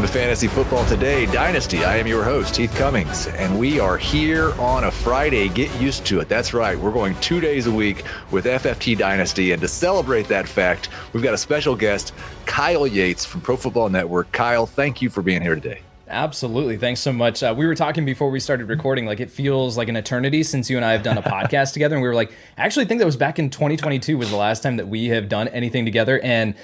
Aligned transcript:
welcome 0.00 0.14
to 0.14 0.18
Fantasy 0.18 0.46
Football 0.46 0.86
Today 0.86 1.26
Dynasty. 1.26 1.84
I 1.84 1.98
am 1.98 2.06
your 2.06 2.24
host, 2.24 2.56
Heath 2.56 2.74
Cummings, 2.74 3.26
and 3.26 3.58
we 3.58 3.78
are 3.78 3.98
here 3.98 4.52
on 4.52 4.84
a 4.84 4.90
Friday. 4.90 5.50
Get 5.50 5.78
used 5.78 6.06
to 6.06 6.20
it. 6.20 6.28
That's 6.30 6.54
right. 6.54 6.78
We're 6.78 6.90
going 6.90 7.14
two 7.16 7.38
days 7.38 7.66
a 7.66 7.70
week 7.70 8.02
with 8.30 8.46
FFT 8.46 8.96
Dynasty. 8.96 9.52
And 9.52 9.60
to 9.60 9.68
celebrate 9.68 10.26
that 10.28 10.48
fact, 10.48 10.88
we've 11.12 11.22
got 11.22 11.34
a 11.34 11.38
special 11.38 11.76
guest, 11.76 12.14
Kyle 12.46 12.86
Yates 12.86 13.26
from 13.26 13.42
Pro 13.42 13.58
Football 13.58 13.90
Network. 13.90 14.32
Kyle, 14.32 14.64
thank 14.64 15.02
you 15.02 15.10
for 15.10 15.20
being 15.20 15.42
here 15.42 15.54
today. 15.54 15.82
Absolutely. 16.08 16.76
Thanks 16.76 17.00
so 17.00 17.12
much. 17.12 17.42
Uh, 17.42 17.54
we 17.56 17.66
were 17.66 17.76
talking 17.76 18.04
before 18.04 18.30
we 18.30 18.40
started 18.40 18.68
recording, 18.68 19.06
like 19.06 19.20
it 19.20 19.30
feels 19.30 19.76
like 19.76 19.88
an 19.88 19.94
eternity 19.96 20.42
since 20.42 20.68
you 20.68 20.76
and 20.76 20.84
I 20.84 20.92
have 20.92 21.02
done 21.02 21.18
a 21.18 21.22
podcast 21.30 21.72
together. 21.72 21.94
And 21.94 22.02
we 22.02 22.08
were 22.08 22.16
like, 22.16 22.32
I 22.58 22.62
actually 22.62 22.86
think 22.86 22.98
that 22.98 23.04
was 23.04 23.16
back 23.16 23.38
in 23.38 23.48
2022 23.48 24.18
was 24.18 24.30
the 24.30 24.36
last 24.36 24.62
time 24.62 24.76
that 24.78 24.88
we 24.88 25.06
have 25.08 25.28
done 25.28 25.46
anything 25.48 25.84
together. 25.84 26.18
And 26.20 26.54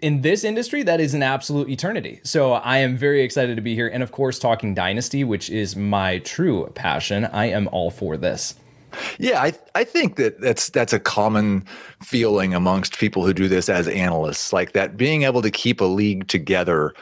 in 0.00 0.22
this 0.22 0.44
industry, 0.44 0.82
that 0.82 1.00
is 1.00 1.14
an 1.14 1.22
absolute 1.22 1.68
eternity. 1.68 2.20
So 2.24 2.52
I 2.52 2.78
am 2.78 2.96
very 2.96 3.22
excited 3.22 3.56
to 3.56 3.62
be 3.62 3.74
here. 3.74 3.88
And 3.88 4.02
of 4.02 4.12
course, 4.12 4.38
talking 4.38 4.74
Dynasty, 4.74 5.24
which 5.24 5.50
is 5.50 5.76
my 5.76 6.18
true 6.18 6.70
passion. 6.74 7.24
I 7.26 7.46
am 7.46 7.68
all 7.68 7.90
for 7.90 8.16
this. 8.16 8.54
Yeah, 9.18 9.42
I 9.42 9.52
I 9.74 9.84
think 9.84 10.16
that 10.16 10.40
that's 10.40 10.68
that's 10.68 10.92
a 10.92 11.00
common 11.00 11.64
feeling 12.00 12.54
amongst 12.54 12.98
people 12.98 13.24
who 13.26 13.32
do 13.32 13.48
this 13.48 13.68
as 13.68 13.88
analysts, 13.88 14.52
like 14.52 14.72
that 14.72 14.96
being 14.96 15.22
able 15.22 15.42
to 15.42 15.50
keep 15.50 15.80
a 15.80 15.84
league 15.84 16.28
together 16.28 16.94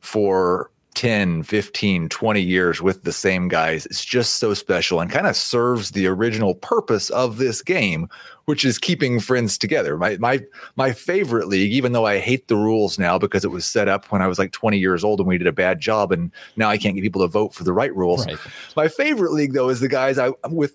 for 0.00 0.70
10, 0.98 1.44
15, 1.44 2.08
20 2.08 2.40
years 2.40 2.82
with 2.82 3.04
the 3.04 3.12
same 3.12 3.46
guys. 3.46 3.86
It's 3.86 4.04
just 4.04 4.40
so 4.40 4.52
special 4.52 4.98
and 4.98 5.08
kind 5.08 5.28
of 5.28 5.36
serves 5.36 5.92
the 5.92 6.08
original 6.08 6.56
purpose 6.56 7.08
of 7.10 7.36
this 7.36 7.62
game, 7.62 8.08
which 8.46 8.64
is 8.64 8.78
keeping 8.78 9.20
friends 9.20 9.56
together. 9.56 9.96
My 9.96 10.16
my 10.16 10.40
my 10.74 10.90
favorite 10.90 11.46
league, 11.46 11.72
even 11.72 11.92
though 11.92 12.04
I 12.04 12.18
hate 12.18 12.48
the 12.48 12.56
rules 12.56 12.98
now 12.98 13.16
because 13.16 13.44
it 13.44 13.52
was 13.52 13.64
set 13.64 13.86
up 13.86 14.10
when 14.10 14.22
I 14.22 14.26
was 14.26 14.40
like 14.40 14.50
20 14.50 14.76
years 14.76 15.04
old 15.04 15.20
and 15.20 15.28
we 15.28 15.38
did 15.38 15.46
a 15.46 15.52
bad 15.52 15.78
job 15.78 16.10
and 16.10 16.32
now 16.56 16.68
I 16.68 16.76
can't 16.76 16.96
get 16.96 17.02
people 17.02 17.22
to 17.22 17.28
vote 17.28 17.54
for 17.54 17.62
the 17.62 17.72
right 17.72 17.94
rules. 17.94 18.26
Right. 18.26 18.36
My 18.74 18.88
favorite 18.88 19.30
league 19.30 19.52
though 19.52 19.68
is 19.68 19.78
the 19.78 19.86
guys 19.86 20.18
I 20.18 20.32
with 20.50 20.74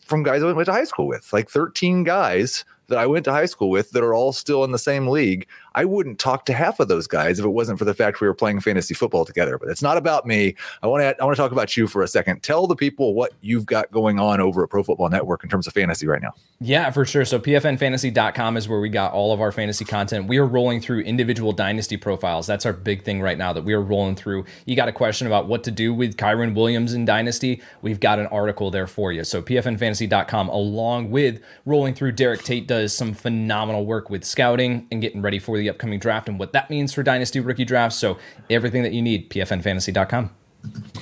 from 0.00 0.22
guys 0.22 0.42
I 0.42 0.52
went 0.52 0.66
to 0.66 0.72
high 0.72 0.84
school 0.84 1.06
with, 1.06 1.32
like 1.32 1.48
13 1.48 2.04
guys 2.04 2.66
that 2.88 2.98
I 2.98 3.06
went 3.06 3.24
to 3.24 3.32
high 3.32 3.46
school 3.46 3.70
with 3.70 3.92
that 3.92 4.04
are 4.04 4.12
all 4.12 4.34
still 4.34 4.64
in 4.64 4.72
the 4.72 4.78
same 4.78 5.06
league. 5.06 5.46
I 5.74 5.84
wouldn't 5.84 6.18
talk 6.18 6.46
to 6.46 6.52
half 6.52 6.80
of 6.80 6.88
those 6.88 7.06
guys 7.06 7.38
if 7.38 7.44
it 7.44 7.50
wasn't 7.50 7.78
for 7.78 7.84
the 7.84 7.94
fact 7.94 8.20
we 8.20 8.26
were 8.26 8.34
playing 8.34 8.60
fantasy 8.60 8.94
football 8.94 9.24
together. 9.24 9.58
But 9.58 9.68
it's 9.68 9.82
not 9.82 9.96
about 9.96 10.26
me. 10.26 10.54
I 10.82 10.86
want 10.86 11.02
to 11.02 11.20
I 11.20 11.24
want 11.24 11.36
to 11.36 11.42
talk 11.42 11.52
about 11.52 11.76
you 11.76 11.86
for 11.86 12.02
a 12.02 12.08
second. 12.08 12.42
Tell 12.42 12.66
the 12.66 12.76
people 12.76 13.14
what 13.14 13.32
you've 13.40 13.66
got 13.66 13.90
going 13.90 14.18
on 14.18 14.40
over 14.40 14.62
at 14.64 14.70
Pro 14.70 14.82
Football 14.82 15.08
Network 15.08 15.44
in 15.44 15.50
terms 15.50 15.66
of 15.66 15.72
fantasy 15.72 16.06
right 16.06 16.22
now. 16.22 16.34
Yeah, 16.60 16.90
for 16.90 17.04
sure. 17.04 17.24
So 17.24 17.38
pfnfantasy.com 17.38 18.56
is 18.56 18.68
where 18.68 18.80
we 18.80 18.88
got 18.88 19.12
all 19.12 19.32
of 19.32 19.40
our 19.40 19.50
fantasy 19.50 19.84
content. 19.84 20.28
We 20.28 20.38
are 20.38 20.46
rolling 20.46 20.80
through 20.80 21.00
individual 21.00 21.52
dynasty 21.52 21.96
profiles. 21.96 22.46
That's 22.46 22.64
our 22.66 22.72
big 22.72 23.02
thing 23.02 23.20
right 23.20 23.36
now 23.36 23.52
that 23.52 23.64
we 23.64 23.72
are 23.72 23.80
rolling 23.80 24.14
through. 24.14 24.44
You 24.64 24.76
got 24.76 24.88
a 24.88 24.92
question 24.92 25.26
about 25.26 25.48
what 25.48 25.64
to 25.64 25.70
do 25.70 25.92
with 25.92 26.16
Kyren 26.16 26.54
Williams 26.54 26.94
in 26.94 27.04
dynasty? 27.04 27.62
We've 27.80 27.98
got 27.98 28.18
an 28.18 28.26
article 28.26 28.70
there 28.70 28.86
for 28.86 29.12
you. 29.12 29.24
So 29.24 29.42
pfnfantasy.com 29.42 30.48
along 30.48 31.10
with 31.10 31.40
rolling 31.66 31.94
through 31.94 32.12
Derek 32.12 32.44
Tate 32.44 32.68
does 32.68 32.94
some 32.94 33.12
phenomenal 33.14 33.84
work 33.84 34.10
with 34.10 34.24
scouting 34.24 34.86
and 34.90 35.00
getting 35.00 35.22
ready 35.22 35.38
for 35.38 35.56
the 35.56 35.61
upcoming 35.68 35.98
draft 35.98 36.28
and 36.28 36.38
what 36.38 36.52
that 36.52 36.70
means 36.70 36.92
for 36.92 37.02
dynasty 37.02 37.40
rookie 37.40 37.64
drafts. 37.64 37.96
So 37.96 38.18
everything 38.50 38.82
that 38.82 38.92
you 38.92 39.02
need, 39.02 39.30
pfnfantasy.com. 39.30 40.30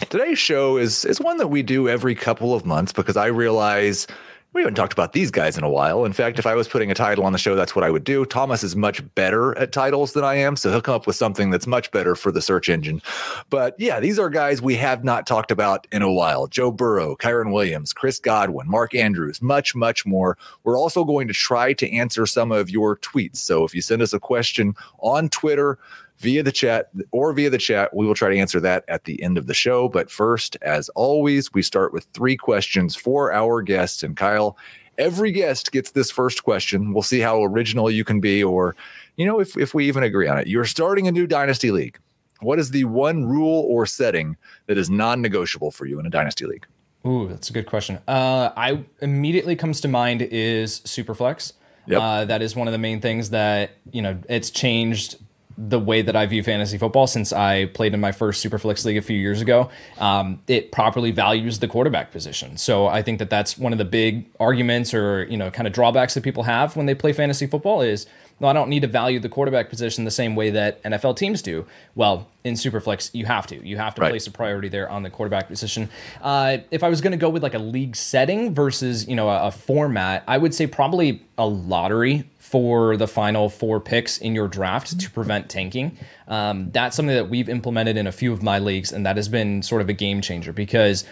Today's 0.09 0.39
show 0.39 0.79
is 0.79 1.05
is 1.05 1.21
one 1.21 1.37
that 1.37 1.49
we 1.49 1.63
do 1.63 1.89
every 1.89 2.15
couple 2.15 2.55
of 2.55 2.65
months 2.65 2.93
because 2.93 3.17
I 3.17 3.27
realize 3.27 4.07
we 4.53 4.63
haven't 4.63 4.75
talked 4.75 4.93
about 4.93 5.13
these 5.13 5.31
guys 5.31 5.57
in 5.57 5.63
a 5.63 5.71
while. 5.71 6.05
In 6.05 6.13
fact, 6.13 6.39
if 6.41 6.47
I 6.47 6.55
was 6.55 6.67
putting 6.67 6.91
a 6.91 6.95
title 6.95 7.25
on 7.25 7.33
the 7.33 7.39
show, 7.39 7.55
that's 7.55 7.77
what 7.77 7.85
I 7.85 7.91
would 7.91 8.03
do. 8.03 8.25
Thomas 8.25 8.65
is 8.65 8.75
much 8.75 9.03
better 9.15 9.57
at 9.57 9.71
titles 9.71 10.13
than 10.13 10.25
I 10.25 10.35
am, 10.35 10.57
so 10.57 10.71
he'll 10.71 10.81
come 10.81 10.97
up 10.97 11.07
with 11.07 11.15
something 11.15 11.51
that's 11.51 11.69
much 11.69 11.93
better 11.93 12.17
for 12.17 12.33
the 12.33 12.43
search 12.43 12.69
engine. 12.69 13.01
But 13.49 13.77
yeah, 13.79 14.01
these 14.01 14.19
are 14.19 14.29
guys 14.29 14.61
we 14.61 14.75
have 14.77 15.05
not 15.05 15.25
talked 15.25 15.53
about 15.53 15.87
in 15.93 16.03
a 16.03 16.13
while. 16.13 16.49
Joe 16.49 16.73
Burrow, 16.73 17.15
Kyren 17.15 17.53
Williams, 17.53 17.93
Chris 17.93 18.19
Godwin, 18.19 18.69
Mark 18.69 18.93
Andrews, 18.93 19.41
much, 19.41 19.77
much 19.77 20.05
more. 20.05 20.37
We're 20.65 20.79
also 20.79 21.05
going 21.05 21.29
to 21.29 21.35
try 21.35 21.73
to 21.75 21.91
answer 21.93 22.27
some 22.27 22.51
of 22.51 22.69
your 22.69 22.97
tweets. 22.97 23.37
So 23.37 23.65
if 23.65 23.73
you 23.73 23.83
send 23.83 24.03
us 24.03 24.13
a 24.13 24.19
question 24.19 24.75
on 24.99 25.29
Twitter, 25.29 25.79
via 26.21 26.43
the 26.43 26.53
chat 26.53 26.91
or 27.11 27.33
via 27.33 27.51
the 27.51 27.59
chat. 27.59 27.95
We 27.95 28.07
will 28.07 28.15
try 28.15 28.31
to 28.31 28.39
answer 28.39 28.61
that 28.61 28.85
at 28.89 29.05
the 29.05 29.23
end 29.23 29.39
of 29.39 29.47
the 29.47 29.55
show. 29.55 29.89
But 29.89 30.11
first, 30.11 30.57
as 30.63 30.89
always, 30.91 31.53
we 31.53 31.63
start 31.63 31.93
with 31.93 32.05
three 32.13 32.37
questions 32.37 32.95
for 32.95 33.33
our 33.33 33.63
guests. 33.63 34.03
And 34.03 34.17
Kyle, 34.17 34.57
every 34.99 35.33
guest 35.33 35.73
gets 35.73 35.93
this 35.93 36.11
first 36.11 36.45
question. 36.45 36.93
We'll 36.93 37.03
see 37.03 37.21
how 37.21 37.43
original 37.43 37.91
you 37.91 38.05
can 38.05 38.21
be, 38.21 38.45
or, 38.45 38.77
you 39.17 39.25
know, 39.27 39.41
if, 39.41 39.57
if 39.57 39.75
we 39.75 39.89
even 39.89 40.03
agree 40.03 40.29
on 40.29 40.39
it. 40.39 40.47
You're 40.47 40.67
starting 40.67 41.09
a 41.09 41.13
new 41.13 41.27
dynasty 41.27 41.71
league. 41.71 41.99
What 42.41 42.59
is 42.59 42.71
the 42.71 42.85
one 42.85 43.25
rule 43.25 43.67
or 43.69 43.87
setting 43.87 44.37
that 44.67 44.79
is 44.79 44.89
non 44.89 45.21
negotiable 45.21 45.71
for 45.71 45.87
you 45.87 45.99
in 45.99 46.07
a 46.07 46.11
dynasty 46.11 46.47
league? 46.47 46.67
Ooh, 47.07 47.29
that's 47.29 47.49
a 47.49 47.53
good 47.53 47.67
question. 47.67 47.99
Uh, 48.07 48.51
I 48.57 48.85
immediately 49.01 49.57
comes 49.57 49.81
to 49.83 49.89
mind 49.89 50.21
is 50.21 50.81
Superflex. 50.81 51.55
Yep. 51.87 52.01
Uh, 52.01 52.25
that 52.27 52.43
is 52.43 52.55
one 52.55 52.69
of 52.69 52.73
the 52.73 52.79
main 52.79 53.01
things 53.01 53.31
that 53.31 53.71
you 53.91 54.03
know 54.03 54.19
it's 54.29 54.51
changed 54.51 55.17
the 55.63 55.79
way 55.79 56.01
that 56.01 56.17
I 56.17 56.25
view 56.25 56.43
fantasy 56.43 56.79
football 56.79 57.07
since 57.07 57.35
I 57.35 57.67
played 57.67 57.93
in 57.93 58.01
my 58.01 58.13
first 58.13 58.45
Superflex 58.45 58.87
league 58.87 58.97
a 58.97 59.03
few 59.03 59.19
years 59.19 59.43
ago. 59.43 59.69
Um, 59.99 60.41
it 60.49 60.73
properly 60.73 61.11
values 61.11 61.59
the 61.59 61.69
quarterback 61.69 62.13
position. 62.13 62.57
So 62.57 62.87
I 62.87 63.03
think 63.03 63.19
that 63.19 63.29
that's 63.29 63.59
one 63.59 63.73
of 63.73 63.79
the 63.79 63.85
big 63.85 64.27
arguments 64.41 64.95
or 64.95 65.25
you 65.25 65.37
know 65.37 65.51
kind 65.51 65.67
of 65.67 65.75
drawbacks 65.75 66.15
that 66.15 66.23
people 66.23 66.45
have 66.45 66.77
when 66.77 66.87
they 66.87 66.95
play 66.95 67.13
fantasy 67.13 67.47
football 67.47 67.83
is 67.83 68.07
no, 68.41 68.49
I 68.49 68.53
don't 68.55 68.71
need 68.71 68.81
to 68.81 68.89
value 68.89 69.21
the 69.21 69.29
quarterback 69.29 69.69
position 69.69 70.05
the 70.05 70.11
same 70.11 70.35
way 70.35 70.51
that 70.51 70.83
NFL 70.83 71.17
teams 71.17 71.43
do. 71.43 71.67
Well, 71.95 72.27
in 72.43 72.55
Superflex, 72.55 73.11
you 73.13 73.27
have 73.27 73.47
to. 73.49 73.67
You 73.67 73.77
have 73.77 73.95
to 73.97 74.01
right. 74.01 74.11
place 74.11 74.27
a 74.27 74.31
priority 74.31 74.69
there 74.69 74.89
on 74.89 75.03
the 75.03 75.11
quarterback 75.11 75.49
position. 75.49 75.91
Uh, 76.23 76.59
if 76.71 76.83
I 76.83 76.89
was 76.89 77.03
going 77.03 77.13
to 77.13 77.19
go 77.19 77.29
with 77.29 77.43
like 77.43 77.55
a 77.55 77.59
league 77.59 77.95
setting 77.95 78.55
versus 78.55 79.07
you 79.07 79.15
know 79.15 79.29
a, 79.29 79.49
a 79.49 79.51
format, 79.51 80.25
I 80.27 80.39
would 80.39 80.55
say 80.55 80.67
probably 80.67 81.23
a 81.37 81.47
lottery 81.47 82.25
for 82.39 82.97
the 82.97 83.07
final 83.07 83.49
four 83.51 83.79
picks 83.79 84.19
in 84.19 84.35
your 84.35 84.49
draft 84.49 84.99
to 84.99 85.11
prevent 85.11 85.51
tanking. 85.51 85.99
Um, 86.27 86.71
that's 86.71 86.97
something 86.97 87.15
that 87.15 87.29
we've 87.29 87.49
implemented 87.49 87.97
in 87.97 88.07
a 88.07 88.13
few 88.13 88.33
of 88.33 88.43
my 88.43 88.59
leagues, 88.59 88.91
and 88.91 89.05
that 89.05 89.17
has 89.17 89.29
been 89.29 89.63
sort 89.63 89.83
of 89.83 89.89
a 89.89 89.93
game 89.93 90.23
changer 90.23 90.53
because 90.53 91.05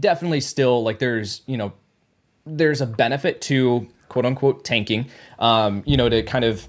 definitely 0.00 0.40
still 0.40 0.82
like 0.82 0.98
there's 0.98 1.42
you 1.46 1.56
know 1.56 1.72
there's 2.44 2.80
a 2.80 2.86
benefit 2.86 3.40
to 3.42 3.88
quote 4.08 4.26
unquote 4.26 4.64
tanking. 4.64 5.06
Um, 5.38 5.82
you 5.86 5.96
know, 5.96 6.08
to 6.08 6.22
kind 6.22 6.44
of 6.44 6.68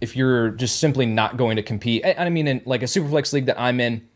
if 0.00 0.16
you're 0.16 0.50
just 0.50 0.78
simply 0.78 1.06
not 1.06 1.36
going 1.36 1.56
to 1.56 1.62
compete. 1.62 2.04
I, 2.04 2.14
I 2.18 2.28
mean, 2.30 2.48
in 2.48 2.62
like 2.64 2.82
a 2.82 2.86
superflex 2.86 3.32
league 3.32 3.46
that 3.46 3.58
I'm 3.60 3.80
in, 3.80 4.06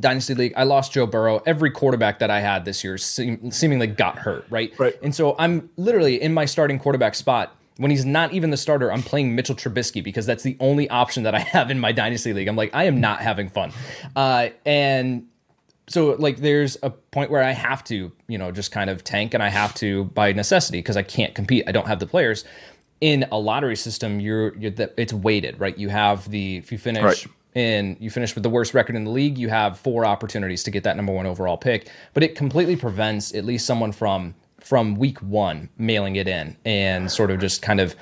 Dynasty 0.00 0.34
League, 0.34 0.52
I 0.56 0.64
lost 0.64 0.92
Joe 0.92 1.06
Burrow. 1.06 1.42
Every 1.46 1.70
quarterback 1.70 2.18
that 2.18 2.30
I 2.30 2.40
had 2.40 2.64
this 2.64 2.84
year 2.84 2.98
seem, 2.98 3.50
seemingly 3.50 3.86
got 3.86 4.18
hurt, 4.18 4.46
right? 4.50 4.72
Right. 4.78 4.94
And 5.02 5.14
so 5.14 5.36
I'm 5.38 5.70
literally 5.76 6.20
in 6.20 6.34
my 6.34 6.44
starting 6.44 6.78
quarterback 6.78 7.14
spot. 7.14 7.56
When 7.78 7.90
he's 7.90 8.06
not 8.06 8.32
even 8.32 8.50
the 8.50 8.56
starter, 8.56 8.90
I'm 8.90 9.02
playing 9.02 9.34
Mitchell 9.34 9.54
Trubisky 9.54 10.02
because 10.02 10.24
that's 10.24 10.42
the 10.42 10.56
only 10.60 10.88
option 10.88 11.24
that 11.24 11.34
I 11.34 11.38
have 11.52 11.70
in 11.70 11.78
my 11.78 11.92
Dynasty 11.92 12.32
League. 12.32 12.48
I'm 12.48 12.56
like, 12.56 12.74
I 12.74 12.84
am 12.84 13.00
not 13.00 13.20
having 13.20 13.50
fun. 13.50 13.70
Uh, 14.14 14.48
and 14.64 15.26
so 15.88 16.16
like 16.18 16.38
there's 16.38 16.76
a 16.82 16.90
point 16.90 17.30
where 17.30 17.42
I 17.42 17.52
have 17.52 17.84
to, 17.84 18.10
you 18.28 18.38
know, 18.38 18.50
just 18.50 18.72
kind 18.72 18.90
of 18.90 19.04
tank 19.04 19.34
and 19.34 19.42
I 19.42 19.48
have 19.48 19.74
to 19.76 20.04
by 20.04 20.32
necessity 20.32 20.78
because 20.78 20.96
I 20.96 21.02
can't 21.02 21.34
compete. 21.34 21.64
I 21.66 21.72
don't 21.72 21.86
have 21.86 22.00
the 22.00 22.06
players. 22.06 22.44
In 23.00 23.26
a 23.30 23.38
lottery 23.38 23.76
system, 23.76 24.20
you're, 24.20 24.56
you're 24.56 24.70
the, 24.70 24.92
it's 25.00 25.12
weighted, 25.12 25.60
right? 25.60 25.76
You 25.76 25.88
have 25.90 26.30
the 26.30 26.56
if 26.56 26.72
you 26.72 26.78
finish 26.78 27.02
right. 27.02 27.26
in 27.54 27.96
you 28.00 28.10
finish 28.10 28.34
with 28.34 28.42
the 28.42 28.50
worst 28.50 28.74
record 28.74 28.96
in 28.96 29.04
the 29.04 29.10
league, 29.10 29.38
you 29.38 29.48
have 29.48 29.78
four 29.78 30.04
opportunities 30.04 30.62
to 30.64 30.70
get 30.70 30.82
that 30.84 30.96
number 30.96 31.12
one 31.12 31.26
overall 31.26 31.56
pick. 31.56 31.88
But 32.14 32.22
it 32.22 32.34
completely 32.34 32.74
prevents 32.74 33.34
at 33.34 33.44
least 33.44 33.66
someone 33.66 33.92
from 33.92 34.34
from 34.58 34.96
week 34.96 35.18
one 35.20 35.68
mailing 35.78 36.16
it 36.16 36.26
in 36.26 36.56
and 36.64 37.12
sort 37.12 37.30
of 37.30 37.38
just 37.38 37.62
kind 37.62 37.78
of 37.78 37.94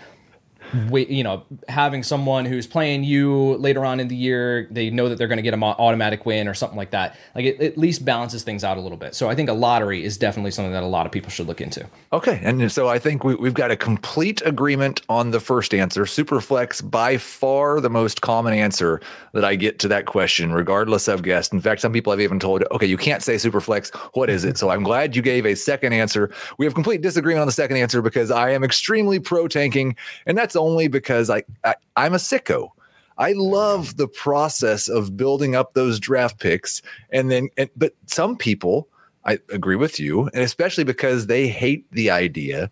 you 0.92 1.22
know, 1.22 1.44
having 1.68 2.02
someone 2.02 2.44
who's 2.44 2.66
playing 2.66 3.04
you 3.04 3.56
later 3.56 3.84
on 3.84 4.00
in 4.00 4.08
the 4.08 4.16
year, 4.16 4.68
they 4.70 4.90
know 4.90 5.08
that 5.08 5.16
they're 5.16 5.28
going 5.28 5.38
to 5.38 5.42
get 5.42 5.54
an 5.54 5.62
automatic 5.62 6.26
win 6.26 6.48
or 6.48 6.54
something 6.54 6.76
like 6.76 6.90
that. 6.90 7.16
Like 7.34 7.44
it 7.44 7.60
at 7.60 7.78
least 7.78 8.04
balances 8.04 8.42
things 8.42 8.64
out 8.64 8.76
a 8.76 8.80
little 8.80 8.98
bit. 8.98 9.14
So 9.14 9.28
I 9.28 9.34
think 9.34 9.48
a 9.48 9.52
lottery 9.52 10.04
is 10.04 10.16
definitely 10.16 10.50
something 10.50 10.72
that 10.72 10.82
a 10.82 10.86
lot 10.86 11.06
of 11.06 11.12
people 11.12 11.30
should 11.30 11.46
look 11.46 11.60
into. 11.60 11.86
Okay, 12.12 12.40
and 12.42 12.70
so 12.70 12.88
I 12.88 12.98
think 12.98 13.24
we, 13.24 13.36
have 13.44 13.54
got 13.54 13.70
a 13.70 13.76
complete 13.76 14.42
agreement 14.44 15.02
on 15.08 15.30
the 15.30 15.40
first 15.40 15.74
answer. 15.74 16.04
Superflex 16.04 16.88
by 16.90 17.16
far 17.16 17.80
the 17.80 17.90
most 17.90 18.20
common 18.20 18.54
answer 18.54 19.00
that 19.32 19.44
I 19.44 19.56
get 19.56 19.78
to 19.80 19.88
that 19.88 20.06
question, 20.06 20.52
regardless 20.52 21.08
of 21.08 21.22
guest. 21.22 21.52
In 21.52 21.60
fact, 21.60 21.80
some 21.80 21.92
people 21.92 22.12
have 22.12 22.20
even 22.20 22.38
told, 22.38 22.64
okay, 22.70 22.86
you 22.86 22.96
can't 22.96 23.22
say 23.22 23.34
Superflex. 23.34 23.94
What 24.14 24.30
is 24.30 24.44
it? 24.44 24.58
So 24.58 24.70
I'm 24.70 24.82
glad 24.82 25.16
you 25.16 25.22
gave 25.22 25.46
a 25.46 25.54
second 25.54 25.92
answer. 25.92 26.30
We 26.58 26.66
have 26.66 26.74
complete 26.74 27.02
disagreement 27.02 27.42
on 27.42 27.46
the 27.46 27.52
second 27.52 27.76
answer 27.76 28.02
because 28.02 28.30
I 28.30 28.50
am 28.50 28.64
extremely 28.64 29.18
pro 29.18 29.48
tanking, 29.48 29.96
and 30.26 30.36
that's 30.36 30.53
only 30.56 30.88
because 30.88 31.30
I, 31.30 31.42
I 31.64 31.74
I'm 31.96 32.14
a 32.14 32.18
sicko. 32.18 32.70
I 33.16 33.32
love 33.32 33.96
the 33.96 34.08
process 34.08 34.88
of 34.88 35.16
building 35.16 35.54
up 35.54 35.74
those 35.74 36.00
draft 36.00 36.40
picks, 36.40 36.82
and 37.10 37.30
then, 37.30 37.48
and, 37.56 37.70
but 37.76 37.94
some 38.06 38.36
people, 38.36 38.88
I 39.24 39.38
agree 39.52 39.76
with 39.76 40.00
you, 40.00 40.28
and 40.34 40.42
especially 40.42 40.84
because 40.84 41.26
they 41.26 41.46
hate 41.46 41.86
the 41.92 42.10
idea 42.10 42.70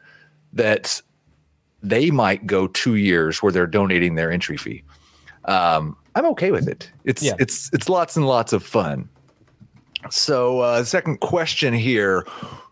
that 0.52 1.00
they 1.82 2.10
might 2.10 2.46
go 2.46 2.66
two 2.66 2.96
years 2.96 3.42
where 3.42 3.52
they're 3.52 3.66
donating 3.66 4.16
their 4.16 4.32
entry 4.32 4.56
fee. 4.56 4.82
um, 5.44 5.96
I'm 6.14 6.26
okay 6.26 6.50
with 6.50 6.68
it. 6.68 6.90
It's 7.04 7.22
yeah. 7.22 7.34
it's 7.38 7.70
it's 7.72 7.88
lots 7.88 8.16
and 8.16 8.26
lots 8.26 8.52
of 8.52 8.62
fun. 8.62 9.08
So, 10.10 10.60
uh, 10.60 10.84
second 10.84 11.20
question 11.20 11.72
here: 11.72 12.26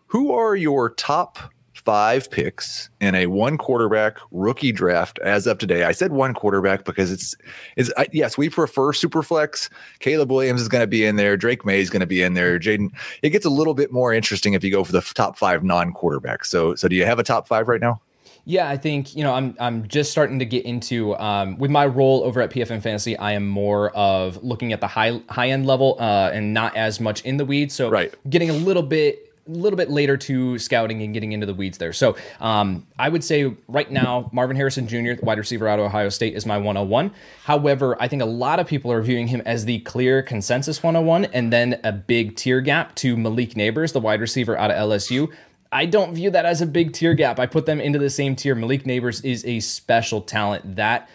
Who 0.07 0.31
are 0.33 0.55
your 0.55 0.89
top 0.89 1.39
five 1.83 2.29
picks 2.29 2.89
in 2.99 3.15
a 3.15 3.27
one 3.27 3.57
quarterback 3.57 4.17
rookie 4.31 4.71
draft 4.71 5.19
as 5.19 5.47
of 5.47 5.57
today. 5.57 5.83
I 5.83 5.91
said 5.91 6.11
one 6.11 6.33
quarterback 6.33 6.85
because 6.85 7.11
it's 7.11 7.35
is 7.75 7.93
yes, 8.11 8.37
we 8.37 8.49
prefer 8.49 8.93
super 8.93 9.23
flex. 9.23 9.69
Caleb 9.99 10.31
Williams 10.31 10.61
is 10.61 10.67
going 10.67 10.81
to 10.83 10.87
be 10.87 11.05
in 11.05 11.15
there. 11.15 11.37
Drake 11.37 11.65
Maye 11.65 11.81
is 11.81 11.89
going 11.89 12.01
to 12.01 12.05
be 12.05 12.21
in 12.21 12.33
there. 12.33 12.59
Jaden, 12.59 12.89
it 13.21 13.29
gets 13.31 13.45
a 13.45 13.49
little 13.49 13.73
bit 13.73 13.91
more 13.91 14.13
interesting 14.13 14.53
if 14.53 14.63
you 14.63 14.71
go 14.71 14.83
for 14.83 14.91
the 14.91 15.01
top 15.01 15.37
five 15.37 15.63
non 15.63 15.93
quarterbacks. 15.93 16.45
So, 16.45 16.75
so 16.75 16.87
do 16.87 16.95
you 16.95 17.05
have 17.05 17.19
a 17.19 17.23
top 17.23 17.47
five 17.47 17.67
right 17.67 17.81
now? 17.81 18.01
Yeah, 18.43 18.67
I 18.67 18.77
think 18.77 19.15
you 19.15 19.23
know 19.23 19.33
I'm 19.33 19.55
I'm 19.59 19.87
just 19.87 20.11
starting 20.11 20.39
to 20.39 20.45
get 20.45 20.65
into 20.65 21.15
um, 21.17 21.57
with 21.59 21.69
my 21.69 21.85
role 21.85 22.23
over 22.23 22.41
at 22.41 22.49
PFN 22.49 22.81
Fantasy. 22.81 23.15
I 23.17 23.33
am 23.33 23.47
more 23.47 23.91
of 23.91 24.43
looking 24.43 24.73
at 24.73 24.81
the 24.81 24.87
high 24.87 25.21
high 25.29 25.49
end 25.49 25.67
level 25.67 25.95
uh, 25.99 26.31
and 26.33 26.53
not 26.53 26.75
as 26.75 26.99
much 26.99 27.21
in 27.21 27.37
the 27.37 27.45
weeds. 27.45 27.75
So 27.75 27.89
right. 27.89 28.13
getting 28.29 28.49
a 28.49 28.53
little 28.53 28.81
bit 28.81 29.30
a 29.47 29.51
little 29.51 29.77
bit 29.77 29.89
later 29.89 30.17
to 30.17 30.57
scouting 30.59 31.01
and 31.01 31.13
getting 31.13 31.31
into 31.31 31.45
the 31.45 31.53
weeds 31.53 31.77
there. 31.77 31.93
So 31.93 32.15
um, 32.39 32.87
I 32.99 33.09
would 33.09 33.23
say 33.23 33.53
right 33.67 33.89
now, 33.89 34.29
Marvin 34.31 34.55
Harrison 34.55 34.87
Jr., 34.87 35.13
the 35.13 35.19
wide 35.23 35.37
receiver 35.37 35.67
out 35.67 35.79
of 35.79 35.85
Ohio 35.85 36.09
State, 36.09 36.35
is 36.35 36.45
my 36.45 36.57
101. 36.57 37.11
However, 37.45 37.97
I 37.99 38.07
think 38.07 38.21
a 38.21 38.25
lot 38.25 38.59
of 38.59 38.67
people 38.67 38.91
are 38.91 39.01
viewing 39.01 39.27
him 39.27 39.41
as 39.45 39.65
the 39.65 39.79
clear 39.79 40.21
consensus 40.21 40.83
101 40.83 41.25
and 41.25 41.51
then 41.51 41.79
a 41.83 41.91
big 41.91 42.35
tier 42.35 42.61
gap 42.61 42.95
to 42.95 43.17
Malik 43.17 43.55
Nabers, 43.55 43.93
the 43.93 43.99
wide 43.99 44.21
receiver 44.21 44.57
out 44.57 44.71
of 44.71 44.77
LSU. 44.77 45.31
I 45.71 45.85
don't 45.85 46.13
view 46.13 46.29
that 46.31 46.45
as 46.45 46.61
a 46.61 46.65
big 46.65 46.93
tier 46.93 47.13
gap. 47.13 47.39
I 47.39 47.45
put 47.45 47.65
them 47.65 47.79
into 47.79 47.97
the 47.97 48.09
same 48.09 48.35
tier. 48.35 48.55
Malik 48.55 48.83
Nabers 48.83 49.23
is 49.23 49.45
a 49.45 49.59
special 49.61 50.21
talent 50.21 50.75
that 50.75 51.09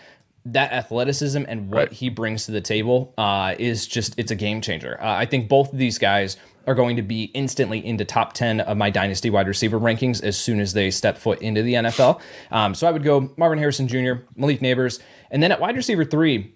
that 0.46 0.72
athleticism 0.72 1.42
and 1.48 1.70
what 1.70 1.88
right. 1.88 1.92
he 1.92 2.08
brings 2.08 2.46
to 2.46 2.52
the 2.52 2.60
table 2.60 3.12
uh, 3.18 3.54
is 3.58 3.86
just 3.86 4.14
it's 4.16 4.30
a 4.30 4.36
game 4.36 4.60
changer. 4.60 4.96
Uh, 5.00 5.12
I 5.12 5.26
think 5.26 5.48
both 5.48 5.72
of 5.72 5.78
these 5.78 5.98
guys 5.98 6.36
are 6.66 6.74
going 6.74 6.96
to 6.96 7.02
be 7.02 7.24
instantly 7.34 7.84
into 7.84 8.04
top 8.04 8.32
10 8.32 8.60
of 8.60 8.76
my 8.76 8.90
dynasty 8.90 9.30
wide 9.30 9.46
receiver 9.48 9.78
rankings 9.78 10.22
as 10.22 10.36
soon 10.38 10.60
as 10.60 10.72
they 10.72 10.90
step 10.90 11.16
foot 11.18 11.40
into 11.40 11.62
the 11.62 11.74
NFL. 11.74 12.20
Um, 12.50 12.74
so 12.74 12.86
I 12.86 12.90
would 12.90 13.04
go 13.04 13.32
Marvin 13.36 13.58
Harrison 13.58 13.88
Jr., 13.88 14.24
Malik 14.34 14.60
Nabers, 14.60 15.00
and 15.30 15.42
then 15.42 15.52
at 15.52 15.60
wide 15.60 15.76
receiver 15.76 16.04
three, 16.04 16.54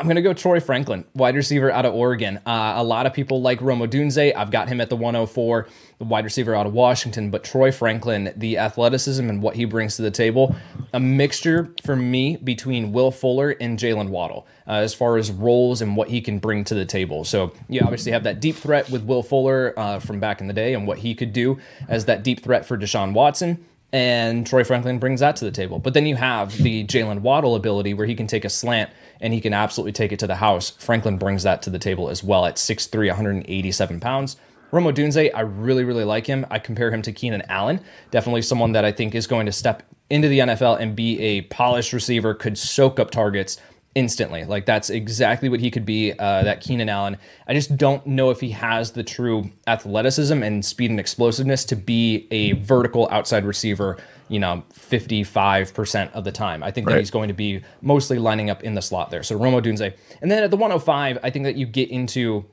I'm 0.00 0.06
going 0.06 0.16
to 0.16 0.22
go 0.22 0.32
Troy 0.32 0.60
Franklin, 0.60 1.04
wide 1.12 1.34
receiver 1.34 1.70
out 1.70 1.84
of 1.84 1.92
Oregon. 1.92 2.38
Uh, 2.46 2.72
a 2.76 2.82
lot 2.82 3.04
of 3.04 3.12
people 3.12 3.42
like 3.42 3.60
Rome 3.60 3.80
Odunze. 3.80 4.34
I've 4.34 4.50
got 4.50 4.66
him 4.66 4.80
at 4.80 4.88
the 4.88 4.96
104, 4.96 5.68
the 5.98 6.04
wide 6.06 6.24
receiver 6.24 6.54
out 6.54 6.64
of 6.64 6.72
Washington. 6.72 7.30
But 7.30 7.44
Troy 7.44 7.70
Franklin, 7.70 8.32
the 8.34 8.56
athleticism 8.56 9.28
and 9.28 9.42
what 9.42 9.56
he 9.56 9.66
brings 9.66 9.96
to 9.96 10.02
the 10.02 10.10
table, 10.10 10.56
a 10.94 10.98
mixture 10.98 11.74
for 11.84 11.96
me 11.96 12.38
between 12.38 12.92
Will 12.92 13.10
Fuller 13.10 13.50
and 13.60 13.78
Jaylen 13.78 14.08
Waddle 14.08 14.46
uh, 14.66 14.76
as 14.76 14.94
far 14.94 15.18
as 15.18 15.30
roles 15.30 15.82
and 15.82 15.94
what 15.94 16.08
he 16.08 16.22
can 16.22 16.38
bring 16.38 16.64
to 16.64 16.74
the 16.74 16.86
table. 16.86 17.22
So 17.22 17.52
you 17.68 17.82
obviously 17.82 18.12
have 18.12 18.24
that 18.24 18.40
deep 18.40 18.56
threat 18.56 18.88
with 18.88 19.04
Will 19.04 19.22
Fuller 19.22 19.74
uh, 19.78 19.98
from 19.98 20.18
back 20.18 20.40
in 20.40 20.46
the 20.46 20.54
day 20.54 20.72
and 20.72 20.86
what 20.86 21.00
he 21.00 21.14
could 21.14 21.34
do 21.34 21.58
as 21.88 22.06
that 22.06 22.22
deep 22.22 22.42
threat 22.42 22.64
for 22.64 22.78
Deshaun 22.78 23.12
Watson 23.12 23.66
and 23.92 24.46
Troy 24.46 24.64
Franklin 24.64 24.98
brings 24.98 25.20
that 25.20 25.36
to 25.36 25.44
the 25.44 25.50
table. 25.50 25.78
But 25.78 25.94
then 25.94 26.06
you 26.06 26.16
have 26.16 26.56
the 26.58 26.84
Jaylen 26.84 27.20
Waddle 27.20 27.56
ability 27.56 27.94
where 27.94 28.06
he 28.06 28.14
can 28.14 28.26
take 28.26 28.44
a 28.44 28.48
slant 28.48 28.90
and 29.20 29.32
he 29.32 29.40
can 29.40 29.52
absolutely 29.52 29.92
take 29.92 30.12
it 30.12 30.18
to 30.20 30.26
the 30.26 30.36
house. 30.36 30.70
Franklin 30.70 31.18
brings 31.18 31.42
that 31.42 31.62
to 31.62 31.70
the 31.70 31.78
table 31.78 32.08
as 32.08 32.22
well 32.22 32.46
at 32.46 32.56
6'3, 32.56 33.08
187 33.08 34.00
pounds. 34.00 34.36
Rome 34.70 34.84
Odunze, 34.84 35.30
I 35.34 35.40
really, 35.40 35.82
really 35.82 36.04
like 36.04 36.26
him. 36.26 36.46
I 36.48 36.60
compare 36.60 36.92
him 36.92 37.02
to 37.02 37.12
Keenan 37.12 37.42
Allen. 37.48 37.80
Definitely 38.12 38.42
someone 38.42 38.72
that 38.72 38.84
I 38.84 38.92
think 38.92 39.14
is 39.14 39.26
going 39.26 39.46
to 39.46 39.52
step 39.52 39.82
into 40.08 40.28
the 40.28 40.40
NFL 40.40 40.80
and 40.80 40.94
be 40.94 41.20
a 41.20 41.42
polished 41.42 41.92
receiver, 41.92 42.34
could 42.34 42.58
soak 42.58 43.00
up 43.00 43.10
targets 43.10 43.58
instantly. 43.94 44.44
Like 44.44 44.66
that's 44.66 44.90
exactly 44.90 45.48
what 45.48 45.60
he 45.60 45.70
could 45.70 45.84
be, 45.84 46.12
uh, 46.12 46.42
that 46.42 46.60
Keenan 46.60 46.88
Allen. 46.88 47.16
I 47.46 47.54
just 47.54 47.76
don't 47.76 48.06
know 48.06 48.30
if 48.30 48.40
he 48.40 48.50
has 48.50 48.92
the 48.92 49.02
true 49.02 49.50
athleticism 49.66 50.42
and 50.42 50.64
speed 50.64 50.90
and 50.90 51.00
explosiveness 51.00 51.64
to 51.66 51.76
be 51.76 52.28
a 52.30 52.52
vertical 52.52 53.08
outside 53.10 53.44
receiver 53.44 53.98
you 54.30 54.38
know, 54.38 54.62
55% 54.74 56.12
of 56.12 56.22
the 56.22 56.30
time. 56.30 56.62
I 56.62 56.70
think 56.70 56.86
right. 56.86 56.94
that 56.94 57.00
he's 57.00 57.10
going 57.10 57.28
to 57.28 57.34
be 57.34 57.62
mostly 57.82 58.16
lining 58.16 58.48
up 58.48 58.62
in 58.62 58.74
the 58.74 58.80
slot 58.80 59.10
there. 59.10 59.24
So 59.24 59.36
Rome 59.36 59.54
Odunze. 59.54 59.92
And 60.22 60.30
then 60.30 60.44
at 60.44 60.52
the 60.52 60.56
105, 60.56 61.18
I 61.22 61.30
think 61.30 61.44
that 61.44 61.56
you 61.56 61.66
get 61.66 61.90
into 61.90 62.46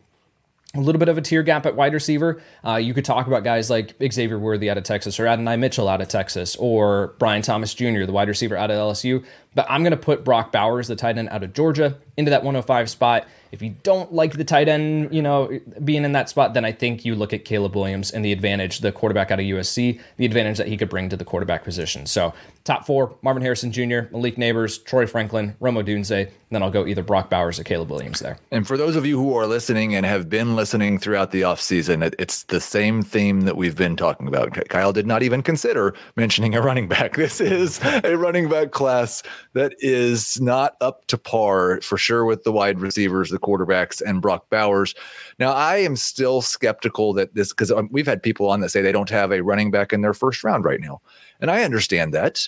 a 0.76 0.82
little 0.82 1.00
bit 1.00 1.08
of 1.08 1.18
a 1.18 1.22
tier 1.22 1.44
gap 1.44 1.66
at 1.66 1.76
wide 1.76 1.94
receiver. 1.94 2.42
Uh, 2.66 2.76
you 2.76 2.94
could 2.94 3.06
talk 3.06 3.26
about 3.26 3.44
guys 3.44 3.70
like 3.70 3.96
Xavier 4.12 4.38
Worthy 4.38 4.70
out 4.70 4.78
of 4.78 4.84
Texas 4.84 5.18
or 5.20 5.26
Adonai 5.26 5.56
Mitchell 5.56 5.88
out 5.88 6.02
of 6.02 6.10
Texas 6.10 6.58
or 6.58 7.16
Brian 7.20 7.42
Thomas 7.42 7.74
Jr., 7.74 8.04
the 8.04 8.12
wide 8.12 8.28
receiver 8.28 8.58
out 8.58 8.70
of 8.70 8.78
LSU. 8.78 9.24
But 9.56 9.66
I'm 9.70 9.82
going 9.82 9.92
to 9.92 9.98
put 9.98 10.26
Brock 10.26 10.52
Bowers, 10.52 10.88
the 10.88 10.96
tight 10.96 11.18
end 11.18 11.30
out 11.30 11.42
of 11.42 11.54
Georgia, 11.54 11.98
into 12.18 12.30
that 12.32 12.44
105 12.44 12.90
spot. 12.90 13.28
If 13.52 13.62
you 13.62 13.76
don't 13.82 14.14
like 14.14 14.34
the 14.34 14.44
tight 14.44 14.68
end, 14.68 15.14
you 15.16 15.22
know, 15.22 15.58
being 15.84 16.04
in 16.04 16.12
that 16.12 16.30
spot, 16.30 16.54
then 16.54 16.66
I 16.66 16.74
think 16.74 17.06
you 17.06 17.16
look 17.16 17.34
at 17.34 17.46
Caleb 17.46 17.76
Williams 17.76 18.12
and 18.12 18.24
the 18.24 18.34
advantage, 18.34 18.80
the 18.80 18.92
quarterback 18.92 19.32
out 19.32 19.40
of 19.40 19.46
USC, 19.46 20.00
the 20.18 20.26
advantage 20.26 20.58
that 20.58 20.68
he 20.68 20.76
could 20.76 20.90
bring 20.90 21.10
to 21.10 21.18
the 21.18 21.26
quarterback 21.26 21.64
position. 21.64 22.06
So 22.06 22.34
top 22.68 22.86
four, 22.86 23.16
Marvin 23.22 23.42
Harrison 23.42 23.72
Jr., 23.72 24.12
Malik 24.12 24.36
Nabers, 24.36 24.84
Troy 24.84 25.08
Franklin, 25.08 25.56
Rome 25.60 25.76
Odunze. 25.76 26.30
Then 26.50 26.64
I'll 26.64 26.72
go 26.72 26.86
either 26.86 27.04
Brock 27.04 27.30
Bowers 27.30 27.60
or 27.60 27.64
Caleb 27.64 27.90
Williams 27.90 28.20
there. 28.20 28.38
And 28.52 28.68
for 28.68 28.78
those 28.78 28.96
of 28.96 29.06
you 29.06 29.18
who 29.18 29.36
are 29.36 29.48
listening 29.48 29.96
and 29.96 30.06
have 30.06 30.30
been 30.30 30.56
listening 30.56 30.98
throughout 30.98 31.32
the 31.32 31.42
offseason, 31.42 32.14
it's 32.20 32.44
the 32.44 32.62
same 32.62 33.02
theme 33.02 33.42
that 33.42 33.58
we've 33.58 33.76
been 33.76 33.96
talking 33.96 34.28
about. 34.28 34.54
Kyle 34.70 34.94
did 34.94 35.08
not 35.08 35.24
even 35.24 35.42
consider 35.42 35.94
mentioning 36.16 36.56
a 36.56 36.62
running 36.62 36.88
back. 36.88 37.18
This 37.28 37.42
is 37.42 37.82
a 37.84 38.16
running 38.16 38.48
back 38.48 38.72
class 38.72 39.22
that 39.52 39.74
is 39.80 40.40
not 40.40 40.78
up 40.80 41.06
to 41.08 41.18
par 41.18 41.82
for 41.82 41.98
sure 41.98 42.24
with 42.24 42.44
the 42.46 42.54
wide 42.54 42.80
receivers, 42.80 43.30
the 43.30 43.40
quarterbacks, 43.40 44.02
and 44.02 44.22
Brock 44.22 44.50
Bowers. 44.50 44.96
Now, 45.40 45.52
I 45.52 45.78
am 45.78 45.98
still 45.98 46.42
skeptical 46.42 47.12
that 47.14 47.36
this, 47.36 47.50
because 47.50 47.72
um, 47.72 47.90
we've 47.92 48.08
had 48.08 48.24
people 48.24 48.50
on 48.50 48.62
that 48.62 48.70
say 48.70 48.82
they 48.82 48.94
don't 48.94 49.10
have 49.10 49.32
a 49.32 49.42
running 49.42 49.72
back 49.72 49.92
in 49.92 50.02
their 50.02 50.14
first 50.14 50.44
round 50.44 50.64
right 50.64 50.80
now. 50.80 51.02
And 51.40 51.52
I 51.52 51.64
understand 51.64 52.14
that. 52.14 52.48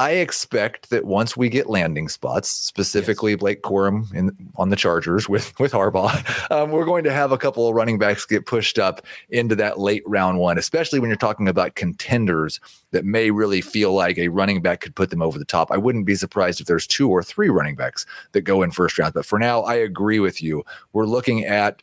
I 0.00 0.12
expect 0.12 0.90
that 0.90 1.04
once 1.04 1.36
we 1.36 1.48
get 1.48 1.70
landing 1.70 2.08
spots, 2.08 2.50
specifically 2.50 3.32
yes. 3.32 3.40
Blake 3.40 3.62
Corum 3.62 4.12
in, 4.12 4.36
on 4.56 4.70
the 4.70 4.76
Chargers 4.76 5.28
with 5.28 5.58
with 5.60 5.70
Harbaugh, 5.70 6.50
um, 6.50 6.72
we're 6.72 6.84
going 6.84 7.04
to 7.04 7.12
have 7.12 7.30
a 7.30 7.38
couple 7.38 7.68
of 7.68 7.76
running 7.76 7.96
backs 7.96 8.26
get 8.26 8.44
pushed 8.44 8.76
up 8.76 9.06
into 9.30 9.54
that 9.54 9.78
late 9.78 10.02
round 10.04 10.38
one, 10.40 10.58
especially 10.58 10.98
when 10.98 11.10
you're 11.10 11.16
talking 11.16 11.46
about 11.46 11.76
contenders 11.76 12.58
that 12.90 13.04
may 13.04 13.30
really 13.30 13.60
feel 13.60 13.92
like 13.92 14.18
a 14.18 14.28
running 14.28 14.60
back 14.60 14.80
could 14.80 14.96
put 14.96 15.10
them 15.10 15.22
over 15.22 15.38
the 15.38 15.44
top. 15.44 15.70
I 15.70 15.76
wouldn't 15.76 16.06
be 16.06 16.16
surprised 16.16 16.60
if 16.60 16.66
there's 16.66 16.88
two 16.88 17.08
or 17.08 17.22
three 17.22 17.48
running 17.48 17.76
backs 17.76 18.04
that 18.32 18.42
go 18.42 18.62
in 18.62 18.72
first 18.72 18.98
round. 18.98 19.14
But 19.14 19.26
for 19.26 19.38
now, 19.38 19.62
I 19.62 19.74
agree 19.74 20.18
with 20.18 20.42
you. 20.42 20.64
We're 20.92 21.06
looking 21.06 21.44
at 21.44 21.82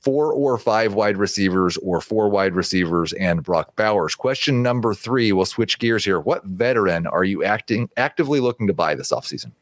four 0.00 0.32
or 0.32 0.56
five 0.58 0.94
wide 0.94 1.16
receivers 1.16 1.76
or 1.78 2.00
four 2.00 2.28
wide 2.28 2.54
receivers 2.54 3.12
and 3.14 3.42
Brock 3.42 3.76
Bowers. 3.76 4.14
Question 4.14 4.62
number 4.62 4.94
three, 4.94 5.32
we'll 5.32 5.44
switch 5.44 5.78
gears 5.78 6.04
here. 6.04 6.20
What 6.20 6.44
veteran 6.44 7.06
are 7.06 7.24
you 7.24 7.44
acting 7.44 7.90
actively 7.96 8.40
looking 8.40 8.66
to 8.66 8.72
buy 8.72 8.94
this 8.94 9.12
offseason? 9.12 9.52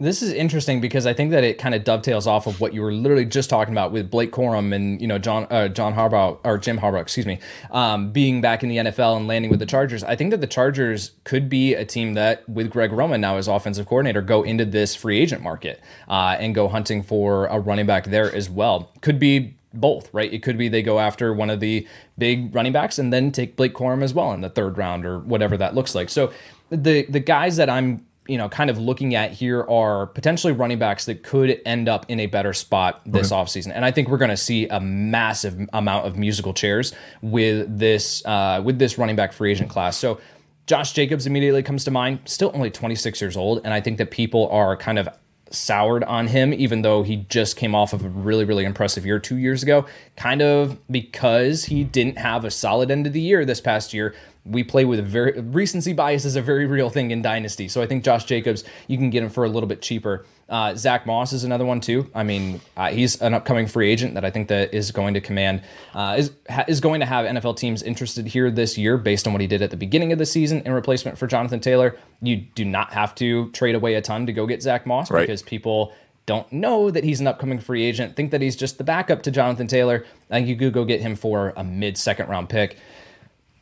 This 0.00 0.22
is 0.22 0.32
interesting 0.32 0.80
because 0.80 1.06
I 1.06 1.12
think 1.12 1.30
that 1.30 1.44
it 1.44 1.56
kind 1.56 1.72
of 1.72 1.84
dovetails 1.84 2.26
off 2.26 2.48
of 2.48 2.60
what 2.60 2.74
you 2.74 2.82
were 2.82 2.92
literally 2.92 3.24
just 3.24 3.48
talking 3.48 3.72
about 3.72 3.92
with 3.92 4.10
Blake 4.10 4.32
Corum 4.32 4.74
and 4.74 5.00
you 5.00 5.06
know 5.06 5.18
John 5.18 5.46
uh, 5.50 5.68
John 5.68 5.94
Harbaugh 5.94 6.36
or 6.42 6.58
Jim 6.58 6.80
Harbaugh, 6.80 7.00
excuse 7.00 7.26
me, 7.26 7.38
um, 7.70 8.10
being 8.10 8.40
back 8.40 8.64
in 8.64 8.68
the 8.68 8.78
NFL 8.78 9.16
and 9.16 9.28
landing 9.28 9.52
with 9.52 9.60
the 9.60 9.66
Chargers. 9.66 10.02
I 10.02 10.16
think 10.16 10.32
that 10.32 10.40
the 10.40 10.48
Chargers 10.48 11.12
could 11.22 11.48
be 11.48 11.74
a 11.74 11.84
team 11.84 12.14
that, 12.14 12.48
with 12.48 12.70
Greg 12.70 12.90
Roman 12.90 13.20
now 13.20 13.36
as 13.36 13.46
offensive 13.46 13.86
coordinator, 13.86 14.20
go 14.20 14.42
into 14.42 14.64
this 14.64 14.96
free 14.96 15.20
agent 15.20 15.42
market 15.42 15.80
uh, 16.08 16.36
and 16.40 16.56
go 16.56 16.66
hunting 16.66 17.00
for 17.04 17.46
a 17.46 17.60
running 17.60 17.86
back 17.86 18.06
there 18.06 18.34
as 18.34 18.50
well. 18.50 18.90
Could 19.00 19.20
be 19.20 19.54
both, 19.74 20.12
right? 20.12 20.32
It 20.32 20.42
could 20.42 20.56
be 20.56 20.68
they 20.68 20.82
go 20.82 20.98
after 20.98 21.32
one 21.32 21.50
of 21.50 21.60
the 21.60 21.86
big 22.18 22.54
running 22.54 22.72
backs 22.72 22.98
and 22.98 23.12
then 23.12 23.32
take 23.32 23.56
Blake 23.56 23.74
Corum 23.74 24.02
as 24.02 24.14
well 24.14 24.32
in 24.32 24.40
the 24.40 24.50
third 24.50 24.78
round 24.78 25.04
or 25.04 25.18
whatever 25.20 25.56
that 25.56 25.74
looks 25.74 25.94
like. 25.94 26.10
So 26.10 26.32
the 26.70 27.06
the 27.06 27.20
guys 27.20 27.56
that 27.56 27.68
I'm 27.68 28.06
you 28.26 28.38
know 28.38 28.48
kind 28.48 28.70
of 28.70 28.78
looking 28.78 29.14
at 29.14 29.32
here 29.32 29.62
are 29.64 30.06
potentially 30.06 30.52
running 30.52 30.78
backs 30.78 31.04
that 31.04 31.22
could 31.22 31.60
end 31.66 31.88
up 31.88 32.06
in 32.08 32.20
a 32.20 32.26
better 32.26 32.52
spot 32.52 33.02
this 33.04 33.30
okay. 33.30 33.42
offseason 33.42 33.72
and 33.74 33.84
i 33.84 33.90
think 33.90 34.08
we're 34.08 34.18
going 34.18 34.30
to 34.30 34.36
see 34.36 34.66
a 34.68 34.80
massive 34.80 35.68
amount 35.72 36.06
of 36.06 36.16
musical 36.16 36.54
chairs 36.54 36.94
with 37.20 37.78
this 37.78 38.24
uh, 38.24 38.62
with 38.64 38.78
this 38.78 38.96
running 38.98 39.16
back 39.16 39.32
free 39.32 39.50
agent 39.50 39.68
class 39.68 39.96
so 39.96 40.18
josh 40.66 40.92
jacobs 40.92 41.26
immediately 41.26 41.62
comes 41.62 41.84
to 41.84 41.90
mind 41.90 42.18
still 42.24 42.50
only 42.54 42.70
26 42.70 43.20
years 43.20 43.36
old 43.36 43.60
and 43.64 43.74
i 43.74 43.80
think 43.80 43.98
that 43.98 44.10
people 44.10 44.48
are 44.48 44.76
kind 44.76 44.98
of 44.98 45.08
soured 45.50 46.04
on 46.04 46.28
him, 46.28 46.52
even 46.52 46.82
though 46.82 47.02
he 47.02 47.16
just 47.28 47.56
came 47.56 47.74
off 47.74 47.92
of 47.92 48.04
a 48.04 48.08
really, 48.08 48.44
really 48.44 48.64
impressive 48.64 49.06
year 49.06 49.18
two 49.18 49.36
years 49.36 49.62
ago, 49.62 49.86
kind 50.16 50.42
of 50.42 50.78
because 50.90 51.64
he 51.64 51.84
didn't 51.84 52.18
have 52.18 52.44
a 52.44 52.50
solid 52.50 52.90
end 52.90 53.06
of 53.06 53.12
the 53.12 53.20
year 53.20 53.44
this 53.44 53.60
past 53.60 53.94
year. 53.94 54.14
We 54.44 54.62
play 54.62 54.84
with 54.84 54.98
a 54.98 55.02
very 55.02 55.40
recency 55.40 55.92
bias 55.92 56.24
is 56.24 56.36
a 56.36 56.42
very 56.42 56.66
real 56.66 56.90
thing 56.90 57.10
in 57.10 57.22
Dynasty. 57.22 57.68
So 57.68 57.80
I 57.80 57.86
think 57.86 58.04
Josh 58.04 58.24
Jacobs, 58.24 58.64
you 58.88 58.98
can 58.98 59.10
get 59.10 59.22
him 59.22 59.30
for 59.30 59.44
a 59.44 59.48
little 59.48 59.68
bit 59.68 59.80
cheaper. 59.80 60.26
Uh, 60.48 60.74
Zack 60.74 61.06
Moss 61.06 61.32
is 61.32 61.44
another 61.44 61.64
one 61.64 61.80
too. 61.80 62.10
I 62.14 62.22
mean, 62.22 62.60
uh, 62.76 62.90
he's 62.90 63.20
an 63.22 63.32
upcoming 63.32 63.66
free 63.66 63.90
agent 63.90 64.14
that 64.14 64.24
I 64.24 64.30
think 64.30 64.48
that 64.48 64.74
is 64.74 64.90
going 64.90 65.14
to 65.14 65.20
command 65.20 65.62
uh, 65.94 66.16
is 66.18 66.32
is 66.68 66.80
going 66.80 67.00
to 67.00 67.06
have 67.06 67.24
NFL 67.24 67.56
teams 67.56 67.82
interested 67.82 68.26
here 68.26 68.50
this 68.50 68.76
year 68.76 68.98
based 68.98 69.26
on 69.26 69.32
what 69.32 69.40
he 69.40 69.46
did 69.46 69.62
at 69.62 69.70
the 69.70 69.76
beginning 69.76 70.12
of 70.12 70.18
the 70.18 70.26
season 70.26 70.60
in 70.66 70.72
replacement 70.72 71.16
for 71.16 71.26
Jonathan 71.26 71.60
Taylor. 71.60 71.96
You 72.20 72.36
do 72.36 72.64
not 72.64 72.92
have 72.92 73.14
to 73.16 73.50
trade 73.52 73.74
away 73.74 73.94
a 73.94 74.02
ton 74.02 74.26
to 74.26 74.32
go 74.32 74.46
get 74.46 74.62
Zack 74.62 74.86
Moss 74.86 75.10
right. 75.10 75.22
because 75.22 75.42
people 75.42 75.94
don't 76.26 76.50
know 76.52 76.90
that 76.90 77.04
he's 77.04 77.20
an 77.20 77.26
upcoming 77.26 77.58
free 77.58 77.84
agent, 77.84 78.16
think 78.16 78.30
that 78.30 78.40
he's 78.40 78.56
just 78.56 78.78
the 78.78 78.84
backup 78.84 79.22
to 79.22 79.30
Jonathan 79.30 79.66
Taylor. 79.66 80.04
I 80.30 80.34
think 80.34 80.48
you 80.48 80.56
could 80.56 80.72
go 80.72 80.84
get 80.84 81.00
him 81.00 81.16
for 81.16 81.52
a 81.56 81.64
mid 81.64 81.98
second 81.98 82.28
round 82.28 82.48
pick. 82.48 82.78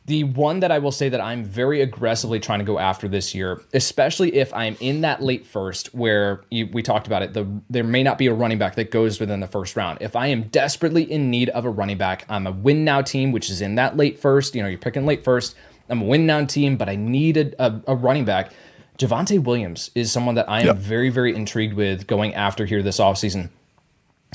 The 0.05 0.25
one 0.25 0.59
that 0.59 0.71
I 0.71 0.79
will 0.79 0.91
say 0.91 1.07
that 1.07 1.21
I'm 1.21 1.45
very 1.45 1.81
aggressively 1.81 2.37
trying 2.37 2.59
to 2.59 2.65
go 2.65 2.77
after 2.77 3.07
this 3.07 3.33
year, 3.33 3.61
especially 3.73 4.35
if 4.35 4.53
I'm 4.53 4.75
in 4.81 4.99
that 5.01 5.21
late 5.21 5.45
first 5.45 5.93
where 5.95 6.43
you, 6.49 6.67
we 6.73 6.83
talked 6.83 7.07
about 7.07 7.21
it, 7.21 7.33
the, 7.33 7.47
there 7.69 7.85
may 7.85 8.03
not 8.03 8.17
be 8.17 8.27
a 8.27 8.33
running 8.33 8.57
back 8.57 8.75
that 8.75 8.91
goes 8.91 9.21
within 9.21 9.39
the 9.39 9.47
first 9.47 9.77
round. 9.77 9.99
If 10.01 10.17
I 10.17 10.27
am 10.27 10.43
desperately 10.43 11.09
in 11.09 11.31
need 11.31 11.47
of 11.49 11.63
a 11.63 11.69
running 11.69 11.97
back, 11.97 12.25
I'm 12.27 12.45
a 12.45 12.51
win 12.51 12.83
now 12.83 13.01
team, 13.01 13.31
which 13.31 13.49
is 13.49 13.61
in 13.61 13.75
that 13.75 13.95
late 13.95 14.19
first. 14.19 14.55
You 14.55 14.63
know, 14.63 14.67
you're 14.67 14.77
picking 14.77 15.05
late 15.05 15.23
first. 15.23 15.55
I'm 15.87 16.01
a 16.01 16.05
win 16.05 16.25
now 16.25 16.43
team, 16.43 16.75
but 16.75 16.89
I 16.89 16.97
need 16.97 17.37
a, 17.37 17.65
a, 17.65 17.81
a 17.87 17.95
running 17.95 18.25
back. 18.25 18.51
Javonte 18.97 19.41
Williams 19.41 19.89
is 19.95 20.11
someone 20.11 20.35
that 20.35 20.49
I 20.49 20.61
am 20.61 20.67
yep. 20.67 20.77
very, 20.77 21.09
very 21.09 21.33
intrigued 21.33 21.75
with 21.75 22.07
going 22.07 22.33
after 22.35 22.65
here 22.65 22.83
this 22.83 22.99
offseason. 22.99 23.49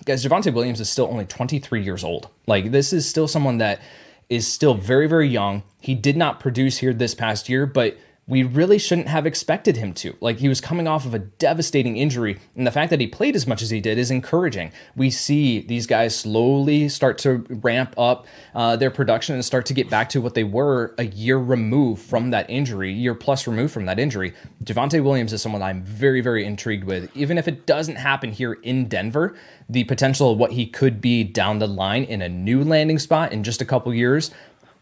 Guys, 0.05 0.25
Javonte 0.25 0.53
Williams 0.53 0.81
is 0.81 0.89
still 0.89 1.07
only 1.07 1.27
23 1.27 1.83
years 1.83 2.05
old. 2.05 2.29
Like, 2.47 2.71
this 2.71 2.93
is 2.93 3.09
still 3.09 3.29
someone 3.29 3.59
that 3.59 3.81
is 4.29 4.47
still 4.47 4.75
very, 4.75 5.07
very 5.07 5.29
young. 5.29 5.63
He 5.81 5.95
did 5.95 6.17
not 6.17 6.41
produce 6.41 6.79
here 6.79 6.93
this 6.93 7.15
past 7.15 7.49
year, 7.49 7.67
but 7.67 7.97
we 8.29 8.43
really 8.43 8.79
shouldn't 8.79 9.09
have 9.09 9.27
expected 9.27 9.79
him 9.79 9.95
to. 9.95 10.17
Like 10.21 10.39
he 10.39 10.49
was 10.49 10.61
coming 10.61 10.87
off 10.87 11.07
of 11.07 11.15
a 11.15 11.19
devastating 11.19 11.97
injury, 11.97 12.39
and 12.55 12.67
the 12.67 12.71
fact 12.71 12.91
that 12.91 13.01
he 13.01 13.07
played 13.07 13.35
as 13.35 13.47
much 13.47 13.63
as 13.63 13.71
he 13.71 13.81
did 13.81 13.99
is 13.99 14.11
encouraging. 14.11 14.71
We 14.95 15.11
see 15.11 15.63
these 15.63 15.87
guys 15.87 16.15
slowly 16.15 16.91
start 16.91 17.17
to 17.19 17.47
ramp 17.49 17.95
up 17.97 18.27
uh, 18.55 18.77
their 18.77 18.91
production 18.91 19.35
and 19.35 19.45
start 19.45 19.65
to 19.67 19.75
get 19.75 19.89
back 19.89 20.11
to 20.11 20.21
what 20.21 20.35
they 20.35 20.45
were 20.45 20.95
a 20.99 21.07
year 21.07 21.39
removed 21.39 22.03
from 22.03 22.31
that 22.31 22.49
injury, 22.51 22.93
year 22.93 23.15
plus 23.15 23.47
removed 23.47 23.73
from 23.73 23.87
that 23.87 23.99
injury. 23.99 24.35
Javonte 24.63 25.03
Williams 25.03 25.33
is 25.33 25.41
someone 25.41 25.63
I'm 25.63 25.83
very, 25.83 26.21
very 26.21 26.45
intrigued 26.45 26.85
with. 26.85 27.11
Even 27.17 27.39
if 27.39 27.49
it 27.49 27.65
doesn't 27.65 27.97
happen 27.97 28.31
here 28.31 28.53
in 28.53 28.89
Denver, 28.89 29.35
the 29.71 29.85
potential 29.85 30.33
of 30.33 30.39
what 30.39 30.53
he 30.53 30.67
could 30.67 31.01
be 31.01 31.25
down 31.25 31.59
the 31.59 31.67
line 31.67 32.05
in 32.05 32.21
a 32.21 32.29
new 32.29 32.63
landing 32.63 32.99
spot 32.99 33.33
in 33.33 33.43
just 33.43 33.63
a 33.63 33.65
couple 33.65 33.93
years. 33.95 34.31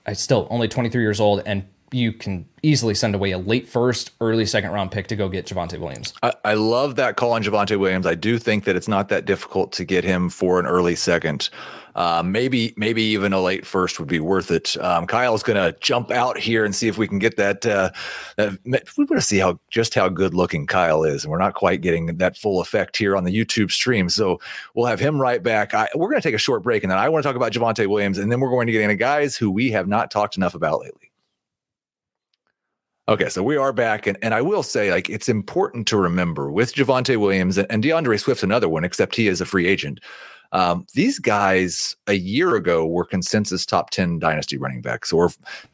I 0.05 0.13
still 0.15 0.47
only 0.51 0.69
23 0.69 1.03
years 1.03 1.21
old 1.21 1.43
and 1.47 1.65
you 1.93 2.13
can 2.13 2.47
easily 2.63 2.95
send 2.95 3.15
away 3.15 3.31
a 3.31 3.39
late 3.39 3.69
first, 3.69 4.11
early 4.21 4.45
second 4.47 4.71
round 4.73 4.91
pick 4.91 5.07
to 5.09 5.17
go 5.17 5.29
get 5.29 5.47
Javonte 5.47 5.79
Williams. 5.79 6.13
I, 6.23 6.33
I, 6.45 6.55
love 6.55 6.97
that 6.97 7.17
call 7.17 7.33
on 7.33 7.43
Javonte 7.43 7.79
Williams. 7.79 8.07
I 8.07 8.15
do 8.15 8.39
think 8.39 8.65
that 8.65 8.75
it's 8.75 8.89
not 8.89 9.09
that 9.11 9.25
difficult 9.25 9.73
to 9.73 9.85
get 9.85 10.03
him 10.03 10.29
for 10.29 10.59
an 10.59 10.67
early 10.67 10.97
second. 10.97 11.49
Uh, 11.95 12.23
maybe 12.23 12.75
maybe 12.77 13.03
even 13.03 13.33
a 13.33 13.41
late 13.41 13.65
first 13.65 13.99
would 13.99 14.09
be 14.09 14.21
worth 14.21 14.51
it. 14.51 14.77
Um, 14.83 15.07
Kyle's 15.07 15.43
going 15.43 15.57
to 15.57 15.79
jump 15.81 16.11
out 16.11 16.37
here 16.37 16.65
and 16.65 16.75
see 16.75 16.89
if 16.89 16.99
we 16.99 17.09
can 17.09 17.19
get 17.19 17.39
that. 17.39 17.65
Uh, 17.65 17.91
that 18.37 18.59
we 18.99 19.05
want 19.05 19.13
to 19.13 19.23
see 19.23 19.39
how 19.39 19.59
just 19.71 19.95
how 19.95 20.11
good 20.11 20.35
looking 20.35 20.67
Kyle 20.67 21.05
is, 21.05 21.25
and 21.25 21.31
we're 21.31 21.39
not 21.39 21.55
quite 21.55 21.81
getting 21.81 22.07
that 22.19 22.37
full 22.37 22.61
effect 22.61 22.99
here 22.99 23.17
on 23.17 23.25
the 23.25 23.35
YouTube 23.35 23.71
stream. 23.71 24.11
So 24.11 24.39
we'll 24.75 24.85
have 24.85 25.01
him 25.01 25.19
right 25.19 25.43
back. 25.43 25.73
I, 25.73 25.89
we're 25.95 26.11
going 26.11 26.21
to 26.21 26.29
take 26.29 26.35
a 26.35 26.39
short 26.39 26.63
break, 26.63 26.85
and 26.85 26.91
then 26.91 26.99
I 26.99 27.09
want 27.09 27.23
to 27.23 27.29
talk 27.29 27.37
about 27.37 27.53
Javonte 27.53 27.87
Williams, 27.87 28.19
and 28.19 28.31
then 28.31 28.41
we're 28.41 28.51
going 28.51 28.67
to 28.67 28.73
get 28.73 28.83
into 28.83 28.97
guys 28.97 29.35
who 29.35 29.51
we 29.51 29.71
have 29.71 29.89
not 29.89 30.11
talked 30.11 30.37
enough 30.37 30.55
about 30.55 30.81
lately. 30.81 31.11
Okay, 33.09 33.29
so 33.29 33.41
we 33.41 33.57
are 33.57 33.73
back, 33.73 34.09
and, 34.09 34.19
and 34.21 34.35
I 34.35 34.43
will 34.43 34.65
say, 34.65 34.91
like, 34.91 35.09
it's 35.09 35.29
important 35.29 35.87
to 35.89 35.97
remember 35.97 36.51
with 36.51 36.75
Javonte 36.75 37.17
Williams 37.19 37.57
and, 37.57 37.71
and 37.71 37.81
D'Andre 37.81 38.17
Swift's 38.17 38.43
another 38.43 38.69
one, 38.69 38.83
except 38.83 39.15
he 39.15 39.29
is 39.29 39.41
a 39.41 39.47
free 39.47 39.69
agent. 39.69 40.01
Um, 40.51 40.87
these 40.95 41.21
guys 41.21 41.95
a 42.09 42.15
year 42.15 42.57
ago 42.57 42.85
were 42.85 43.05
consensus 43.05 43.65
top 43.65 43.91
10 43.91 44.19
dynasty 44.19 44.59
running 44.59 44.83
backs, 44.83 45.13
or 45.13 45.31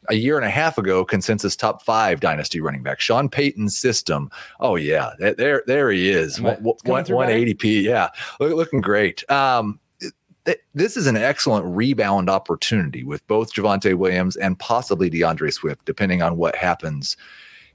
a 0.09 0.13
year 0.13 0.37
and 0.37 0.45
a 0.45 0.49
half 0.51 0.77
ago, 0.77 1.03
consensus 1.03 1.55
top 1.55 1.81
five 1.81 2.19
dynasty 2.19 2.59
running 2.59 2.83
back. 2.83 2.99
Sean 2.99 3.29
Payton's 3.29 3.75
system. 3.75 4.29
Oh, 4.59 4.75
yeah, 4.75 5.13
there, 5.17 5.63
there 5.65 5.89
he 5.89 6.11
is. 6.11 6.39
One, 6.39 6.57
180p. 6.57 7.81
Yeah, 7.81 8.09
looking 8.39 8.81
great. 8.81 9.27
Um, 9.31 9.79
this 10.73 10.97
is 10.97 11.07
an 11.07 11.15
excellent 11.15 11.65
rebound 11.65 12.29
opportunity 12.29 13.03
with 13.03 13.25
both 13.27 13.53
Javonte 13.53 13.95
Williams 13.95 14.35
and 14.35 14.59
possibly 14.59 15.09
D'Andre 15.09 15.51
Swift, 15.51 15.85
depending 15.85 16.21
on 16.21 16.37
what 16.37 16.55
happens 16.55 17.15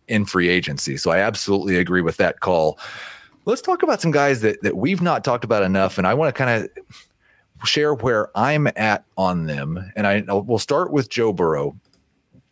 in 0.06 0.24
free 0.24 0.48
agency. 0.48 0.96
So 0.96 1.10
I 1.10 1.18
absolutely 1.18 1.76
agree 1.76 2.02
with 2.02 2.16
that 2.18 2.40
call. 2.40 2.78
Let's 3.44 3.62
talk 3.62 3.82
about 3.82 4.00
some 4.00 4.10
guys 4.10 4.40
that 4.42 4.60
that 4.62 4.76
we've 4.76 5.00
not 5.00 5.24
talked 5.24 5.44
about 5.44 5.62
enough, 5.62 5.96
and 5.96 6.06
I 6.06 6.14
want 6.14 6.34
to 6.34 6.38
kind 6.38 6.64
of 6.64 7.66
share 7.66 7.94
where 7.94 8.30
I'm 8.36 8.68
at 8.76 9.04
on 9.16 9.46
them. 9.46 9.90
And 9.96 10.06
I 10.06 10.20
will 10.20 10.58
start 10.58 10.92
with 10.92 11.08
Joe 11.08 11.32
Burrow. 11.32 11.76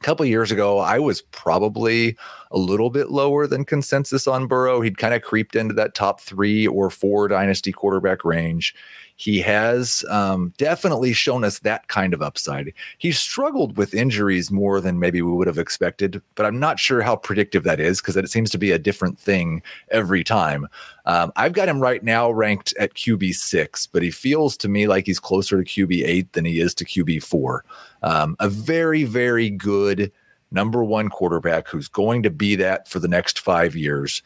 A 0.01 0.05
couple 0.05 0.27
years 0.27 0.53
ago, 0.53 0.79
I 0.79 0.99
was 0.99 1.23
probably 1.23 2.17
a 2.51 2.59
little 2.59 2.91
bit 2.91 3.11
lower 3.11 3.47
than 3.47 3.65
consensus 3.65 4.27
on 4.27 4.47
Burrow. 4.47 4.81
He'd 4.81 4.99
kind 4.99 5.15
of 5.15 5.23
creeped 5.23 5.57
into 5.57 5.75
that 5.75 5.95
top 5.95 6.21
three 6.21 6.67
or 6.67 6.91
four 6.91 7.29
dynasty 7.29 7.73
quarterback 7.73 8.25
range. 8.25 8.75
He 9.17 9.41
has 9.41 10.05
um, 10.11 10.53
definitely 10.59 11.15
shown 11.15 11.43
us 11.43 11.59
that 11.61 11.89
kind 11.89 12.13
of 12.13 12.21
upside. 12.21 12.73
He's 12.99 13.19
struggled 13.19 13.79
with 13.79 13.95
injuries 13.95 14.51
more 14.51 14.81
than 14.81 14.99
maybe 14.99 15.23
we 15.23 15.33
would 15.33 15.47
have 15.47 15.59
expected, 15.59 16.21
but 16.35 16.45
I'm 16.45 16.61
not 16.61 16.79
sure 16.79 17.01
how 17.01 17.17
predictive 17.17 17.65
that 17.65 17.81
is 17.81 18.01
because 18.01 18.17
it 18.19 18.29
seems 18.29 18.51
to 18.51 18.59
be 18.59 18.73
a 18.73 18.79
different 18.79 19.19
thing 19.19 19.63
every 19.91 20.23
time. 20.23 20.69
Um, 21.07 21.33
I've 21.35 21.55
got 21.55 21.69
him 21.69 21.81
right 21.81 22.05
now 22.05 22.31
ranked 22.31 22.75
at 22.79 22.95
QB 22.95 23.35
six, 23.35 23.87
but 23.87 24.03
he 24.03 24.11
feels 24.11 24.55
to 24.59 24.69
me 24.69 24.87
like 24.87 25.07
he's 25.07 25.21
closer 25.21 25.63
to 25.63 25.69
QB 25.69 26.05
eight 26.05 26.33
than 26.35 26.45
he 26.45 26.61
is 26.61 26.75
to 26.75 26.85
QB 26.85 27.23
four. 27.23 27.65
Um, 28.03 28.37
a 28.39 28.51
very, 28.51 29.05
very 29.05 29.49
good 29.49 30.13
number 30.51 30.85
one 30.85 31.09
quarterback 31.09 31.69
who's 31.69 31.89
going 31.89 32.23
to 32.23 32.31
be 32.31 32.55
that 32.57 32.87
for 32.87 32.99
the 32.99 33.09
next 33.09 33.41
five 33.41 33.75
years 33.75 34.23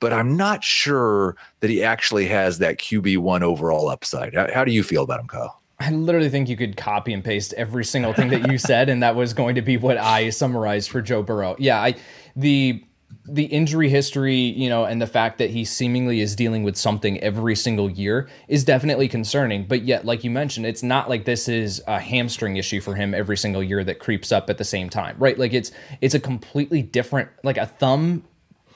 but 0.00 0.12
I'm 0.12 0.36
not 0.36 0.62
sure 0.62 1.36
that 1.60 1.70
he 1.70 1.82
actually 1.82 2.26
has 2.26 2.58
that 2.58 2.78
QB1 2.78 3.42
overall 3.42 3.88
upside. 3.88 4.34
How, 4.34 4.52
how 4.52 4.64
do 4.64 4.72
you 4.72 4.82
feel 4.82 5.02
about 5.02 5.20
him, 5.20 5.28
Kyle? 5.28 5.60
I 5.80 5.90
literally 5.90 6.28
think 6.28 6.48
you 6.48 6.56
could 6.56 6.76
copy 6.76 7.12
and 7.12 7.24
paste 7.24 7.52
every 7.54 7.84
single 7.84 8.12
thing 8.12 8.28
that 8.30 8.50
you 8.50 8.58
said, 8.58 8.88
and 8.88 9.02
that 9.02 9.16
was 9.16 9.34
going 9.34 9.56
to 9.56 9.62
be 9.62 9.76
what 9.76 9.98
I 9.98 10.30
summarized 10.30 10.90
for 10.90 11.02
Joe 11.02 11.22
Burrow. 11.22 11.56
Yeah, 11.58 11.80
I 11.80 11.96
the 12.36 12.84
the 13.26 13.44
injury 13.44 13.88
history, 13.88 14.36
you 14.36 14.68
know, 14.68 14.84
and 14.84 15.00
the 15.00 15.06
fact 15.06 15.38
that 15.38 15.50
he 15.50 15.64
seemingly 15.64 16.20
is 16.20 16.36
dealing 16.36 16.62
with 16.62 16.76
something 16.76 17.18
every 17.20 17.56
single 17.56 17.90
year 17.90 18.28
is 18.48 18.64
definitely 18.64 19.08
concerning. 19.08 19.66
But 19.66 19.82
yet, 19.82 20.04
like 20.04 20.24
you 20.24 20.30
mentioned, 20.30 20.66
it's 20.66 20.82
not 20.82 21.08
like 21.08 21.24
this 21.24 21.48
is 21.48 21.82
a 21.86 21.98
hamstring 21.98 22.56
issue 22.56 22.80
for 22.80 22.94
him 22.94 23.14
every 23.14 23.36
single 23.36 23.62
year 23.62 23.82
that 23.84 23.98
creeps 23.98 24.30
up 24.30 24.50
at 24.50 24.58
the 24.58 24.64
same 24.64 24.90
time, 24.90 25.16
right? 25.18 25.38
Like 25.38 25.54
it's 25.54 25.72
it's 26.00 26.14
a 26.14 26.20
completely 26.20 26.82
different, 26.82 27.30
like 27.42 27.56
a 27.56 27.66
thumb 27.66 28.24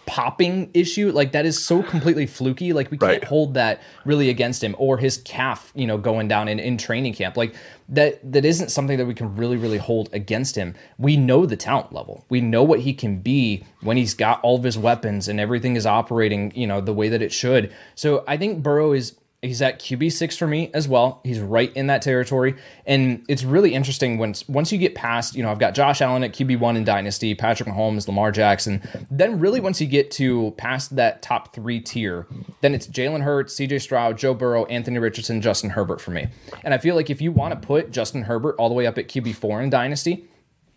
popping 0.08 0.70
issue 0.72 1.12
like 1.12 1.32
that 1.32 1.44
is 1.44 1.62
so 1.62 1.82
completely 1.82 2.26
fluky 2.26 2.72
like 2.72 2.90
we 2.90 2.96
can't 2.96 3.24
hold 3.24 3.52
that 3.52 3.82
really 4.06 4.30
against 4.30 4.64
him 4.64 4.74
or 4.78 4.96
his 4.96 5.18
calf 5.18 5.70
you 5.74 5.86
know 5.86 5.98
going 5.98 6.26
down 6.26 6.48
in, 6.48 6.58
in 6.58 6.78
training 6.78 7.12
camp. 7.12 7.36
Like 7.36 7.54
that 7.90 8.32
that 8.32 8.46
isn't 8.46 8.70
something 8.70 8.96
that 8.96 9.04
we 9.04 9.12
can 9.12 9.36
really 9.36 9.58
really 9.58 9.76
hold 9.76 10.08
against 10.14 10.56
him. 10.56 10.74
We 10.96 11.18
know 11.18 11.44
the 11.44 11.56
talent 11.56 11.92
level. 11.92 12.24
We 12.30 12.40
know 12.40 12.62
what 12.62 12.80
he 12.80 12.94
can 12.94 13.20
be 13.20 13.64
when 13.82 13.98
he's 13.98 14.14
got 14.14 14.40
all 14.42 14.56
of 14.56 14.62
his 14.64 14.78
weapons 14.78 15.28
and 15.28 15.38
everything 15.38 15.76
is 15.76 15.84
operating 15.84 16.52
you 16.56 16.66
know 16.66 16.80
the 16.80 16.94
way 16.94 17.10
that 17.10 17.20
it 17.20 17.32
should. 17.32 17.72
So 17.94 18.24
i 18.26 18.38
think 18.38 18.62
burrow 18.62 18.92
is 18.92 19.17
He's 19.40 19.62
at 19.62 19.78
QB 19.78 20.11
six 20.11 20.37
for 20.37 20.49
me 20.49 20.68
as 20.75 20.88
well. 20.88 21.21
He's 21.23 21.38
right 21.38 21.73
in 21.76 21.87
that 21.87 22.02
territory, 22.02 22.57
and 22.87 23.25
it's 23.28 23.45
really 23.45 23.73
interesting 23.73 24.18
once 24.18 24.49
once 24.49 24.73
you 24.73 24.78
get 24.78 24.97
past. 24.97 25.37
You 25.37 25.45
know, 25.45 25.50
I've 25.52 25.61
got 25.61 25.76
Josh 25.76 26.00
Allen 26.00 26.25
at 26.25 26.33
QB 26.33 26.59
one 26.59 26.76
in 26.76 26.83
Dynasty, 26.83 27.37
Patrick 27.37 27.68
Mahomes, 27.68 28.09
Lamar 28.09 28.33
Jackson. 28.33 28.83
Then 29.12 29.38
really, 29.38 29.61
once 29.61 29.80
you 29.80 29.87
get 29.87 30.11
to 30.12 30.52
past 30.57 30.97
that 30.97 31.23
top 31.23 31.54
three 31.54 31.78
tier, 31.78 32.26
then 32.62 32.75
it's 32.75 32.88
Jalen 32.88 33.23
Hurts, 33.23 33.54
C.J. 33.54 33.78
Stroud, 33.78 34.18
Joe 34.18 34.35
Burrow, 34.35 34.64
Anthony 34.64 34.99
Richardson, 34.99 35.40
Justin 35.40 35.71
Herbert 35.71 36.00
for 36.00 36.11
me. 36.11 36.26
And 36.64 36.75
I 36.75 36.78
feel 36.78 36.97
like 36.97 37.09
if 37.09 37.21
you 37.21 37.30
want 37.30 37.54
to 37.54 37.64
put 37.64 37.92
Justin 37.92 38.23
Herbert 38.23 38.57
all 38.59 38.68
the 38.68 38.75
way 38.75 38.87
up 38.87 38.99
at 38.99 39.07
QB 39.07 39.37
four 39.37 39.62
in 39.62 39.71
Dynasty, 39.71 40.26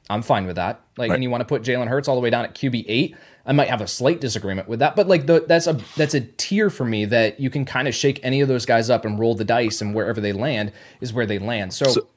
I'm 0.09 0.21
fine 0.21 0.45
with 0.45 0.57
that. 0.57 0.81
Like, 0.97 1.09
right. 1.09 1.15
and 1.15 1.23
you 1.23 1.29
want 1.29 1.41
to 1.41 1.45
put 1.45 1.61
Jalen 1.61 1.87
Hurts 1.87 2.07
all 2.07 2.15
the 2.15 2.21
way 2.21 2.29
down 2.29 2.43
at 2.43 2.53
QB 2.53 2.85
eight, 2.87 3.15
I 3.45 3.53
might 3.53 3.69
have 3.69 3.81
a 3.81 3.87
slight 3.87 4.21
disagreement 4.21 4.67
with 4.67 4.79
that, 4.79 4.95
but 4.95 5.07
like 5.07 5.25
the, 5.25 5.43
that's 5.47 5.67
a 5.67 5.79
that's 5.95 6.13
a 6.13 6.21
tier 6.21 6.69
for 6.69 6.85
me 6.85 7.05
that 7.05 7.39
you 7.39 7.49
can 7.49 7.65
kind 7.65 7.87
of 7.87 7.95
shake 7.95 8.19
any 8.23 8.41
of 8.41 8.47
those 8.47 8.65
guys 8.65 8.89
up 8.89 9.03
and 9.03 9.19
roll 9.19 9.35
the 9.35 9.45
dice, 9.45 9.81
and 9.81 9.95
wherever 9.95 10.21
they 10.21 10.33
land 10.33 10.71
is 10.99 11.11
where 11.11 11.25
they 11.25 11.39
land. 11.39 11.73
So, 11.73 11.85
so 11.85 12.07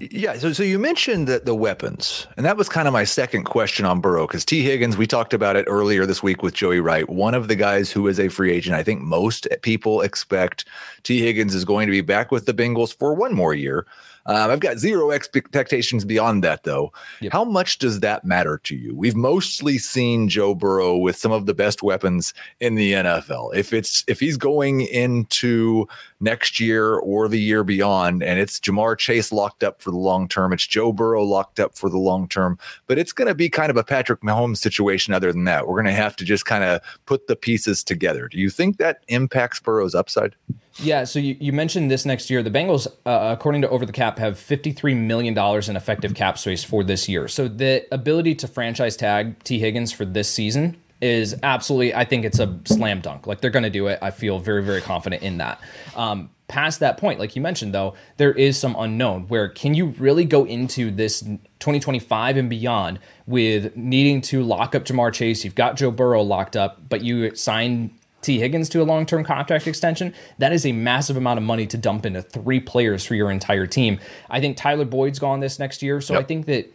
yeah, 0.00 0.38
so 0.38 0.52
so 0.52 0.62
you 0.62 0.78
mentioned 0.78 1.26
that 1.26 1.44
the 1.44 1.54
weapons, 1.54 2.26
and 2.36 2.46
that 2.46 2.56
was 2.56 2.68
kind 2.68 2.88
of 2.88 2.94
my 2.94 3.04
second 3.04 3.44
question 3.44 3.84
on 3.84 4.00
Burrow 4.00 4.26
because 4.26 4.44
Tee 4.44 4.62
Higgins, 4.62 4.96
we 4.96 5.06
talked 5.06 5.34
about 5.34 5.56
it 5.56 5.66
earlier 5.68 6.06
this 6.06 6.22
week 6.22 6.42
with 6.42 6.54
Joey 6.54 6.80
Wright, 6.80 7.08
one 7.10 7.34
of 7.34 7.48
the 7.48 7.56
guys 7.56 7.90
who 7.90 8.06
is 8.06 8.18
a 8.18 8.28
free 8.28 8.52
agent. 8.52 8.74
I 8.74 8.82
think 8.82 9.02
most 9.02 9.46
people 9.62 10.00
expect 10.00 10.64
Tee 11.02 11.20
Higgins 11.20 11.54
is 11.54 11.64
going 11.64 11.88
to 11.88 11.90
be 11.90 12.00
back 12.00 12.30
with 12.30 12.46
the 12.46 12.54
Bengals 12.54 12.96
for 12.96 13.12
one 13.12 13.34
more 13.34 13.52
year. 13.52 13.86
Um, 14.26 14.50
I've 14.50 14.60
got 14.60 14.78
zero 14.78 15.10
expectations 15.10 16.04
beyond 16.04 16.44
that, 16.44 16.64
though. 16.64 16.92
Yep. 17.20 17.32
How 17.32 17.44
much 17.44 17.78
does 17.78 18.00
that 18.00 18.24
matter 18.24 18.58
to 18.64 18.76
you? 18.76 18.94
We've 18.94 19.16
mostly 19.16 19.78
seen 19.78 20.28
Joe 20.28 20.54
Burrow 20.54 20.96
with 20.96 21.16
some 21.16 21.32
of 21.32 21.46
the 21.46 21.54
best 21.54 21.82
weapons 21.82 22.34
in 22.60 22.74
the 22.74 22.92
NFL. 22.92 23.54
If 23.54 23.72
it's 23.72 24.04
if 24.06 24.20
he's 24.20 24.36
going 24.36 24.82
into 24.82 25.86
next 26.20 26.60
year 26.60 26.94
or 26.94 27.28
the 27.28 27.40
year 27.40 27.64
beyond, 27.64 28.22
and 28.22 28.38
it's 28.38 28.60
Ja'Marr 28.60 28.98
Chase 28.98 29.32
locked 29.32 29.62
up 29.62 29.80
for 29.80 29.90
the 29.90 29.98
long 29.98 30.28
term, 30.28 30.52
it's 30.52 30.66
Joe 30.66 30.92
Burrow 30.92 31.22
locked 31.22 31.60
up 31.60 31.76
for 31.76 31.88
the 31.88 31.98
long 31.98 32.28
term, 32.28 32.58
but 32.86 32.98
it's 32.98 33.12
going 33.12 33.28
to 33.28 33.34
be 33.34 33.48
kind 33.48 33.70
of 33.70 33.76
a 33.76 33.84
Patrick 33.84 34.20
Mahomes 34.20 34.58
situation. 34.58 35.14
Other 35.14 35.32
than 35.32 35.44
that, 35.44 35.66
we're 35.66 35.74
going 35.74 35.86
to 35.86 35.92
have 35.92 36.16
to 36.16 36.24
just 36.24 36.44
kind 36.44 36.64
of 36.64 36.80
put 37.06 37.26
the 37.26 37.36
pieces 37.36 37.82
together. 37.82 38.28
Do 38.28 38.38
you 38.38 38.50
think 38.50 38.76
that 38.78 39.02
impacts 39.08 39.60
Burrow's 39.60 39.94
upside? 39.94 40.34
Yeah, 40.80 41.04
so 41.04 41.18
you, 41.18 41.36
you 41.40 41.52
mentioned 41.52 41.90
this 41.90 42.06
next 42.06 42.30
year. 42.30 42.42
The 42.42 42.50
Bengals, 42.50 42.86
uh, 43.04 43.34
according 43.36 43.62
to 43.62 43.68
Over 43.68 43.84
the 43.84 43.92
Cap, 43.92 44.18
have 44.18 44.34
$53 44.34 44.96
million 44.96 45.36
in 45.36 45.76
effective 45.76 46.14
cap 46.14 46.38
space 46.38 46.62
for 46.62 46.84
this 46.84 47.08
year. 47.08 47.26
So 47.26 47.48
the 47.48 47.86
ability 47.90 48.36
to 48.36 48.48
franchise 48.48 48.96
tag 48.96 49.42
Tee 49.42 49.58
Higgins 49.58 49.92
for 49.92 50.04
this 50.04 50.28
season 50.28 50.76
is 51.00 51.34
absolutely, 51.42 51.94
I 51.94 52.04
think 52.04 52.24
it's 52.24 52.38
a 52.38 52.58
slam 52.64 53.00
dunk. 53.00 53.26
Like 53.26 53.40
they're 53.40 53.50
going 53.50 53.64
to 53.64 53.70
do 53.70 53.88
it. 53.88 53.98
I 54.02 54.10
feel 54.10 54.38
very, 54.38 54.62
very 54.62 54.80
confident 54.80 55.22
in 55.22 55.38
that. 55.38 55.60
Um, 55.96 56.30
past 56.48 56.80
that 56.80 56.96
point, 56.96 57.18
like 57.18 57.36
you 57.36 57.42
mentioned, 57.42 57.74
though, 57.74 57.94
there 58.16 58.32
is 58.32 58.58
some 58.58 58.74
unknown 58.78 59.28
where 59.28 59.48
can 59.48 59.74
you 59.74 59.86
really 59.98 60.24
go 60.24 60.44
into 60.44 60.90
this 60.90 61.20
2025 61.20 62.36
and 62.36 62.50
beyond 62.50 62.98
with 63.26 63.76
needing 63.76 64.20
to 64.22 64.42
lock 64.42 64.74
up 64.74 64.84
Ja'Marr 64.84 65.12
Chase? 65.12 65.44
You've 65.44 65.54
got 65.54 65.76
Joe 65.76 65.90
Burrow 65.90 66.22
locked 66.22 66.56
up, 66.56 66.88
but 66.88 67.02
you 67.02 67.34
sign 67.34 67.97
Tee 68.20 68.38
Higgins 68.38 68.68
to 68.70 68.82
a 68.82 68.84
long 68.84 69.06
term 69.06 69.24
contract 69.24 69.66
extension, 69.66 70.14
that 70.38 70.52
is 70.52 70.66
a 70.66 70.72
massive 70.72 71.16
amount 71.16 71.38
of 71.38 71.44
money 71.44 71.66
to 71.66 71.76
dump 71.76 72.04
into 72.04 72.22
three 72.22 72.60
players 72.60 73.04
for 73.04 73.14
your 73.14 73.30
entire 73.30 73.66
team. 73.66 74.00
I 74.28 74.40
think 74.40 74.56
Tyler 74.56 74.84
Boyd's 74.84 75.18
gone 75.18 75.40
this 75.40 75.58
next 75.58 75.82
year, 75.82 76.00
so 76.00 76.14
yep. 76.14 76.22
I 76.22 76.26
think 76.26 76.46
that 76.46 76.72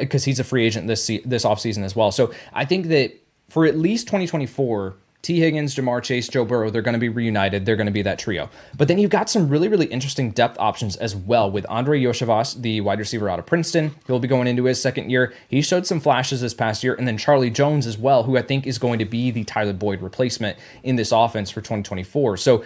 because 0.00 0.22
uh, 0.22 0.26
he's 0.26 0.38
a 0.38 0.44
free 0.44 0.66
agent 0.66 0.86
this 0.86 1.06
this 1.24 1.44
offseason 1.44 1.82
as 1.82 1.96
well. 1.96 2.10
So 2.10 2.32
I 2.52 2.64
think 2.64 2.88
that 2.88 3.12
for 3.48 3.64
at 3.64 3.76
least 3.76 4.06
2024, 4.06 4.96
Tee 5.22 5.38
Higgins, 5.38 5.76
Ja'Marr 5.76 6.02
Chase, 6.02 6.26
Joe 6.26 6.44
Burrow, 6.44 6.68
they're 6.68 6.82
going 6.82 6.94
to 6.94 6.98
be 6.98 7.08
reunited. 7.08 7.64
They're 7.64 7.76
going 7.76 7.86
to 7.86 7.92
be 7.92 8.02
that 8.02 8.18
trio. 8.18 8.50
But 8.76 8.88
then 8.88 8.98
you've 8.98 9.10
got 9.10 9.30
some 9.30 9.48
really, 9.48 9.68
really 9.68 9.86
interesting 9.86 10.32
depth 10.32 10.58
options 10.58 10.96
as 10.96 11.14
well 11.14 11.48
with 11.48 11.64
Andrei 11.70 12.02
Iosivas, 12.02 12.60
the 12.60 12.80
wide 12.80 12.98
receiver 12.98 13.30
out 13.30 13.38
of 13.38 13.46
Princeton. 13.46 13.94
He'll 14.08 14.18
be 14.18 14.26
going 14.26 14.48
into 14.48 14.64
his 14.64 14.82
second 14.82 15.10
year. 15.10 15.32
He 15.46 15.62
showed 15.62 15.86
some 15.86 16.00
flashes 16.00 16.40
this 16.40 16.54
past 16.54 16.82
year. 16.82 16.94
And 16.94 17.06
then 17.06 17.18
Charlie 17.18 17.50
Jones 17.50 17.86
as 17.86 17.96
well, 17.96 18.24
who 18.24 18.36
I 18.36 18.42
think 18.42 18.66
is 18.66 18.78
going 18.78 18.98
to 18.98 19.04
be 19.04 19.30
the 19.30 19.44
Tyler 19.44 19.72
Boyd 19.72 20.02
replacement 20.02 20.58
in 20.82 20.96
this 20.96 21.12
offense 21.12 21.50
for 21.50 21.60
2024. 21.60 22.36
So 22.38 22.64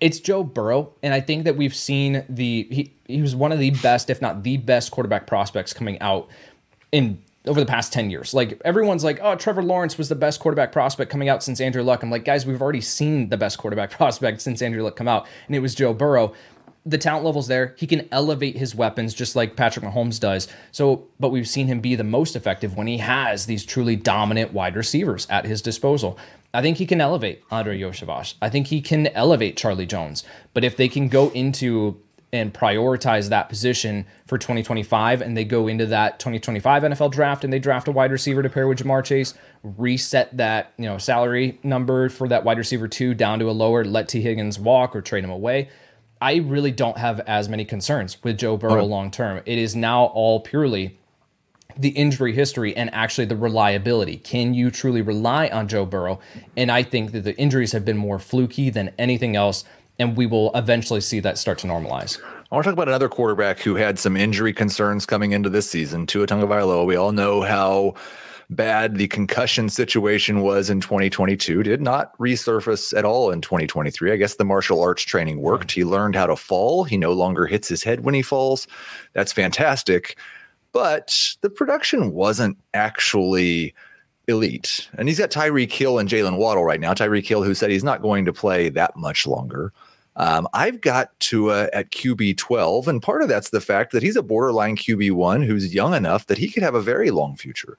it's 0.00 0.20
Joe 0.20 0.44
Burrow, 0.44 0.92
and 1.02 1.12
I 1.12 1.20
think 1.20 1.44
that 1.44 1.56
we've 1.56 1.74
seen 1.74 2.24
the 2.28 2.68
he 2.70 2.92
he 3.06 3.20
was 3.20 3.34
one 3.34 3.50
of 3.50 3.58
the 3.58 3.70
best, 3.70 4.10
if 4.10 4.22
not 4.22 4.44
the 4.44 4.56
best, 4.56 4.90
quarterback 4.92 5.26
prospects 5.26 5.72
coming 5.72 5.98
out 6.00 6.28
in 6.92 7.22
over 7.48 7.58
the 7.60 7.66
past 7.66 7.92
10 7.92 8.10
years. 8.10 8.34
Like 8.34 8.60
everyone's 8.64 9.04
like, 9.04 9.18
oh, 9.22 9.34
Trevor 9.34 9.62
Lawrence 9.62 9.98
was 9.98 10.08
the 10.08 10.14
best 10.14 10.40
quarterback 10.40 10.72
prospect 10.72 11.10
coming 11.10 11.28
out 11.28 11.42
since 11.42 11.60
Andrew 11.60 11.82
Luck. 11.82 12.02
I'm 12.02 12.10
like, 12.10 12.24
guys, 12.24 12.46
we've 12.46 12.62
already 12.62 12.80
seen 12.80 13.28
the 13.28 13.36
best 13.36 13.58
quarterback 13.58 13.90
prospect 13.98 14.40
since 14.40 14.62
Andrew 14.62 14.82
Luck 14.82 14.96
come 14.96 15.08
out, 15.08 15.26
and 15.46 15.56
it 15.56 15.60
was 15.60 15.74
Joe 15.74 15.92
Burrow. 15.94 16.32
The 16.86 16.98
talent 16.98 17.24
level's 17.26 17.48
there. 17.48 17.74
He 17.76 17.86
can 17.86 18.08
elevate 18.10 18.56
his 18.56 18.74
weapons 18.74 19.12
just 19.12 19.36
like 19.36 19.56
Patrick 19.56 19.84
Mahomes 19.84 20.18
does. 20.18 20.48
So, 20.72 21.08
but 21.20 21.28
we've 21.30 21.48
seen 21.48 21.66
him 21.66 21.80
be 21.80 21.94
the 21.96 22.04
most 22.04 22.34
effective 22.34 22.76
when 22.76 22.86
he 22.86 22.98
has 22.98 23.44
these 23.46 23.66
truly 23.66 23.96
dominant 23.96 24.52
wide 24.54 24.76
receivers 24.76 25.26
at 25.28 25.44
his 25.44 25.60
disposal. 25.60 26.18
I 26.54 26.62
think 26.62 26.78
he 26.78 26.86
can 26.86 27.00
elevate 27.00 27.42
Andrei 27.50 27.78
Iosivas. 27.78 28.34
I 28.40 28.48
think 28.48 28.68
he 28.68 28.80
can 28.80 29.08
elevate 29.08 29.56
Charlie 29.56 29.84
Jones. 29.84 30.24
But 30.54 30.64
if 30.64 30.76
they 30.76 30.88
can 30.88 31.08
go 31.08 31.28
into 31.30 32.00
and 32.32 32.52
prioritize 32.52 33.30
that 33.30 33.48
position 33.48 34.04
for 34.26 34.36
2025 34.36 35.22
and 35.22 35.36
they 35.36 35.44
go 35.44 35.66
into 35.66 35.86
that 35.86 36.18
2025 36.18 36.82
NFL 36.82 37.10
draft 37.10 37.42
and 37.42 37.52
they 37.52 37.58
draft 37.58 37.88
a 37.88 37.92
wide 37.92 38.12
receiver 38.12 38.42
to 38.42 38.50
pair 38.50 38.68
with 38.68 38.78
Ja'Marr 38.78 39.02
Chase, 39.04 39.34
reset 39.62 40.36
that, 40.36 40.72
you 40.76 40.84
know, 40.84 40.98
salary 40.98 41.58
number 41.62 42.08
for 42.08 42.28
that 42.28 42.44
wide 42.44 42.58
receiver 42.58 42.86
2 42.86 43.14
down 43.14 43.38
to 43.38 43.48
a 43.48 43.52
lower, 43.52 43.84
let 43.84 44.08
Tee 44.08 44.20
Higgins 44.20 44.58
walk 44.58 44.94
or 44.94 45.00
trade 45.00 45.24
him 45.24 45.30
away. 45.30 45.70
I 46.20 46.36
really 46.36 46.72
don't 46.72 46.98
have 46.98 47.20
as 47.20 47.48
many 47.48 47.64
concerns 47.64 48.22
with 48.22 48.38
Joe 48.38 48.56
Burrow 48.56 48.84
long 48.84 49.10
term. 49.10 49.40
It 49.46 49.56
is 49.58 49.76
now 49.76 50.06
all 50.06 50.40
purely 50.40 50.98
the 51.76 51.90
injury 51.90 52.32
history 52.32 52.76
and 52.76 52.92
actually 52.92 53.26
the 53.26 53.36
reliability. 53.36 54.16
Can 54.16 54.52
you 54.52 54.70
truly 54.70 55.00
rely 55.00 55.48
on 55.48 55.68
Joe 55.68 55.86
Burrow? 55.86 56.18
And 56.56 56.72
I 56.72 56.82
think 56.82 57.12
that 57.12 57.22
the 57.22 57.36
injuries 57.38 57.70
have 57.70 57.84
been 57.84 57.96
more 57.96 58.18
fluky 58.18 58.68
than 58.68 58.90
anything 58.98 59.36
else 59.36 59.64
and 59.98 60.16
we 60.16 60.26
will 60.26 60.50
eventually 60.54 61.00
see 61.00 61.20
that 61.20 61.38
start 61.38 61.58
to 61.58 61.66
normalize. 61.66 62.20
I 62.50 62.54
want 62.54 62.64
to 62.64 62.70
talk 62.70 62.74
about 62.74 62.88
another 62.88 63.08
quarterback 63.08 63.60
who 63.60 63.74
had 63.74 63.98
some 63.98 64.16
injury 64.16 64.52
concerns 64.52 65.04
coming 65.04 65.32
into 65.32 65.50
this 65.50 65.70
season, 65.70 66.06
Tua 66.06 66.26
Tagovailoa. 66.26 66.86
We 66.86 66.96
all 66.96 67.12
know 67.12 67.42
how 67.42 67.94
bad 68.50 68.96
the 68.96 69.08
concussion 69.08 69.68
situation 69.68 70.40
was 70.40 70.70
in 70.70 70.80
2022. 70.80 71.62
Did 71.62 71.82
not 71.82 72.16
resurface 72.18 72.96
at 72.96 73.04
all 73.04 73.30
in 73.30 73.42
2023. 73.42 74.12
I 74.12 74.16
guess 74.16 74.36
the 74.36 74.44
martial 74.44 74.80
arts 74.80 75.02
training 75.02 75.42
worked. 75.42 75.72
He 75.72 75.84
learned 75.84 76.14
how 76.14 76.26
to 76.26 76.36
fall. 76.36 76.84
He 76.84 76.96
no 76.96 77.12
longer 77.12 77.46
hits 77.46 77.68
his 77.68 77.82
head 77.82 78.00
when 78.00 78.14
he 78.14 78.22
falls. 78.22 78.66
That's 79.12 79.32
fantastic. 79.32 80.18
But 80.72 81.34
the 81.42 81.50
production 81.50 82.12
wasn't 82.12 82.56
actually 82.72 83.74
elite. 84.28 84.88
And 84.94 85.08
he's 85.08 85.18
got 85.18 85.30
Tyreek 85.30 85.72
Hill 85.72 85.98
and 85.98 86.08
Jaylen 86.08 86.36
Waddle 86.38 86.64
right 86.64 86.80
now. 86.80 86.94
Tyreek 86.94 87.26
Hill, 87.26 87.42
who 87.42 87.54
said 87.54 87.70
he's 87.70 87.84
not 87.84 88.02
going 88.02 88.24
to 88.26 88.32
play 88.32 88.68
that 88.70 88.96
much 88.96 89.26
longer. 89.26 89.72
Um, 90.18 90.48
I've 90.52 90.80
got 90.80 91.18
Tua 91.20 91.70
at 91.72 91.90
QB 91.92 92.36
12, 92.36 92.88
and 92.88 93.00
part 93.00 93.22
of 93.22 93.28
that's 93.28 93.50
the 93.50 93.60
fact 93.60 93.92
that 93.92 94.02
he's 94.02 94.16
a 94.16 94.22
borderline 94.22 94.76
QB 94.76 95.12
one 95.12 95.42
who's 95.42 95.72
young 95.72 95.94
enough 95.94 96.26
that 96.26 96.38
he 96.38 96.50
could 96.50 96.64
have 96.64 96.74
a 96.74 96.82
very 96.82 97.10
long 97.10 97.36
future. 97.36 97.78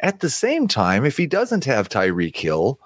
At 0.00 0.20
the 0.20 0.28
same 0.28 0.68
time, 0.68 1.06
if 1.06 1.16
he 1.16 1.26
doesn't 1.26 1.64
have 1.64 1.88
Tyreek 1.88 2.36
Hill, 2.36 2.78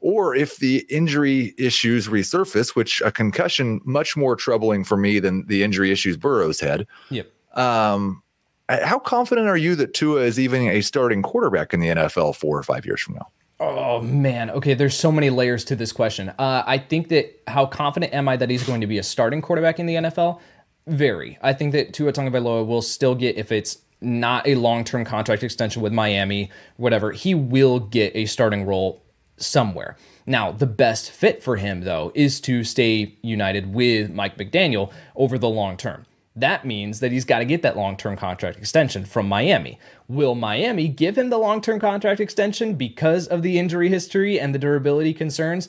or 0.00 0.34
if 0.34 0.58
the 0.58 0.84
injury 0.90 1.54
issues 1.56 2.08
resurface, 2.08 2.76
which 2.76 3.00
a 3.00 3.10
concussion 3.10 3.80
much 3.84 4.18
more 4.18 4.36
troubling 4.36 4.84
for 4.84 4.98
me 4.98 5.18
than 5.18 5.46
the 5.46 5.62
injury 5.62 5.90
issues 5.90 6.18
Burrow's 6.18 6.60
had. 6.60 6.86
Yep. 7.08 7.30
Um, 7.54 8.22
how 8.68 8.98
confident 8.98 9.48
are 9.48 9.56
you 9.56 9.74
that 9.76 9.94
Tua 9.94 10.20
is 10.20 10.38
even 10.38 10.68
a 10.68 10.82
starting 10.82 11.22
quarterback 11.22 11.72
in 11.72 11.80
the 11.80 11.88
NFL 11.88 12.36
four 12.36 12.58
or 12.58 12.62
five 12.62 12.84
years 12.84 13.00
from 13.00 13.14
now? 13.14 13.28
Oh 13.60 14.00
man, 14.00 14.50
okay. 14.50 14.74
There's 14.74 14.96
so 14.96 15.12
many 15.12 15.30
layers 15.30 15.64
to 15.66 15.76
this 15.76 15.92
question. 15.92 16.30
Uh, 16.30 16.64
I 16.66 16.78
think 16.78 17.08
that 17.08 17.40
how 17.46 17.66
confident 17.66 18.12
am 18.12 18.28
I 18.28 18.36
that 18.36 18.50
he's 18.50 18.66
going 18.66 18.80
to 18.80 18.86
be 18.86 18.98
a 18.98 19.02
starting 19.02 19.40
quarterback 19.40 19.78
in 19.78 19.86
the 19.86 19.94
NFL? 19.94 20.40
Very. 20.86 21.38
I 21.40 21.52
think 21.52 21.72
that 21.72 21.94
Tua 21.94 22.12
Tagovailoa 22.12 22.66
will 22.66 22.82
still 22.82 23.14
get 23.14 23.36
if 23.36 23.52
it's 23.52 23.78
not 24.00 24.46
a 24.46 24.54
long-term 24.56 25.04
contract 25.04 25.42
extension 25.42 25.80
with 25.82 25.92
Miami, 25.92 26.50
whatever. 26.76 27.12
He 27.12 27.34
will 27.34 27.80
get 27.80 28.14
a 28.14 28.26
starting 28.26 28.66
role 28.66 29.02
somewhere. 29.36 29.96
Now, 30.26 30.52
the 30.52 30.66
best 30.66 31.10
fit 31.10 31.42
for 31.42 31.56
him 31.56 31.82
though 31.82 32.12
is 32.14 32.40
to 32.42 32.64
stay 32.64 33.16
united 33.22 33.72
with 33.74 34.10
Mike 34.10 34.36
McDaniel 34.36 34.92
over 35.16 35.38
the 35.38 35.48
long 35.48 35.76
term. 35.76 36.06
That 36.36 36.64
means 36.64 36.98
that 36.98 37.12
he's 37.12 37.24
got 37.24 37.38
to 37.38 37.44
get 37.44 37.62
that 37.62 37.76
long 37.76 37.96
term 37.96 38.16
contract 38.16 38.58
extension 38.58 39.04
from 39.04 39.28
Miami. 39.28 39.78
Will 40.08 40.34
Miami 40.34 40.88
give 40.88 41.16
him 41.16 41.30
the 41.30 41.38
long 41.38 41.60
term 41.60 41.78
contract 41.78 42.20
extension 42.20 42.74
because 42.74 43.28
of 43.28 43.42
the 43.42 43.58
injury 43.58 43.88
history 43.88 44.40
and 44.40 44.52
the 44.54 44.58
durability 44.58 45.14
concerns? 45.14 45.68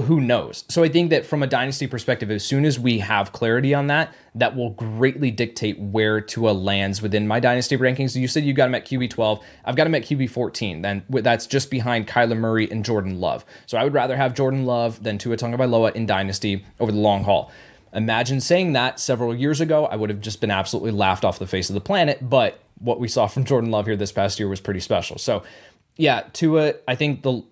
Who 0.00 0.20
knows? 0.20 0.64
So 0.68 0.84
I 0.84 0.88
think 0.88 1.10
that 1.10 1.26
from 1.26 1.42
a 1.42 1.48
dynasty 1.48 1.88
perspective, 1.88 2.30
as 2.30 2.44
soon 2.44 2.64
as 2.64 2.78
we 2.78 3.00
have 3.00 3.32
clarity 3.32 3.74
on 3.74 3.88
that, 3.88 4.14
that 4.36 4.54
will 4.54 4.70
greatly 4.70 5.32
dictate 5.32 5.78
where 5.80 6.20
Tua 6.20 6.52
lands 6.52 7.02
within 7.02 7.26
my 7.26 7.40
dynasty 7.40 7.76
rankings. 7.76 8.14
You 8.14 8.28
said 8.28 8.44
you 8.44 8.52
got 8.52 8.68
him 8.68 8.76
at 8.76 8.86
QB 8.86 9.10
12. 9.10 9.44
I've 9.64 9.74
got 9.74 9.88
him 9.88 9.96
at 9.96 10.02
QB 10.02 10.30
14. 10.30 10.82
Then 10.82 11.02
that's 11.08 11.48
just 11.48 11.72
behind 11.72 12.06
Kyler 12.06 12.38
Murray 12.38 12.70
and 12.70 12.84
Jordan 12.84 13.20
Love. 13.20 13.44
So 13.66 13.76
I 13.76 13.82
would 13.82 13.94
rather 13.94 14.16
have 14.16 14.32
Jordan 14.32 14.64
Love 14.64 15.02
than 15.02 15.18
Tua 15.18 15.36
Tagovailoa 15.36 15.92
in 15.96 16.06
dynasty 16.06 16.64
over 16.78 16.92
the 16.92 16.98
long 16.98 17.24
haul. 17.24 17.50
Imagine 17.94 18.40
saying 18.40 18.72
that 18.72 18.98
several 18.98 19.34
years 19.34 19.60
ago. 19.60 19.86
I 19.86 19.96
would 19.96 20.10
have 20.10 20.20
just 20.20 20.40
been 20.40 20.50
absolutely 20.50 20.90
laughed 20.90 21.24
off 21.24 21.38
the 21.38 21.46
face 21.46 21.70
of 21.70 21.74
the 21.74 21.80
planet. 21.80 22.28
But 22.28 22.60
what 22.78 23.00
we 23.00 23.08
saw 23.08 23.26
from 23.28 23.44
Jordan 23.44 23.70
Love 23.70 23.86
here 23.86 23.96
this 23.96 24.12
past 24.12 24.38
year 24.38 24.48
was 24.48 24.60
pretty 24.60 24.80
special. 24.80 25.18
So, 25.18 25.42
yeah, 25.96 26.24
Tua, 26.32 26.74
I 26.88 26.94
think 26.94 27.22
the 27.22 27.42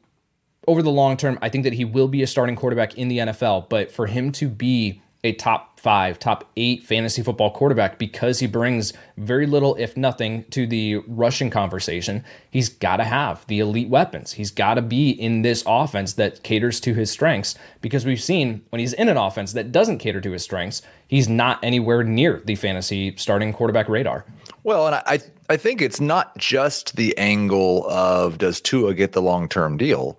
over 0.69 0.83
the 0.83 0.91
long 0.91 1.17
term, 1.17 1.39
I 1.43 1.49
think 1.49 1.65
that 1.65 1.73
he 1.73 1.85
will 1.85 2.09
be 2.09 2.23
a 2.23 2.27
starting 2.27 2.57
quarterback 2.57 2.95
in 2.97 3.09
the 3.09 3.19
NFL. 3.19 3.69
But 3.69 3.91
for 3.91 4.07
him 4.07 4.33
to 4.33 4.49
be 4.49 5.01
a 5.25 5.33
top 5.33 5.79
five, 5.79 6.19
top 6.19 6.51
eight 6.57 6.83
fantasy 6.83 7.23
football 7.23 7.51
quarterback 7.51 7.99
because 7.99 8.41
he 8.41 8.47
brings 8.47 8.93
very 9.17 9.47
little, 9.47 9.75
if 9.77 9.97
nothing, 9.97 10.45
to 10.51 10.67
the 10.67 10.97
rushing 11.07 11.51
conversation. 11.51 12.25
He's 12.51 12.69
got 12.69 12.97
to 12.97 13.05
have 13.05 13.47
the 13.47 13.61
elite 13.61 13.89
weapons. 13.89 14.33
He's 14.33 14.51
got 14.51 14.75
to 14.75 14.83
be 14.83 15.11
in 15.11 15.43
this 15.43 15.63
offense 15.67 16.15
that 16.15 16.43
caters 16.43 16.81
to 16.81 16.95
his 16.95 17.11
strengths 17.11 17.55
because 17.81 18.05
we've 18.05 18.23
seen 18.23 18.65
when 18.71 18.81
he's 18.81 18.93
in 18.93 19.09
an 19.09 19.17
offense 19.17 19.53
that 19.53 19.73
doesn't 19.73 19.99
cater 19.99 20.21
to 20.21 20.33
his 20.33 20.43
strengths, 20.43 20.83
he's 21.07 21.29
not 21.29 21.59
anywhere 21.63 22.03
near 22.03 22.43
the 22.45 22.55
fantasy 22.55 23.15
starting 23.17 23.53
quarterback 23.53 23.89
radar. 23.89 24.25
Well, 24.65 24.87
and 24.87 24.97
I, 24.97 25.21
I 25.49 25.57
think 25.57 25.83
it's 25.83 26.01
not 26.01 26.37
just 26.37 26.97
the 26.97 27.17
angle 27.19 27.89
of 27.89 28.39
does 28.39 28.61
Tua 28.61 28.95
get 28.95 29.13
the 29.13 29.23
long 29.23 29.49
term 29.49 29.77
deal 29.77 30.19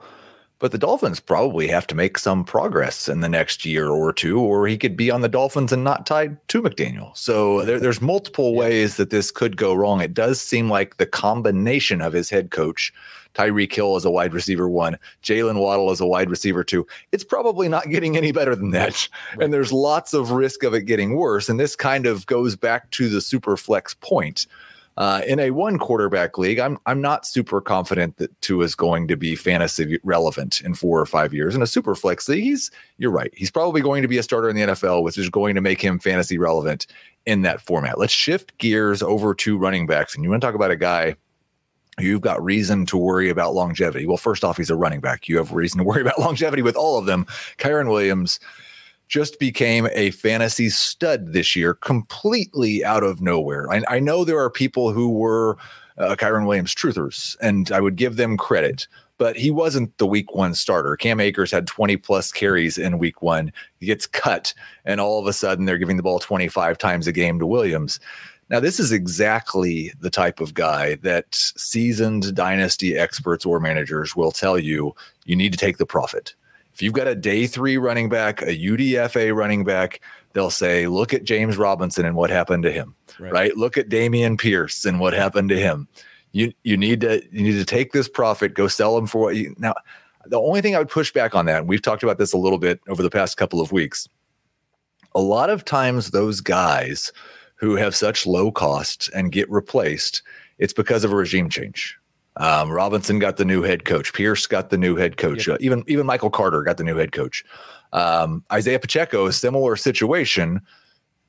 but 0.63 0.71
the 0.71 0.77
Dolphins 0.77 1.19
probably 1.19 1.67
have 1.67 1.85
to 1.87 1.93
make 1.93 2.17
some 2.17 2.45
progress 2.45 3.09
in 3.09 3.19
the 3.19 3.27
next 3.27 3.65
year 3.65 3.89
or 3.89 4.13
two, 4.13 4.39
or 4.39 4.65
he 4.65 4.77
could 4.77 4.95
be 4.95 5.11
on 5.11 5.19
the 5.19 5.27
Dolphins 5.27 5.73
and 5.73 5.83
not 5.83 6.05
tied 6.05 6.37
to 6.47 6.61
McDaniel. 6.61 7.11
So 7.17 7.65
there, 7.65 7.81
there's 7.81 8.01
multiple 8.01 8.55
ways 8.55 8.95
that 8.95 9.09
this 9.09 9.29
could 9.29 9.57
go 9.57 9.73
wrong. 9.73 9.99
It 9.99 10.13
does 10.13 10.39
seem 10.39 10.69
like 10.69 10.95
the 10.95 11.05
combination 11.05 11.99
of 11.99 12.13
his 12.13 12.29
head 12.29 12.51
coach, 12.51 12.93
Tyreek 13.33 13.73
Hill 13.73 13.97
as 13.97 14.05
a 14.05 14.09
wide 14.09 14.33
receiver 14.33 14.69
one, 14.69 14.97
Jaylen 15.21 15.59
Waddle 15.59 15.91
as 15.91 15.99
a 15.99 16.07
wide 16.07 16.29
receiver 16.29 16.63
two, 16.63 16.87
it's 17.11 17.25
probably 17.25 17.67
not 17.67 17.89
getting 17.89 18.15
any 18.15 18.31
better 18.31 18.55
than 18.55 18.71
that. 18.71 19.09
Right. 19.35 19.43
And 19.43 19.53
there's 19.53 19.73
lots 19.73 20.13
of 20.13 20.31
risk 20.31 20.63
of 20.63 20.73
it 20.73 20.83
getting 20.83 21.17
worse. 21.17 21.49
And 21.49 21.59
this 21.59 21.75
kind 21.75 22.05
of 22.05 22.25
goes 22.25 22.55
back 22.55 22.89
to 22.91 23.09
the 23.09 23.19
super 23.19 23.57
flex 23.57 23.95
point 23.95 24.47
uh, 24.97 25.21
in 25.27 25.39
a 25.39 25.51
one 25.51 25.79
quarterback 25.79 26.37
league, 26.37 26.59
I'm 26.59 26.77
I'm 26.85 27.01
not 27.01 27.25
super 27.25 27.59
confident 27.61 28.17
that 28.17 28.39
Tua 28.41 28.65
is 28.65 28.75
going 28.75 29.07
to 29.07 29.15
be 29.15 29.35
fantasy 29.35 29.99
relevant 30.03 30.61
in 30.61 30.75
four 30.75 30.99
or 30.99 31.05
five 31.05 31.33
years. 31.33 31.55
In 31.55 31.61
a 31.61 31.67
super 31.67 31.95
flex 31.95 32.29
league, 32.29 32.43
he's 32.43 32.69
you're 32.97 33.11
right. 33.11 33.33
He's 33.35 33.51
probably 33.51 33.81
going 33.81 34.03
to 34.03 34.07
be 34.07 34.17
a 34.17 34.23
starter 34.23 34.49
in 34.49 34.55
the 34.55 34.61
NFL, 34.61 35.03
which 35.03 35.17
is 35.17 35.29
going 35.29 35.55
to 35.55 35.61
make 35.61 35.81
him 35.81 35.97
fantasy 35.97 36.37
relevant 36.37 36.85
in 37.25 37.41
that 37.41 37.61
format. 37.61 37.97
Let's 37.97 38.13
shift 38.13 38.57
gears 38.59 39.01
over 39.01 39.33
to 39.35 39.57
running 39.57 39.87
backs. 39.87 40.13
And 40.13 40.23
you 40.23 40.29
want 40.29 40.41
to 40.41 40.47
talk 40.47 40.55
about 40.55 40.71
a 40.71 40.75
guy 40.75 41.15
you've 41.99 42.21
got 42.21 42.43
reason 42.43 42.85
to 42.87 42.97
worry 42.97 43.29
about 43.29 43.53
longevity. 43.53 44.05
Well, 44.05 44.17
first 44.17 44.43
off, 44.43 44.57
he's 44.57 44.69
a 44.69 44.75
running 44.75 44.99
back. 44.99 45.27
You 45.27 45.37
have 45.37 45.53
reason 45.53 45.77
to 45.79 45.83
worry 45.83 46.01
about 46.01 46.19
longevity 46.19 46.61
with 46.61 46.75
all 46.75 46.97
of 46.97 47.05
them. 47.05 47.25
Kyren 47.57 47.89
Williams 47.89 48.39
just 49.07 49.39
became 49.39 49.87
a 49.91 50.11
fantasy 50.11 50.69
stud 50.69 51.33
this 51.33 51.55
year, 51.55 51.73
completely 51.75 52.83
out 52.83 53.03
of 53.03 53.21
nowhere. 53.21 53.71
I, 53.71 53.83
I 53.87 53.99
know 53.99 54.23
there 54.23 54.39
are 54.39 54.49
people 54.49 54.91
who 54.91 55.09
were 55.09 55.57
uh, 55.97 56.15
Kyren 56.15 56.47
Williams 56.47 56.73
truthers, 56.73 57.37
and 57.41 57.71
I 57.71 57.79
would 57.79 57.95
give 57.95 58.15
them 58.15 58.37
credit, 58.37 58.87
but 59.17 59.35
he 59.35 59.51
wasn't 59.51 59.95
the 59.97 60.07
week 60.07 60.33
one 60.33 60.55
starter. 60.55 60.95
Cam 60.95 61.19
Akers 61.19 61.51
had 61.51 61.67
20 61.67 61.97
plus 61.97 62.31
carries 62.31 62.77
in 62.77 62.97
week 62.97 63.21
one. 63.21 63.51
He 63.79 63.85
gets 63.85 64.07
cut, 64.07 64.53
and 64.85 64.99
all 64.99 65.19
of 65.19 65.27
a 65.27 65.33
sudden 65.33 65.65
they're 65.65 65.77
giving 65.77 65.97
the 65.97 66.03
ball 66.03 66.19
25 66.19 66.77
times 66.77 67.07
a 67.07 67.11
game 67.11 67.39
to 67.39 67.45
Williams. 67.45 67.99
Now, 68.49 68.59
this 68.59 68.79
is 68.79 68.91
exactly 68.91 69.93
the 69.99 70.09
type 70.09 70.39
of 70.39 70.53
guy 70.53 70.95
that 70.95 71.25
seasoned 71.31 72.35
dynasty 72.35 72.97
experts 72.97 73.45
or 73.45 73.59
managers 73.59 74.15
will 74.15 74.31
tell 74.31 74.59
you 74.59 74.93
you 75.25 75.35
need 75.35 75.53
to 75.53 75.57
take 75.57 75.77
the 75.77 75.85
profit 75.85 76.35
if 76.73 76.81
you've 76.81 76.93
got 76.93 77.07
a 77.07 77.15
day 77.15 77.45
three 77.45 77.77
running 77.77 78.09
back, 78.09 78.41
a 78.41 78.45
UDFA 78.45 79.35
running 79.35 79.63
back, 79.63 80.01
they'll 80.33 80.49
say, 80.49 80.87
look 80.87 81.13
at 81.13 81.23
James 81.23 81.57
Robinson 81.57 82.05
and 82.05 82.15
what 82.15 82.29
happened 82.29 82.63
to 82.63 82.71
him, 82.71 82.95
right? 83.19 83.31
right? 83.31 83.57
Look 83.57 83.77
at 83.77 83.89
Dameon 83.89 84.39
Pierce 84.39 84.85
and 84.85 84.99
what 84.99 85.13
happened 85.13 85.49
to 85.49 85.59
him. 85.59 85.87
You 86.31 86.51
you 86.63 86.75
need 86.77 87.01
to 87.01 87.21
you 87.31 87.43
need 87.43 87.59
to 87.59 87.65
take 87.65 87.91
this 87.91 88.09
profit, 88.09 88.55
go 88.55 88.67
sell 88.67 88.95
them 88.95 89.05
for 89.05 89.21
what 89.21 89.35
you 89.35 89.53
now. 89.59 89.75
The 90.25 90.39
only 90.39 90.61
thing 90.61 90.75
I 90.75 90.79
would 90.79 90.89
push 90.89 91.11
back 91.11 91.35
on 91.35 91.45
that, 91.45 91.59
and 91.59 91.67
we've 91.67 91.81
talked 91.81 92.01
about 92.01 92.17
this 92.17 92.33
a 92.33 92.37
little 92.37 92.57
bit 92.57 92.79
over 92.87 93.03
the 93.03 93.09
past 93.09 93.37
couple 93.37 93.61
of 93.61 93.71
weeks. 93.71 94.07
A 95.13 95.21
lot 95.21 95.51
of 95.51 95.63
times, 95.63 96.09
those 96.09 96.41
guys 96.41 97.11
who 97.55 97.75
have 97.75 97.95
such 97.95 98.25
low 98.25 98.51
costs 98.51 99.09
and 99.09 99.31
get 99.31 99.49
replaced, 99.51 100.23
it's 100.57 100.73
because 100.73 101.03
of 101.03 101.11
a 101.11 101.15
regime 101.15 101.49
change 101.49 101.99
um, 102.37 102.71
Robinson 102.71 103.19
got 103.19 103.37
the 103.37 103.45
new 103.45 103.61
head 103.61 103.85
coach. 103.85 104.13
Pierce 104.13 104.47
got 104.47 104.69
the 104.69 104.77
new 104.77 104.95
head 104.95 105.17
coach. 105.17 105.47
Yep. 105.47 105.55
Uh, 105.55 105.57
even 105.61 105.83
even 105.87 106.05
Michael 106.05 106.29
Carter 106.29 106.63
got 106.63 106.77
the 106.77 106.83
new 106.83 106.95
head 106.95 107.11
coach. 107.11 107.43
Um, 107.91 108.43
Isaiah 108.51 108.79
Pacheco, 108.79 109.27
a 109.27 109.33
similar 109.33 109.75
situation, 109.75 110.61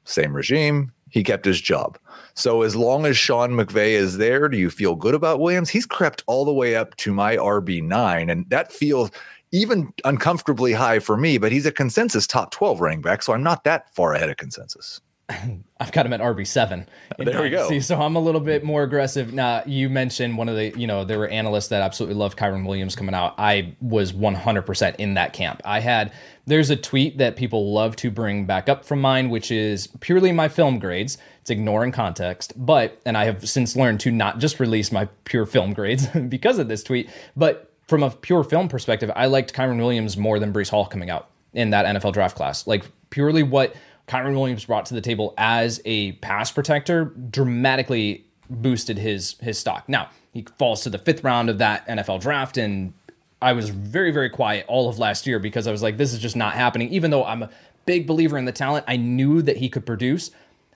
same 0.04 0.32
regime. 0.34 0.92
He 1.10 1.22
kept 1.22 1.44
his 1.44 1.60
job. 1.60 1.98
So 2.34 2.62
as 2.62 2.74
long 2.74 3.06
as 3.06 3.16
Sean 3.16 3.52
McVay 3.52 3.90
is 3.90 4.16
there, 4.16 4.48
do 4.48 4.56
you 4.56 4.68
feel 4.70 4.96
good 4.96 5.14
about 5.14 5.38
Williams? 5.38 5.70
He's 5.70 5.86
crept 5.86 6.24
all 6.26 6.44
the 6.44 6.52
way 6.52 6.74
up 6.74 6.96
to 6.96 7.12
my 7.12 7.36
RB 7.36 7.82
nine, 7.82 8.30
and 8.30 8.48
that 8.50 8.72
feels 8.72 9.10
even 9.52 9.92
uncomfortably 10.04 10.72
high 10.72 10.98
for 10.98 11.16
me. 11.16 11.38
But 11.38 11.52
he's 11.52 11.66
a 11.66 11.72
consensus 11.72 12.26
top 12.26 12.50
twelve 12.50 12.80
running 12.80 13.02
back, 13.02 13.22
so 13.22 13.32
I'm 13.34 13.42
not 13.42 13.64
that 13.64 13.94
far 13.94 14.14
ahead 14.14 14.30
of 14.30 14.38
consensus. 14.38 15.00
I've 15.80 15.92
got 15.92 16.06
him 16.06 16.12
at 16.12 16.20
RB 16.20 16.46
seven. 16.46 16.88
Uh, 17.18 17.24
there 17.24 17.42
we 17.42 17.50
go. 17.50 17.78
So 17.80 18.00
I'm 18.00 18.16
a 18.16 18.20
little 18.20 18.40
bit 18.40 18.64
more 18.64 18.82
aggressive. 18.82 19.32
Now 19.32 19.62
you 19.66 19.88
mentioned 19.88 20.36
one 20.36 20.48
of 20.48 20.56
the, 20.56 20.78
you 20.78 20.86
know, 20.86 21.04
there 21.04 21.18
were 21.18 21.28
analysts 21.28 21.68
that 21.68 21.82
absolutely 21.82 22.16
loved 22.16 22.38
Kyren 22.38 22.66
Williams 22.66 22.94
coming 22.94 23.14
out. 23.14 23.34
I 23.38 23.74
was 23.80 24.12
100% 24.12 24.96
in 24.96 25.14
that 25.14 25.32
camp. 25.32 25.62
I 25.64 25.80
had 25.80 26.12
there's 26.46 26.70
a 26.70 26.76
tweet 26.76 27.18
that 27.18 27.36
people 27.36 27.72
love 27.72 27.96
to 27.96 28.10
bring 28.10 28.44
back 28.44 28.68
up 28.68 28.84
from 28.84 29.00
mine, 29.00 29.30
which 29.30 29.50
is 29.50 29.86
purely 30.00 30.30
my 30.32 30.48
film 30.48 30.78
grades. 30.78 31.16
It's 31.40 31.50
ignoring 31.50 31.92
context, 31.92 32.52
but 32.56 33.00
and 33.04 33.16
I 33.16 33.24
have 33.24 33.48
since 33.48 33.76
learned 33.76 34.00
to 34.00 34.10
not 34.10 34.38
just 34.38 34.60
release 34.60 34.92
my 34.92 35.06
pure 35.24 35.46
film 35.46 35.72
grades 35.72 36.06
because 36.28 36.58
of 36.58 36.68
this 36.68 36.82
tweet, 36.82 37.10
but 37.36 37.70
from 37.86 38.02
a 38.02 38.10
pure 38.10 38.44
film 38.44 38.68
perspective, 38.68 39.10
I 39.14 39.26
liked 39.26 39.52
Kyren 39.52 39.78
Williams 39.78 40.16
more 40.16 40.38
than 40.38 40.52
Breece 40.52 40.70
Hall 40.70 40.86
coming 40.86 41.10
out 41.10 41.28
in 41.52 41.70
that 41.70 41.86
NFL 41.86 42.12
draft 42.12 42.36
class. 42.36 42.66
Like 42.66 42.84
purely 43.10 43.42
what 43.42 43.74
Kyren 44.06 44.34
Williams 44.34 44.64
brought 44.64 44.86
to 44.86 44.94
the 44.94 45.00
table 45.00 45.34
as 45.38 45.80
a 45.84 46.12
pass 46.12 46.52
protector 46.52 47.06
dramatically 47.30 48.24
boosted 48.50 48.98
his 48.98 49.36
his 49.40 49.58
stock. 49.58 49.88
Now 49.88 50.10
he 50.32 50.44
falls 50.58 50.82
to 50.82 50.90
the 50.90 50.98
fifth 50.98 51.24
round 51.24 51.48
of 51.48 51.58
that 51.58 51.86
NFL 51.88 52.20
draft, 52.20 52.56
and 52.56 52.92
I 53.40 53.52
was 53.52 53.70
very 53.70 54.10
very 54.10 54.30
quiet 54.30 54.66
all 54.68 54.88
of 54.88 54.98
last 54.98 55.26
year 55.26 55.38
because 55.38 55.66
I 55.66 55.72
was 55.72 55.82
like, 55.82 55.96
this 55.96 56.12
is 56.12 56.18
just 56.18 56.36
not 56.36 56.54
happening. 56.54 56.90
Even 56.90 57.10
though 57.10 57.24
I'm 57.24 57.42
a 57.42 57.50
big 57.86 58.06
believer 58.06 58.36
in 58.36 58.44
the 58.44 58.52
talent, 58.52 58.84
I 58.88 58.96
knew 58.96 59.42
that 59.42 59.58
he 59.58 59.68
could 59.68 59.86
produce. 59.86 60.30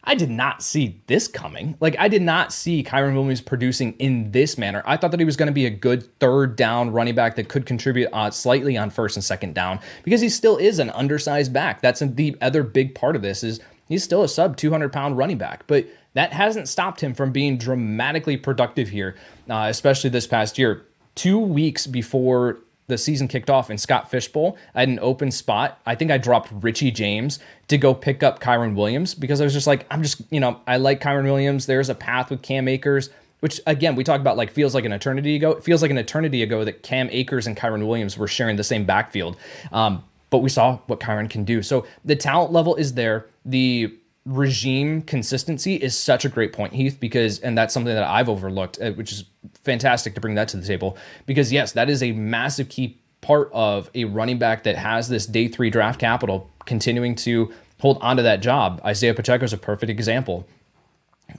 I 0.09 0.15
did 0.15 0.31
not 0.31 0.63
see 0.63 1.03
this 1.07 1.29
coming. 1.29 1.77
Like 1.81 1.95
I 1.99 2.09
did 2.09 2.23
not 2.23 2.51
see 2.51 2.83
Kyren 2.83 3.13
Williams 3.13 3.43
producing 3.43 3.93
in 3.99 4.33
this 4.33 4.57
manner. 4.57 4.83
I 4.87 4.97
thought 4.97 5.11
that 5.11 5.21
he 5.21 5.27
was 5.27 5.37
going 5.37 5.49
to 5.49 5.53
be 5.53 5.67
a 5.67 5.71
good 5.71 6.19
third 6.19 6.57
down 6.57 6.93
running 6.93 7.15
back 7.15 7.37
that 7.37 7.51
could 7.51 7.67
contribute 7.67 8.09
uh, 8.15 8.31
slightly 8.31 8.79
on 8.79 8.89
first 8.89 9.19
and 9.19 9.25
second 9.25 9.55
down 9.55 9.81
because 10.05 10.23
he 10.23 10.31
still 10.31 10.57
is 10.57 10.79
an 10.79 10.89
undersized 10.91 11.53
back. 11.53 11.83
That's 11.83 12.01
the 12.01 12.35
other 12.41 12.63
big 12.63 12.95
part 12.95 13.17
of 13.17 13.23
this 13.23 13.45
is 13.45 13.61
he's 13.87 14.03
still 14.03 14.23
a 14.23 14.29
sub 14.29 14.57
200 14.57 14.91
pound 14.91 15.19
running 15.19 15.37
back, 15.37 15.67
but 15.67 15.87
that 16.15 16.33
hasn't 16.33 16.69
stopped 16.69 17.03
him 17.03 17.13
from 17.13 17.31
being 17.31 17.59
dramatically 17.59 18.39
productive 18.39 18.89
here, 18.89 19.15
uh, 19.51 19.67
especially 19.69 20.09
this 20.09 20.27
past 20.27 20.57
year. 20.57 20.87
Two 21.17 21.39
weeks 21.39 21.87
before 21.87 22.61
the 22.89 22.99
season 22.99 23.29
kicked 23.29 23.49
off 23.49 23.71
in 23.71 23.79
Scott 23.79 24.11
Fishbowl, 24.11 24.57
I 24.75 24.81
had 24.81 24.89
an 24.89 24.99
open 25.01 25.31
spot. 25.31 25.81
I 25.87 25.95
think 25.95 26.11
I 26.11 26.19
dropped 26.19 26.51
Richie 26.53 26.91
James 26.91 27.39
to 27.69 27.79
go 27.79 27.95
pick 27.95 28.23
up 28.23 28.41
Kyren 28.41 28.75
Williams 28.75 29.15
because 29.15 29.41
I 29.41 29.45
was 29.45 29.53
just 29.53 29.67
like, 29.67 29.87
I'm 29.91 30.03
just, 30.03 30.21
you 30.31 30.41
know, 30.41 30.61
I 30.67 30.79
like 30.79 31.01
Kyren 31.01 31.25
Williams. 31.25 31.67
There's 31.67 31.89
a 31.89 31.95
path 31.95 32.31
with 32.31 32.43
Cam 32.43 32.67
Akers, 32.67 33.11
which 33.41 33.61
again, 33.67 33.95
we 33.95 34.05
talk 34.05 34.21
about 34.21 34.37
like 34.37 34.51
feels 34.51 34.75
like 34.75 34.85
an 34.85 34.93
eternity 34.93 35.37
ago. 35.37 35.53
It 35.53 35.63
feels 35.63 35.83
like 35.83 35.91
an 35.91 35.99
eternity 35.99 36.43
ago 36.43 36.65
that 36.65 36.83
Cam 36.83 37.09
Akers 37.11 37.47
and 37.47 37.57
Kyren 37.57 37.87
Williams 37.87 38.19
were 38.19 38.29
sharing 38.29 38.57
the 38.57 38.65
same 38.65 38.85
backfield. 38.85 39.37
Um, 39.71 40.03
but 40.31 40.39
we 40.39 40.49
saw 40.49 40.79
what 40.87 41.01
Kyren 41.01 41.31
can 41.31 41.45
do. 41.45 41.63
So 41.63 41.87
the 42.05 42.17
talent 42.17 42.53
level 42.53 42.75
is 42.75 42.95
there. 42.95 43.27
The 43.45 43.95
regime 44.25 45.03
consistency 45.03 45.77
is 45.77 45.97
such 45.97 46.25
a 46.25 46.29
great 46.29 46.53
point, 46.53 46.75
Heath, 46.75 46.99
because, 47.01 47.39
and 47.39 47.57
that's 47.57 47.73
something 47.73 47.95
that 47.95 48.05
I've 48.05 48.29
overlooked, 48.29 48.79
uh, 48.81 48.93
which 48.93 49.13
is 49.13 49.25
fantastic 49.65 50.15
to 50.15 50.21
bring 50.21 50.35
that 50.35 50.49
to 50.49 50.57
the 50.57 50.67
table. 50.67 50.97
Because, 51.27 51.53
yes, 51.53 51.73
that 51.73 51.89
is 51.89 52.03
a 52.03 52.13
massive 52.13 52.69
key 52.69 53.01
part 53.21 53.51
of 53.53 53.91
a 53.95 54.05
running 54.05 54.39
back 54.39 54.65
that 54.65 54.77
has 54.77 55.09
this 55.09 55.27
day 55.27 55.49
three 55.49 55.71
draft 55.71 55.99
capital 55.99 56.51
continuing 56.67 57.15
to 57.15 57.53
hold 57.81 57.99
onto 58.01 58.23
that 58.23 58.41
job. 58.41 58.81
Isaiah 58.85 59.15
Pacheco 59.15 59.45
is 59.45 59.53
a 59.53 59.59
perfect 59.59 59.91
example. 59.91 60.47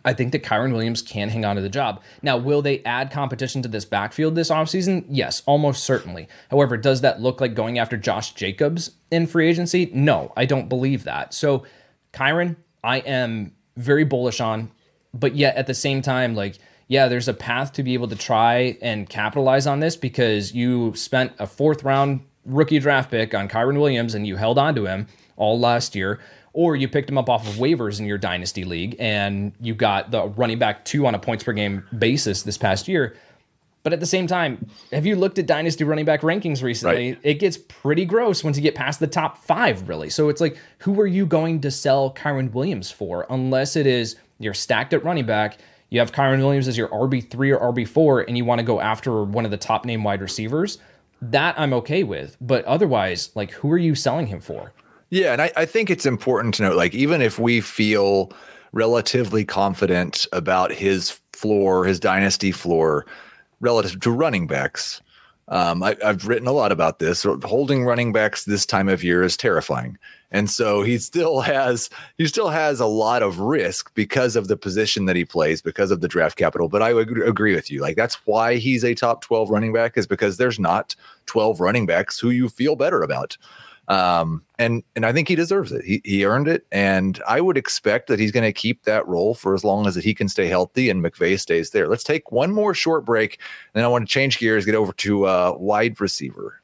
I 0.05 0.13
think 0.13 0.31
that 0.33 0.43
Kyren 0.43 0.71
Williams 0.71 1.01
can 1.01 1.29
hang 1.29 1.45
on 1.45 1.55
to 1.55 1.61
the 1.61 1.69
job. 1.69 2.01
Now, 2.21 2.37
will 2.37 2.61
they 2.61 2.83
add 2.83 3.11
competition 3.11 3.61
to 3.63 3.67
this 3.67 3.85
backfield 3.85 4.35
this 4.35 4.51
offseason? 4.51 5.05
Yes, 5.09 5.41
almost 5.45 5.83
certainly. 5.83 6.27
However, 6.51 6.77
does 6.77 7.01
that 7.01 7.21
look 7.21 7.41
like 7.41 7.55
going 7.55 7.79
after 7.79 7.97
Josh 7.97 8.33
Jacobs 8.33 8.91
in 9.09 9.25
free 9.25 9.49
agency? 9.49 9.89
No, 9.93 10.31
I 10.37 10.45
don't 10.45 10.69
believe 10.69 11.05
that. 11.05 11.33
So, 11.33 11.63
Kyren, 12.13 12.55
I 12.83 12.99
am 12.99 13.53
very 13.77 14.03
bullish 14.03 14.39
on, 14.39 14.71
but 15.13 15.35
yet 15.35 15.55
at 15.55 15.67
the 15.67 15.73
same 15.73 16.01
time, 16.01 16.35
like, 16.35 16.57
yeah, 16.87 17.07
there's 17.07 17.27
a 17.27 17.33
path 17.33 17.73
to 17.73 17.83
be 17.83 17.93
able 17.93 18.07
to 18.07 18.15
try 18.15 18.77
and 18.81 19.07
capitalize 19.07 19.67
on 19.67 19.79
this 19.79 19.95
because 19.95 20.53
you 20.53 20.93
spent 20.95 21.33
a 21.37 21.45
fourth 21.45 21.83
round 21.83 22.21
rookie 22.45 22.79
draft 22.79 23.11
pick 23.11 23.33
on 23.33 23.47
Kyren 23.47 23.79
Williams 23.79 24.15
and 24.15 24.25
you 24.25 24.37
held 24.37 24.57
on 24.57 24.73
to 24.75 24.85
him 24.85 25.07
all 25.35 25.59
last 25.59 25.95
year, 25.95 26.19
or 26.53 26.75
you 26.75 26.87
picked 26.87 27.09
him 27.09 27.17
up 27.17 27.29
off 27.29 27.47
of 27.47 27.55
waivers 27.55 27.99
in 27.99 28.05
your 28.05 28.17
dynasty 28.17 28.63
league 28.63 28.95
and 28.99 29.53
you 29.61 29.75
got 29.75 30.11
the 30.11 30.27
running 30.29 30.57
back 30.57 30.83
two 30.83 31.05
on 31.05 31.13
a 31.13 31.19
points 31.19 31.43
per 31.43 31.53
game 31.53 31.85
basis 31.97 32.43
this 32.43 32.57
past 32.57 32.87
year. 32.87 33.15
But 33.83 33.93
at 33.93 33.99
the 33.99 34.05
same 34.05 34.27
time, 34.27 34.67
have 34.91 35.05
you 35.05 35.15
looked 35.15 35.39
at 35.39 35.45
dynasty 35.45 35.83
running 35.83 36.05
back 36.05 36.21
rankings 36.21 36.61
recently? 36.61 37.13
Right. 37.13 37.21
It 37.23 37.35
gets 37.35 37.57
pretty 37.57 38.03
gross 38.05 38.43
once 38.43 38.57
you 38.57 38.63
get 38.63 38.75
past 38.75 38.99
the 38.99 39.07
top 39.07 39.37
five, 39.37 39.87
really. 39.87 40.09
So 40.09 40.27
it's 40.27 40.41
like, 40.41 40.57
who 40.79 40.99
are 40.99 41.07
you 41.07 41.25
going 41.25 41.61
to 41.61 41.71
sell 41.71 42.13
Kyren 42.13 42.51
Williams 42.51 42.91
for? 42.91 43.25
Unless 43.29 43.75
it 43.75 43.87
is 43.87 44.17
you're 44.37 44.53
stacked 44.53 44.93
at 44.93 45.03
running 45.03 45.25
back, 45.25 45.59
you 45.89 45.99
have 45.99 46.11
Kyren 46.11 46.39
Williams 46.39 46.67
as 46.67 46.77
your 46.77 46.89
RB3 46.89 47.57
or 47.57 47.73
RB4, 47.73 48.27
and 48.27 48.37
you 48.37 48.45
want 48.45 48.59
to 48.59 48.65
go 48.65 48.79
after 48.79 49.23
one 49.23 49.45
of 49.45 49.51
the 49.51 49.57
top 49.57 49.85
name 49.85 50.03
wide 50.03 50.21
receivers. 50.21 50.77
That 51.21 51.59
I'm 51.59 51.73
okay 51.73 52.03
with. 52.03 52.37
But 52.39 52.65
otherwise, 52.65 53.31
like, 53.35 53.51
who 53.51 53.71
are 53.71 53.77
you 53.77 53.95
selling 53.95 54.27
him 54.27 54.39
for? 54.39 54.73
Yeah. 55.09 55.33
And 55.33 55.41
I, 55.41 55.51
I 55.55 55.65
think 55.65 55.89
it's 55.89 56.05
important 56.05 56.55
to 56.55 56.63
note, 56.63 56.75
like, 56.75 56.93
even 56.93 57.21
if 57.21 57.39
we 57.39 57.61
feel 57.61 58.31
relatively 58.71 59.43
confident 59.43 60.27
about 60.31 60.71
his 60.71 61.19
floor, 61.33 61.85
his 61.85 61.99
dynasty 61.99 62.51
floor, 62.51 63.05
relative 63.59 63.99
to 64.01 64.11
running 64.11 64.47
backs. 64.47 65.01
Um, 65.49 65.81
I, 65.81 65.97
have 66.03 66.27
written 66.27 66.47
a 66.47 66.51
lot 66.51 66.71
about 66.71 66.99
this. 66.99 67.25
Holding 67.43 67.83
running 67.83 68.13
backs 68.13 68.45
this 68.45 68.67
time 68.67 68.87
of 68.87 69.03
year 69.03 69.23
is 69.23 69.35
terrifying, 69.35 69.97
and 70.29 70.47
so 70.47 70.83
he 70.83 70.99
still 70.99 71.39
has 71.41 71.89
he 72.19 72.27
still 72.27 72.49
has 72.49 72.79
a 72.79 72.85
lot 72.85 73.23
of 73.23 73.39
risk 73.39 73.91
because 73.95 74.35
of 74.35 74.47
the 74.47 74.55
position 74.55 75.05
that 75.05 75.15
he 75.15 75.25
plays, 75.25 75.59
because 75.59 75.89
of 75.89 76.01
the 76.01 76.07
draft 76.07 76.37
capital. 76.37 76.69
But 76.69 76.83
I 76.83 76.93
would 76.93 77.27
agree 77.27 77.55
with 77.55 77.71
you. 77.71 77.81
Like 77.81 77.95
that's 77.95 78.15
why 78.27 78.57
he's 78.57 78.85
a 78.85 78.93
top 78.93 79.21
twelve 79.21 79.49
running 79.49 79.73
back 79.73 79.97
is 79.97 80.05
because 80.05 80.37
there's 80.37 80.59
not 80.59 80.95
twelve 81.25 81.59
running 81.59 81.87
backs 81.87 82.19
who 82.19 82.29
you 82.29 82.47
feel 82.47 82.75
better 82.75 83.01
about. 83.01 83.35
Um, 83.89 84.43
and 84.59 84.83
and 84.95 85.03
I 85.03 85.11
think 85.11 85.27
he 85.27 85.35
deserves 85.35 85.71
it. 85.71 85.83
He 85.83 85.99
he 86.05 86.23
earned 86.23 86.47
it, 86.47 86.65
and 86.71 87.19
I 87.27 87.41
would 87.41 87.57
expect 87.57 88.07
that 88.07 88.19
he's 88.19 88.31
going 88.31 88.43
to 88.45 88.53
keep 88.53 88.83
that 88.83 89.07
role 89.07 89.33
for 89.33 89.55
as 89.55 89.63
long 89.63 89.87
as 89.87 89.95
he 89.95 90.13
can 90.13 90.29
stay 90.29 90.47
healthy 90.47 90.91
and 90.91 91.03
McVay 91.03 91.39
stays 91.39 91.71
there. 91.71 91.87
Let's 91.87 92.03
take 92.03 92.31
one 92.31 92.51
more 92.51 92.75
short 92.75 93.03
break, 93.03 93.39
and 93.73 93.79
then 93.79 93.85
I 93.85 93.87
want 93.87 94.07
to 94.07 94.11
change 94.13 94.37
gears, 94.37 94.63
get 94.65 94.75
over 94.75 94.93
to 94.93 95.25
uh, 95.25 95.55
wide 95.57 95.99
receiver. 95.99 96.61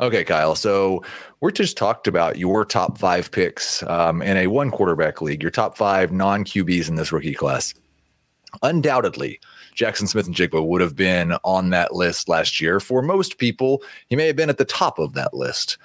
Okay, 0.00 0.24
Kyle. 0.24 0.54
So 0.54 1.02
we're 1.40 1.50
just 1.50 1.78
talked 1.78 2.06
about 2.06 2.36
your 2.36 2.64
top 2.64 2.98
five 2.98 3.30
picks 3.30 3.82
um, 3.84 4.20
in 4.20 4.36
a 4.36 4.48
one 4.48 4.70
quarterback 4.70 5.22
league, 5.22 5.42
your 5.42 5.50
top 5.50 5.78
five 5.78 6.12
non 6.12 6.44
QBs 6.44 6.88
in 6.88 6.96
this 6.96 7.12
rookie 7.12 7.34
class. 7.34 7.72
Undoubtedly, 8.62 9.40
Jaxon 9.74 10.08
Smith-Njigba 10.08 10.64
would 10.64 10.80
have 10.80 10.96
been 10.96 11.32
on 11.44 11.70
that 11.70 11.94
list 11.94 12.28
last 12.28 12.60
year. 12.60 12.80
For 12.80 13.02
most 13.02 13.38
people, 13.38 13.82
he 14.08 14.16
may 14.16 14.26
have 14.26 14.36
been 14.36 14.50
at 14.50 14.58
the 14.58 14.64
top 14.64 14.98
of 14.98 15.14
that 15.14 15.34
list. 15.34 15.78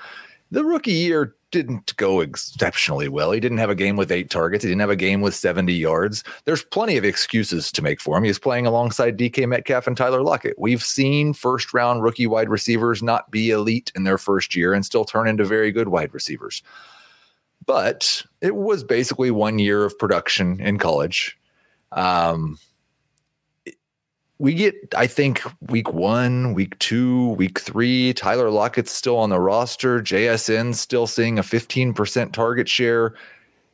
The 0.51 0.63
rookie 0.63 0.93
year 0.93 1.35
didn't 1.51 1.95
go 1.97 2.19
exceptionally 2.19 3.07
well. 3.07 3.31
He 3.31 3.39
didn't 3.39 3.57
have 3.57 3.69
a 3.69 3.75
game 3.75 3.95
with 3.95 4.11
eight 4.11 4.29
targets. 4.29 4.63
He 4.63 4.69
didn't 4.69 4.81
have 4.81 4.89
a 4.89 4.95
game 4.95 5.21
with 5.21 5.33
70 5.33 5.73
yards. 5.73 6.23
There's 6.45 6.63
plenty 6.63 6.97
of 6.97 7.05
excuses 7.05 7.71
to 7.71 7.81
make 7.81 8.01
for 8.01 8.17
him. 8.17 8.23
He's 8.23 8.39
playing 8.39 8.65
alongside 8.65 9.17
DK 9.17 9.47
Metcalf 9.47 9.87
and 9.87 9.95
Tyler 9.95 10.21
Lockett. 10.21 10.59
We've 10.59 10.83
seen 10.83 11.33
first 11.33 11.73
round 11.73 12.03
rookie 12.03 12.27
wide 12.27 12.49
receivers 12.49 13.01
not 13.01 13.31
be 13.31 13.51
elite 13.51 13.91
in 13.95 14.03
their 14.03 14.17
first 14.17 14.55
year 14.55 14.73
and 14.73 14.85
still 14.85 15.05
turn 15.05 15.27
into 15.27 15.45
very 15.45 15.71
good 15.71 15.87
wide 15.87 16.13
receivers. 16.13 16.63
But 17.65 18.23
it 18.41 18.55
was 18.55 18.83
basically 18.83 19.31
one 19.31 19.59
year 19.59 19.85
of 19.85 19.97
production 19.97 20.59
in 20.59 20.77
college. 20.77 21.37
Um, 21.93 22.57
we 24.39 24.53
get, 24.53 24.75
I 24.95 25.07
think, 25.07 25.41
week 25.69 25.93
one, 25.93 26.53
week 26.53 26.77
two, 26.79 27.29
week 27.29 27.59
three. 27.59 28.13
Tyler 28.13 28.51
Lockett's 28.51 28.91
still 28.91 29.17
on 29.17 29.29
the 29.29 29.39
roster. 29.39 29.99
JSN 30.01 30.75
still 30.75 31.07
seeing 31.07 31.39
a 31.39 31.43
15% 31.43 32.31
target 32.33 32.69
share. 32.69 33.15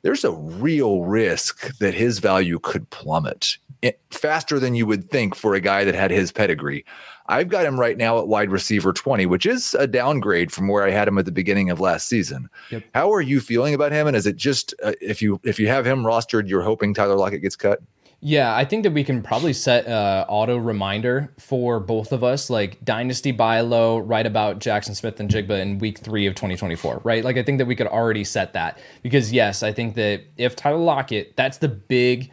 There's 0.04 0.24
a 0.24 0.32
real 0.32 1.04
risk 1.04 1.78
that 1.78 1.94
his 1.94 2.20
value 2.20 2.60
could 2.60 2.90
plummet 2.90 3.58
eh, 3.84 3.92
faster 4.12 4.60
than 4.60 4.76
you 4.76 4.86
would 4.86 5.10
think 5.10 5.36
for 5.36 5.54
a 5.54 5.62
guy 5.62 5.84
that 5.84 5.96
had 5.96 6.12
his 6.12 6.32
pedigree. 6.32 6.86
I've 7.28 7.48
got 7.48 7.66
him 7.66 7.80
right 7.80 7.98
now 7.98 8.20
at 8.20 8.28
wide 8.28 8.52
receiver 8.52 8.92
20, 8.92 9.26
which 9.26 9.46
is 9.46 9.74
a 9.76 9.88
downgrade 9.88 10.52
from 10.52 10.68
where 10.68 10.84
I 10.84 10.92
had 10.92 11.08
him 11.08 11.18
at 11.18 11.26
the 11.26 11.32
beginning 11.32 11.70
of 11.70 11.80
last 11.80 12.08
season. 12.08 12.50
Yep. 12.70 12.84
How 12.94 13.14
are 13.14 13.22
you 13.22 13.40
feeling 13.40 13.74
about 13.74 13.94
him? 13.94 14.08
And 14.08 14.16
is 14.16 14.28
it 14.28 14.36
just 14.36 14.74
uh, 14.84 14.92
if 15.02 15.22
you 15.22 15.40
if 15.44 15.58
you 15.58 15.68
have 15.68 15.88
him 15.88 16.04
rostered, 16.04 16.50
you're 16.50 16.62
hoping 16.62 16.94
Tyler 16.94 17.16
Lockett 17.16 17.42
gets 17.42 17.56
cut? 17.56 17.82
Yeah, 18.26 18.56
I 18.56 18.64
think 18.64 18.84
that 18.84 18.94
we 18.94 19.04
can 19.04 19.22
probably 19.22 19.52
set 19.52 19.86
a 19.86 20.26
auto 20.30 20.56
reminder 20.56 21.34
for 21.38 21.82
both 21.82 22.14
of 22.14 22.24
us, 22.24 22.50
like 22.50 22.84
dynasty 22.86 23.34
buy 23.34 23.60
low, 23.60 23.98
right 23.98 24.26
about 24.26 24.60
Jaxon 24.60 24.96
Smith-Njigba 24.96 25.60
in 25.60 25.78
week 25.80 25.98
three 25.98 26.26
of 26.26 26.34
2024, 26.34 27.02
right? 27.04 27.22
Like 27.22 27.36
I 27.36 27.44
think 27.44 27.58
that 27.58 27.66
we 27.66 27.76
could 27.76 27.88
already 27.88 28.24
set 28.24 28.54
that 28.54 28.78
because 29.02 29.34
yes, 29.34 29.62
I 29.62 29.74
think 29.74 29.96
that 29.96 30.22
if 30.38 30.56
Tyler 30.56 30.78
Lockett, 30.78 31.36
that's 31.36 31.58
the 31.58 31.68
big, 31.68 32.32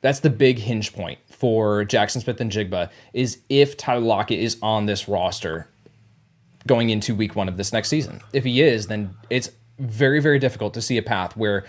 that's 0.00 0.18
the 0.18 0.30
big 0.30 0.58
hinge 0.58 0.92
point 0.92 1.20
for 1.30 1.84
Jaxon 1.84 2.20
Smith-Njigba 2.20 2.90
is 3.12 3.38
if 3.48 3.76
Tyler 3.76 4.00
Lockett 4.00 4.40
is 4.40 4.56
on 4.60 4.86
this 4.86 5.06
roster 5.06 5.68
going 6.66 6.90
into 6.90 7.14
week 7.14 7.36
one 7.36 7.46
of 7.46 7.56
this 7.56 7.72
next 7.72 7.90
season. 7.90 8.20
If 8.32 8.42
he 8.42 8.60
is, 8.60 8.88
then 8.88 9.14
it's 9.30 9.52
very 9.78 10.18
very 10.20 10.40
difficult 10.40 10.74
to 10.74 10.82
see 10.82 10.96
a 10.96 11.02
path 11.02 11.36
where 11.36 11.64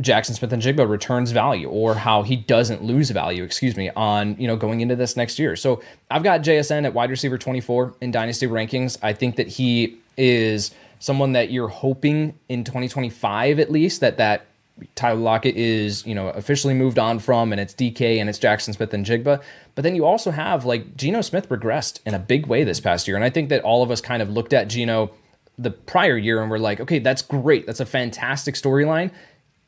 Jaxon 0.00 0.34
Smith-Njigba 0.34 0.88
returns 0.88 1.32
value 1.32 1.68
or 1.68 1.94
how 1.94 2.22
he 2.22 2.34
doesn't 2.34 2.82
lose 2.82 3.10
value, 3.10 3.44
excuse 3.44 3.76
me, 3.76 3.90
on, 3.90 4.36
you 4.38 4.46
know, 4.46 4.56
going 4.56 4.80
into 4.80 4.96
this 4.96 5.16
next 5.16 5.38
year. 5.38 5.54
So 5.54 5.82
I've 6.10 6.22
got 6.22 6.40
JSN 6.40 6.86
at 6.86 6.94
wide 6.94 7.10
receiver 7.10 7.36
24 7.36 7.94
in 8.00 8.10
dynasty 8.10 8.46
rankings. 8.46 8.96
I 9.02 9.12
think 9.12 9.36
that 9.36 9.48
he 9.48 9.98
is 10.16 10.70
someone 10.98 11.32
that 11.32 11.50
you're 11.50 11.68
hoping 11.68 12.38
in 12.48 12.64
2025 12.64 13.58
at 13.58 13.70
least 13.70 14.00
that 14.00 14.16
that 14.16 14.46
Tyler 14.94 15.20
Lockett 15.20 15.56
is, 15.56 16.06
you 16.06 16.14
know, 16.14 16.28
officially 16.30 16.74
moved 16.74 16.98
on 16.98 17.18
from 17.18 17.52
and 17.52 17.60
it's 17.60 17.74
DK 17.74 18.18
and 18.18 18.30
it's 18.30 18.38
Jaxon 18.38 18.74
Smith-Njigba. 18.74 19.42
But 19.74 19.82
then 19.82 19.94
you 19.94 20.06
also 20.06 20.30
have 20.30 20.64
like 20.64 20.96
Geno 20.96 21.20
Smith 21.20 21.48
regressed 21.50 22.00
in 22.06 22.14
a 22.14 22.18
big 22.18 22.46
way 22.46 22.64
this 22.64 22.80
past 22.80 23.06
year. 23.06 23.16
And 23.16 23.24
I 23.24 23.30
think 23.30 23.50
that 23.50 23.62
all 23.62 23.82
of 23.82 23.90
us 23.90 24.00
kind 24.00 24.22
of 24.22 24.30
looked 24.30 24.54
at 24.54 24.68
Geno 24.68 25.10
the 25.58 25.70
prior 25.70 26.16
year 26.16 26.40
and 26.40 26.50
we're 26.50 26.58
like, 26.58 26.80
okay, 26.80 26.98
that's 26.98 27.20
great. 27.20 27.66
That's 27.66 27.80
a 27.80 27.86
fantastic 27.86 28.54
storyline 28.54 29.10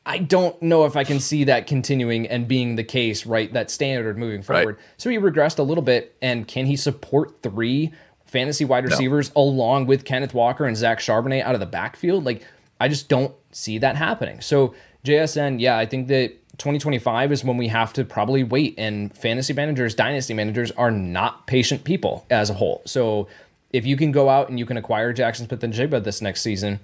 I 0.05 0.19
don't 0.19 0.61
know 0.61 0.85
if 0.85 0.95
I 0.95 1.03
can 1.03 1.19
see 1.19 1.45
that 1.45 1.65
continuing 1.65 2.27
and 2.27 2.47
being 2.47 2.75
the 2.75 2.83
case, 2.83 3.25
right? 3.25 3.51
That 3.51 3.71
standard 3.71 4.17
moving 4.17 4.43
forward. 4.43 4.75
Right. 4.75 4.85
So 4.97 5.09
he 5.09 5.17
regressed 5.17 5.57
a 5.57 5.63
little 5.63 5.83
bit. 5.83 6.15
And 6.21 6.47
can 6.47 6.67
he 6.67 6.75
support 6.75 7.41
three 7.41 7.91
fantasy 8.25 8.65
wide 8.65 8.85
receivers 8.85 9.33
no. 9.35 9.41
along 9.41 9.87
with 9.87 10.05
Kenneth 10.05 10.33
Walker 10.33 10.65
and 10.65 10.77
Zach 10.77 10.99
Charbonnet 10.99 11.43
out 11.43 11.55
of 11.55 11.59
the 11.59 11.65
backfield? 11.65 12.23
Like, 12.23 12.43
I 12.79 12.87
just 12.87 13.09
don't 13.09 13.33
see 13.51 13.79
that 13.79 13.95
happening. 13.95 14.41
So, 14.41 14.75
JSN, 15.03 15.59
yeah, 15.59 15.77
I 15.77 15.85
think 15.85 16.07
that 16.09 16.29
2025 16.57 17.31
is 17.31 17.43
when 17.43 17.57
we 17.57 17.69
have 17.69 17.91
to 17.93 18.05
probably 18.05 18.43
wait. 18.43 18.75
And 18.77 19.15
fantasy 19.15 19.53
managers, 19.53 19.95
dynasty 19.95 20.35
managers 20.35 20.69
are 20.71 20.91
not 20.91 21.47
patient 21.47 21.83
people 21.83 22.27
as 22.29 22.51
a 22.51 22.53
whole. 22.53 22.83
So, 22.85 23.27
if 23.71 23.85
you 23.85 23.97
can 23.97 24.11
go 24.11 24.29
out 24.29 24.49
and 24.49 24.59
you 24.59 24.65
can 24.65 24.77
acquire 24.77 25.13
Jaxon 25.13 25.47
Smith-Njigba 25.47 26.03
this 26.03 26.21
next 26.21 26.41
season, 26.41 26.79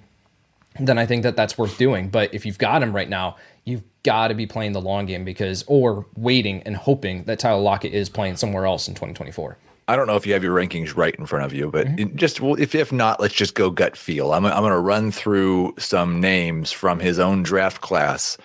then 0.78 0.98
I 0.98 1.06
think 1.06 1.22
that 1.22 1.36
that's 1.36 1.58
worth 1.58 1.78
doing. 1.78 2.08
But 2.08 2.32
if 2.34 2.46
you've 2.46 2.58
got 2.58 2.82
him 2.82 2.94
right 2.94 3.08
now, 3.08 3.36
you've 3.64 3.84
got 4.02 4.28
to 4.28 4.34
be 4.34 4.46
playing 4.46 4.72
the 4.72 4.80
long 4.80 5.06
game 5.06 5.24
because, 5.24 5.64
or 5.66 6.06
waiting 6.16 6.62
and 6.62 6.76
hoping 6.76 7.24
that 7.24 7.38
Tyler 7.38 7.60
Lockett 7.60 7.92
is 7.92 8.08
playing 8.08 8.36
somewhere 8.36 8.66
else 8.66 8.88
in 8.88 8.94
2024. 8.94 9.56
I 9.88 9.96
don't 9.96 10.06
know 10.06 10.16
if 10.16 10.26
you 10.26 10.32
have 10.32 10.44
your 10.44 10.54
rankings 10.54 10.96
right 10.96 11.14
in 11.14 11.26
front 11.26 11.44
of 11.44 11.52
you, 11.52 11.70
but 11.70 11.86
mm-hmm. 11.86 12.16
just 12.16 12.40
well, 12.40 12.54
if 12.54 12.74
if 12.74 12.92
not, 12.92 13.20
let's 13.20 13.34
just 13.34 13.54
go 13.54 13.68
gut 13.68 13.96
feel. 13.96 14.32
I'm 14.32 14.46
I'm 14.46 14.60
going 14.60 14.70
to 14.70 14.78
run 14.78 15.10
through 15.10 15.74
some 15.78 16.20
names 16.20 16.70
from 16.70 17.00
his 17.00 17.18
own 17.18 17.42
draft 17.42 17.80
class. 17.80 18.38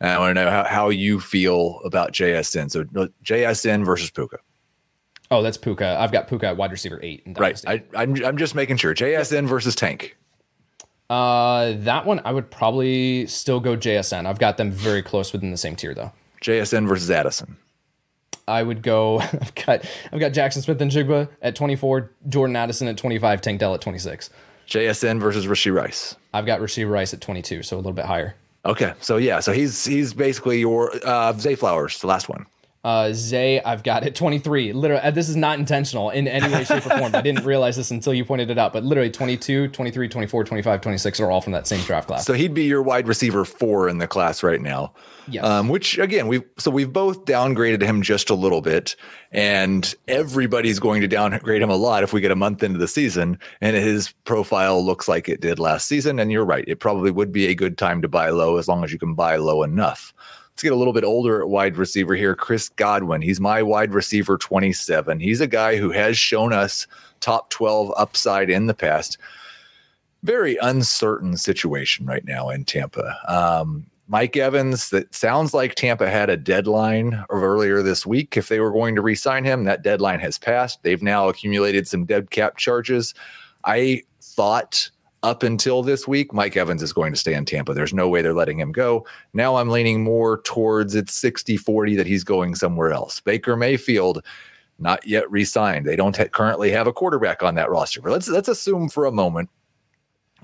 And 0.00 0.10
I 0.10 0.18
want 0.18 0.36
to 0.36 0.44
know 0.44 0.50
how, 0.50 0.64
how 0.64 0.88
you 0.88 1.20
feel 1.20 1.80
about 1.84 2.12
JSN. 2.12 2.70
So 2.70 2.84
JSN 3.24 3.84
versus 3.84 4.10
Puka. 4.10 4.38
Oh, 5.30 5.42
that's 5.42 5.56
Puka. 5.56 5.96
I've 5.98 6.12
got 6.12 6.28
Puka 6.28 6.48
at 6.48 6.56
wide 6.56 6.72
receiver 6.72 7.00
eight. 7.02 7.22
right. 7.36 7.60
I, 7.66 7.82
I'm 7.96 8.22
I'm 8.22 8.36
just 8.36 8.54
making 8.54 8.76
sure. 8.76 8.94
JSN 8.94 9.46
versus 9.46 9.74
Tank. 9.74 10.16
Uh, 11.12 11.74
that 11.80 12.06
one 12.06 12.22
I 12.24 12.32
would 12.32 12.50
probably 12.50 13.26
still 13.26 13.60
go 13.60 13.76
JSN. 13.76 14.24
I've 14.24 14.38
got 14.38 14.56
them 14.56 14.70
very 14.70 15.02
close 15.02 15.30
within 15.30 15.50
the 15.50 15.58
same 15.58 15.76
tier 15.76 15.92
though. 15.92 16.10
JSN 16.40 16.88
versus 16.88 17.10
Addison. 17.10 17.58
I 18.48 18.62
would 18.62 18.82
go. 18.82 19.20
I've 19.20 19.54
got 19.54 19.84
I've 20.10 20.20
got 20.20 20.32
Jaxon 20.32 20.62
Smith-Njigba 20.62 21.28
at 21.42 21.54
24, 21.54 22.10
Jordan 22.30 22.56
Addison 22.56 22.88
at 22.88 22.96
25, 22.96 23.42
Tank 23.42 23.60
Dell 23.60 23.74
at 23.74 23.82
26. 23.82 24.30
JSN 24.66 25.20
versus 25.20 25.44
Rashee 25.44 25.74
Rice. 25.74 26.16
I've 26.32 26.46
got 26.46 26.60
Rashee 26.60 26.88
Rice 26.90 27.12
at 27.12 27.20
22, 27.20 27.62
so 27.62 27.76
a 27.76 27.78
little 27.78 27.92
bit 27.92 28.06
higher. 28.06 28.34
Okay, 28.64 28.94
so 29.00 29.18
yeah, 29.18 29.40
so 29.40 29.52
he's 29.52 29.84
he's 29.84 30.14
basically 30.14 30.60
your 30.60 30.92
uh, 31.04 31.34
Zay 31.34 31.56
Flowers, 31.56 32.00
the 32.00 32.06
last 32.06 32.30
one. 32.30 32.46
Uh, 32.84 33.12
Zay, 33.12 33.62
I've 33.62 33.84
got 33.84 34.04
it 34.04 34.14
23. 34.16 34.72
Literally, 34.72 35.02
uh, 35.02 35.10
this 35.12 35.28
is 35.28 35.36
not 35.36 35.58
intentional 35.58 36.10
in 36.10 36.26
any 36.26 36.52
way, 36.52 36.64
shape, 36.64 36.84
or 36.84 36.90
form. 36.90 37.14
I 37.14 37.20
didn't 37.20 37.44
realize 37.44 37.76
this 37.76 37.92
until 37.92 38.12
you 38.12 38.24
pointed 38.24 38.50
it 38.50 38.58
out, 38.58 38.72
but 38.72 38.82
literally 38.84 39.10
22, 39.10 39.68
23, 39.68 40.08
24, 40.08 40.44
25, 40.44 40.80
26 40.80 41.20
are 41.20 41.30
all 41.30 41.40
from 41.40 41.52
that 41.52 41.66
same 41.68 41.80
draft 41.84 42.08
class. 42.08 42.26
So 42.26 42.32
he'd 42.32 42.54
be 42.54 42.64
your 42.64 42.82
wide 42.82 43.06
receiver 43.06 43.44
four 43.44 43.88
in 43.88 43.98
the 43.98 44.08
class 44.08 44.42
right 44.42 44.60
now. 44.60 44.92
Yes. 45.28 45.44
Um, 45.44 45.68
which 45.68 45.98
again, 45.98 46.26
we've 46.26 46.42
so 46.58 46.72
we've 46.72 46.92
both 46.92 47.24
downgraded 47.26 47.82
him 47.82 48.02
just 48.02 48.28
a 48.28 48.34
little 48.34 48.60
bit, 48.60 48.96
and 49.30 49.94
everybody's 50.08 50.80
going 50.80 51.00
to 51.02 51.08
downgrade 51.08 51.62
him 51.62 51.70
a 51.70 51.76
lot 51.76 52.02
if 52.02 52.12
we 52.12 52.20
get 52.20 52.32
a 52.32 52.36
month 52.36 52.64
into 52.64 52.80
the 52.80 52.88
season, 52.88 53.38
and 53.60 53.76
his 53.76 54.12
profile 54.24 54.84
looks 54.84 55.06
like 55.06 55.28
it 55.28 55.40
did 55.40 55.60
last 55.60 55.86
season. 55.86 56.18
And 56.18 56.32
you're 56.32 56.44
right, 56.44 56.64
it 56.66 56.80
probably 56.80 57.12
would 57.12 57.30
be 57.30 57.46
a 57.46 57.54
good 57.54 57.78
time 57.78 58.02
to 58.02 58.08
buy 58.08 58.30
low 58.30 58.56
as 58.56 58.66
long 58.66 58.82
as 58.82 58.92
you 58.92 58.98
can 58.98 59.14
buy 59.14 59.36
low 59.36 59.62
enough. 59.62 60.12
Let's 60.52 60.62
get 60.62 60.72
a 60.72 60.76
little 60.76 60.92
bit 60.92 61.04
older 61.04 61.40
at 61.40 61.48
wide 61.48 61.76
receiver 61.76 62.14
here. 62.14 62.34
Chris 62.34 62.68
Godwin. 62.68 63.22
He's 63.22 63.40
my 63.40 63.62
wide 63.62 63.94
receiver 63.94 64.36
27. 64.36 65.18
He's 65.18 65.40
a 65.40 65.46
guy 65.46 65.76
who 65.76 65.90
has 65.90 66.18
shown 66.18 66.52
us 66.52 66.86
top 67.20 67.48
12 67.50 67.92
upside 67.96 68.50
in 68.50 68.66
the 68.66 68.74
past. 68.74 69.16
Very 70.22 70.56
uncertain 70.58 71.36
situation 71.36 72.04
right 72.04 72.24
now 72.24 72.50
in 72.50 72.64
Tampa. 72.64 73.16
Um, 73.26 73.86
Mike 74.08 74.36
Evans, 74.36 74.90
that 74.90 75.14
sounds 75.14 75.54
like 75.54 75.74
Tampa 75.74 76.10
had 76.10 76.28
a 76.28 76.36
deadline 76.36 77.14
of 77.14 77.42
earlier 77.42 77.82
this 77.82 78.04
week 78.04 78.36
if 78.36 78.48
they 78.48 78.60
were 78.60 78.70
going 78.70 78.94
to 78.94 79.00
re 79.00 79.14
sign 79.14 79.44
him. 79.44 79.64
That 79.64 79.82
deadline 79.82 80.20
has 80.20 80.38
passed. 80.38 80.82
They've 80.82 81.02
now 81.02 81.28
accumulated 81.28 81.88
some 81.88 82.04
dead 82.04 82.30
cap 82.30 82.58
charges. 82.58 83.14
I 83.64 84.02
thought 84.20 84.90
up 85.22 85.42
until 85.42 85.82
this 85.82 86.08
week, 86.08 86.32
Mike 86.32 86.56
Evans 86.56 86.82
is 86.82 86.92
going 86.92 87.12
to 87.12 87.18
stay 87.18 87.34
in 87.34 87.44
Tampa. 87.44 87.74
There's 87.74 87.94
no 87.94 88.08
way 88.08 88.22
they're 88.22 88.34
letting 88.34 88.58
him 88.58 88.72
go. 88.72 89.06
Now 89.32 89.56
I'm 89.56 89.70
leaning 89.70 90.02
more 90.02 90.42
towards 90.42 90.94
it's 90.94 91.14
60 91.14 91.56
40 91.56 91.96
that 91.96 92.06
he's 92.06 92.24
going 92.24 92.54
somewhere 92.54 92.92
else. 92.92 93.20
Baker 93.20 93.56
Mayfield, 93.56 94.24
not 94.78 95.06
yet 95.06 95.30
re-signed. 95.30 95.86
They 95.86 95.96
don't 95.96 96.16
ha- 96.16 96.24
currently 96.24 96.70
have 96.72 96.86
a 96.86 96.92
quarterback 96.92 97.42
on 97.42 97.54
that 97.54 97.70
roster. 97.70 98.00
But 98.00 98.12
let's 98.12 98.28
let's 98.28 98.48
assume 98.48 98.88
for 98.88 99.06
a 99.06 99.12
moment 99.12 99.48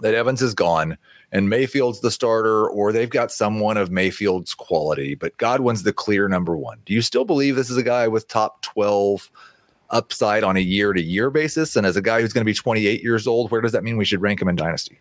that 0.01 0.15
Evans 0.15 0.43
is 0.43 0.55
gone 0.55 0.97
and 1.33 1.51
Mayfield's 1.51 2.01
the 2.01 2.11
starter, 2.11 2.69
or 2.69 2.93
they've 2.93 3.11
got 3.11 3.31
someone 3.31 3.77
of 3.77 3.91
Mayfield's 3.91 4.55
quality, 4.55 5.15
but 5.15 5.37
Godwin's 5.37 5.83
the 5.83 5.93
clear 5.93 6.29
number 6.29 6.57
one. 6.57 6.79
Do 6.87 6.95
you 6.95 7.03
still 7.03 7.25
believe 7.25 7.55
this 7.55 7.69
is 7.69 7.77
a 7.77 7.83
guy 7.83 8.09
with 8.09 8.29
top 8.29 8.63
12 8.63 9.31
upside 9.91 10.45
on 10.45 10.57
a 10.57 10.61
year 10.61 10.93
to 10.93 11.03
year 11.03 11.31
basis? 11.31 11.77
And 11.77 11.87
as 11.87 11.97
a 11.97 12.03
guy 12.03 12.21
who's 12.21 12.33
going 12.33 12.43
to 12.43 12.49
be 12.49 12.55
28 12.55 13.03
years 13.03 13.27
old, 13.27 13.51
where 13.51 13.61
does 13.61 13.73
that 13.73 13.85
mean 13.85 13.97
we 13.97 14.05
should 14.05 14.21
rank 14.21 14.41
him 14.43 14.49
in 14.49 14.57
Dynasty? 14.57 14.99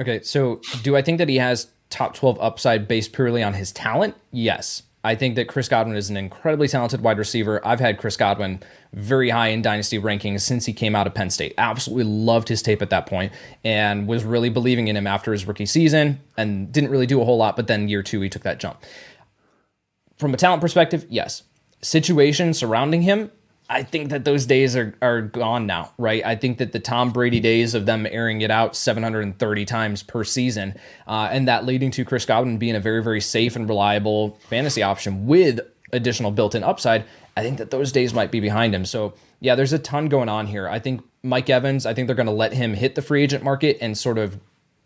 Okay, 0.00 0.22
so 0.22 0.60
do 0.82 0.96
I 0.96 1.02
think 1.02 1.18
that 1.18 1.28
he 1.28 1.36
has 1.36 1.68
top 1.90 2.14
12 2.14 2.38
upside 2.40 2.88
based 2.88 3.12
purely 3.12 3.42
on 3.42 3.54
his 3.54 3.70
talent? 3.72 4.14
Yes. 4.32 4.82
I 5.04 5.14
think 5.14 5.36
that 5.36 5.48
Chris 5.48 5.68
Godwin 5.68 5.96
is 5.96 6.08
an 6.08 6.16
incredibly 6.16 6.66
talented 6.66 7.02
wide 7.02 7.18
receiver. 7.18 7.64
I've 7.64 7.78
had 7.78 7.98
Chris 7.98 8.16
Godwin 8.16 8.60
very 8.94 9.28
high 9.28 9.48
in 9.48 9.60
dynasty 9.60 9.98
rankings 9.98 10.40
since 10.40 10.64
he 10.64 10.72
came 10.72 10.96
out 10.96 11.06
of 11.06 11.12
Penn 11.12 11.28
State. 11.28 11.52
Absolutely 11.58 12.04
loved 12.04 12.48
his 12.48 12.62
tape 12.62 12.80
at 12.80 12.88
that 12.88 13.04
point 13.04 13.30
and 13.62 14.08
was 14.08 14.24
really 14.24 14.48
believing 14.48 14.88
in 14.88 14.96
him 14.96 15.06
after 15.06 15.32
his 15.32 15.46
rookie 15.46 15.66
season 15.66 16.20
and 16.38 16.72
didn't 16.72 16.88
really 16.88 17.06
do 17.06 17.20
a 17.20 17.24
whole 17.26 17.36
lot, 17.36 17.54
but 17.54 17.66
then 17.66 17.86
year 17.86 18.02
two, 18.02 18.22
he 18.22 18.30
took 18.30 18.42
that 18.44 18.58
jump. 18.58 18.82
From 20.16 20.32
a 20.32 20.38
talent 20.38 20.62
perspective, 20.62 21.04
yes. 21.10 21.42
Situation 21.82 22.54
surrounding 22.54 23.02
him, 23.02 23.30
I 23.68 23.82
think 23.82 24.10
that 24.10 24.24
those 24.26 24.44
days 24.44 24.76
are, 24.76 24.94
are 25.00 25.22
gone 25.22 25.66
now, 25.66 25.92
right? 25.96 26.24
I 26.24 26.36
think 26.36 26.58
that 26.58 26.72
the 26.72 26.78
Tom 26.78 27.10
Brady 27.12 27.40
days 27.40 27.74
of 27.74 27.86
them 27.86 28.06
airing 28.10 28.42
it 28.42 28.50
out 28.50 28.76
730 28.76 29.64
times 29.64 30.02
per 30.02 30.22
season, 30.22 30.74
uh, 31.06 31.28
and 31.32 31.48
that 31.48 31.64
leading 31.64 31.90
to 31.92 32.04
Chris 32.04 32.26
Godwin 32.26 32.58
being 32.58 32.76
a 32.76 32.80
very, 32.80 33.02
very 33.02 33.22
safe 33.22 33.56
and 33.56 33.66
reliable 33.66 34.38
fantasy 34.48 34.82
option 34.82 35.26
with 35.26 35.60
additional 35.92 36.30
built 36.30 36.54
in 36.54 36.62
upside, 36.62 37.04
I 37.36 37.42
think 37.42 37.56
that 37.58 37.70
those 37.70 37.90
days 37.90 38.12
might 38.12 38.30
be 38.30 38.40
behind 38.40 38.74
him. 38.74 38.84
So, 38.84 39.14
yeah, 39.40 39.54
there's 39.54 39.72
a 39.72 39.78
ton 39.78 40.08
going 40.08 40.28
on 40.28 40.46
here. 40.46 40.68
I 40.68 40.78
think 40.78 41.02
Mike 41.22 41.48
Evans, 41.48 41.86
I 41.86 41.94
think 41.94 42.06
they're 42.06 42.14
going 42.14 42.26
to 42.26 42.32
let 42.32 42.52
him 42.52 42.74
hit 42.74 42.94
the 42.96 43.02
free 43.02 43.22
agent 43.22 43.42
market 43.42 43.78
and 43.80 43.96
sort 43.96 44.18
of 44.18 44.38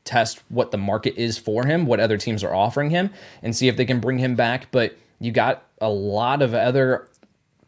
test 0.05 0.43
what 0.49 0.71
the 0.71 0.79
market 0.79 1.15
is 1.17 1.37
for 1.37 1.67
him, 1.67 1.85
what 1.85 2.01
other 2.01 2.17
teams 2.17 2.45
are 2.45 2.55
offering 2.55 2.91
him, 2.91 3.11
and 3.43 3.57
see 3.57 3.69
if 3.69 3.77
they 3.77 3.85
can 3.85 3.99
bring 3.99 4.19
him 4.19 4.37
back. 4.37 4.69
But 4.71 4.97
you 5.19 5.33
got 5.33 5.65
a 5.81 5.91
lot 5.91 6.43
of 6.43 6.55
other 6.55 7.09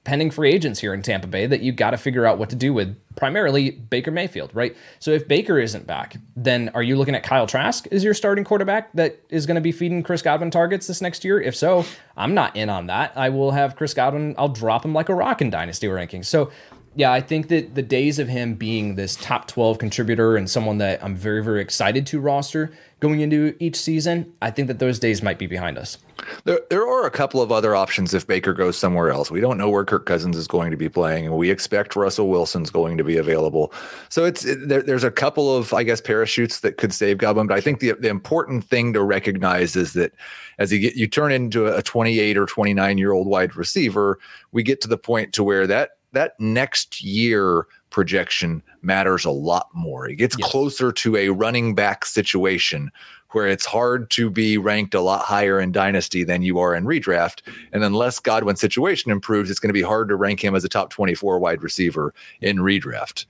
pending 0.05 0.31
free 0.31 0.51
agents 0.51 0.81
here 0.81 0.95
in 0.95 1.03
Tampa 1.03 1.27
Bay 1.27 1.47
that 1.47 1.61
you 1.61 1.73
got 1.73 1.91
to 1.91 1.99
figure 1.99 2.25
out 2.25 2.39
what 2.39 2.49
to 2.51 2.57
do 2.57 2.73
with 2.73 2.97
primarily 3.17 3.71
Baker 3.71 4.11
Mayfield, 4.11 4.51
right? 4.55 4.75
So 4.99 5.11
if 5.11 5.29
Baker 5.29 5.59
isn't 5.59 5.87
back, 5.87 6.17
then 6.35 6.71
are 6.71 6.83
you 6.83 6.97
looking 6.97 7.15
at 7.15 7.23
Kyle 7.23 7.47
Trask 7.47 7.87
as 7.93 8.03
your 8.03 8.15
starting 8.15 8.45
quarterback 8.45 8.93
that 8.95 9.21
is 9.29 9.45
going 9.45 9.57
to 9.57 9.61
be 9.61 9.73
feeding 9.73 10.03
Chris 10.03 10.23
Godwin 10.23 10.51
targets 10.51 10.87
this 10.87 11.03
next 11.03 11.23
year? 11.25 11.41
If 11.41 11.55
so, 11.55 11.85
I'm 12.17 12.33
not 12.33 12.57
in 12.57 12.71
on 12.71 12.87
that. 12.87 13.13
I 13.15 13.29
will 13.29 13.51
have 13.51 13.77
Chris 13.77 13.93
Godwin, 13.93 14.35
I'll 14.39 14.49
drop 14.49 14.85
him 14.85 14.95
like 14.95 15.11
a 15.11 15.15
rock 15.15 15.43
in 15.43 15.51
dynasty 15.51 15.87
rankings. 15.87 16.27
So 16.27 16.51
yeah, 16.97 17.13
I 17.13 17.21
think 17.21 17.49
that 17.49 17.77
the 17.77 17.83
days 17.83 18.19
of 18.19 18.27
him 18.27 18.55
being 18.55 18.97
this 18.97 19.15
top 19.15 19.47
12 19.47 19.79
contributor 19.79 20.37
and 20.37 20.51
someone 20.51 20.79
that 20.79 21.03
I'm 21.05 21.15
very, 21.15 21.43
very 21.43 21.61
excited 21.61 22.05
to 22.09 22.19
roster 22.19 22.73
going 22.99 23.21
into 23.21 23.55
each 23.61 23.77
season, 23.77 24.33
I 24.43 24.51
think 24.51 24.67
that 24.67 24.81
those 24.81 24.99
days 24.99 25.23
might 25.23 25.39
be 25.39 25.47
behind 25.47 25.79
us. 25.79 25.99
There, 26.45 26.61
there 26.69 26.87
are 26.87 27.07
a 27.07 27.11
couple 27.11 27.41
of 27.41 27.53
other 27.53 27.77
options 27.77 28.13
if 28.13 28.27
Baker 28.27 28.53
goes 28.53 28.77
somewhere 28.77 29.11
else. 29.11 29.31
We 29.31 29.41
don't 29.41 29.57
know 29.57 29.71
where 29.71 29.85
Kirk 29.85 30.05
Cousins 30.05 30.37
is 30.37 30.49
going 30.49 30.73
to 30.73 30.77
be 30.77 30.89
playing, 30.89 31.27
and 31.27 31.37
we 31.37 31.49
expect 31.49 31.95
Russell 31.95 32.29
Wilson's 32.29 32.71
going 32.71 32.99
to 32.99 33.05
be 33.05 33.17
available. 33.17 33.73
So 34.09 34.25
it's 34.25 34.45
it, 34.45 34.69
there, 34.69 34.83
there's 34.83 35.05
a 35.05 35.13
couple 35.13 35.57
of, 35.57 35.73
I 35.73 35.85
guess, 35.85 36.01
parachutes 36.01 36.61
that 36.61 36.77
could 36.77 36.93
save 36.93 37.19
Godwin. 37.19 37.47
But 37.47 37.57
I 37.57 37.61
think 37.61 37.79
the 37.79 37.93
the 37.93 38.09
important 38.09 38.65
thing 38.65 38.93
to 38.95 39.03
recognize 39.03 39.77
is 39.77 39.93
that 39.93 40.13
as 40.59 40.73
you 40.73 40.81
get 40.81 40.97
you 40.97 41.07
turn 41.07 41.31
into 41.31 41.69
a 41.69 41.83
28 41.83 42.37
or 42.37 42.47
29 42.47 42.99
year 42.99 43.13
old 43.13 43.29
wide 43.29 43.55
receiver, 43.57 44.19
we 44.53 44.63
get 44.65 44.81
to 44.83 44.89
the 44.89 44.99
point 44.99 45.33
to 45.35 45.45
where 45.45 45.67
that 45.69 45.93
that 46.13 46.39
next 46.39 47.03
year 47.03 47.67
projection 47.91 48.63
matters 48.83 49.25
a 49.25 49.31
lot 49.31 49.69
more. 49.75 50.09
It 50.09 50.17
gets 50.17 50.37
yes. 50.39 50.49
closer 50.49 50.93
to 50.93 51.17
a 51.17 51.29
running 51.31 51.75
back 51.75 52.05
situation 52.05 52.91
where 53.31 53.47
it's 53.47 53.67
hard 53.67 54.11
to 54.11 54.29
be 54.29 54.59
ranked 54.59 54.95
a 54.95 55.01
lot 55.01 55.25
higher 55.25 55.61
in 55.61 55.73
dynasty 55.73 56.25
than 56.25 56.43
you 56.43 56.59
are 56.59 56.75
in 56.75 56.85
redraft. 56.85 57.43
And 57.73 57.85
unless 57.85 58.19
Godwin's 58.19 58.61
situation 58.61 59.11
improves, 59.11 59.51
it's 59.51 59.61
going 59.61 59.69
to 59.69 59.75
be 59.75 59.83
hard 59.83 60.09
to 60.09 60.17
rank 60.17 60.43
him 60.43 60.55
as 60.55 60.65
a 60.65 60.69
top 60.69 60.91
24 60.91 61.39
wide 61.39 61.63
receiver 61.63 62.13
in 62.41 62.59
redraft. 62.59 63.27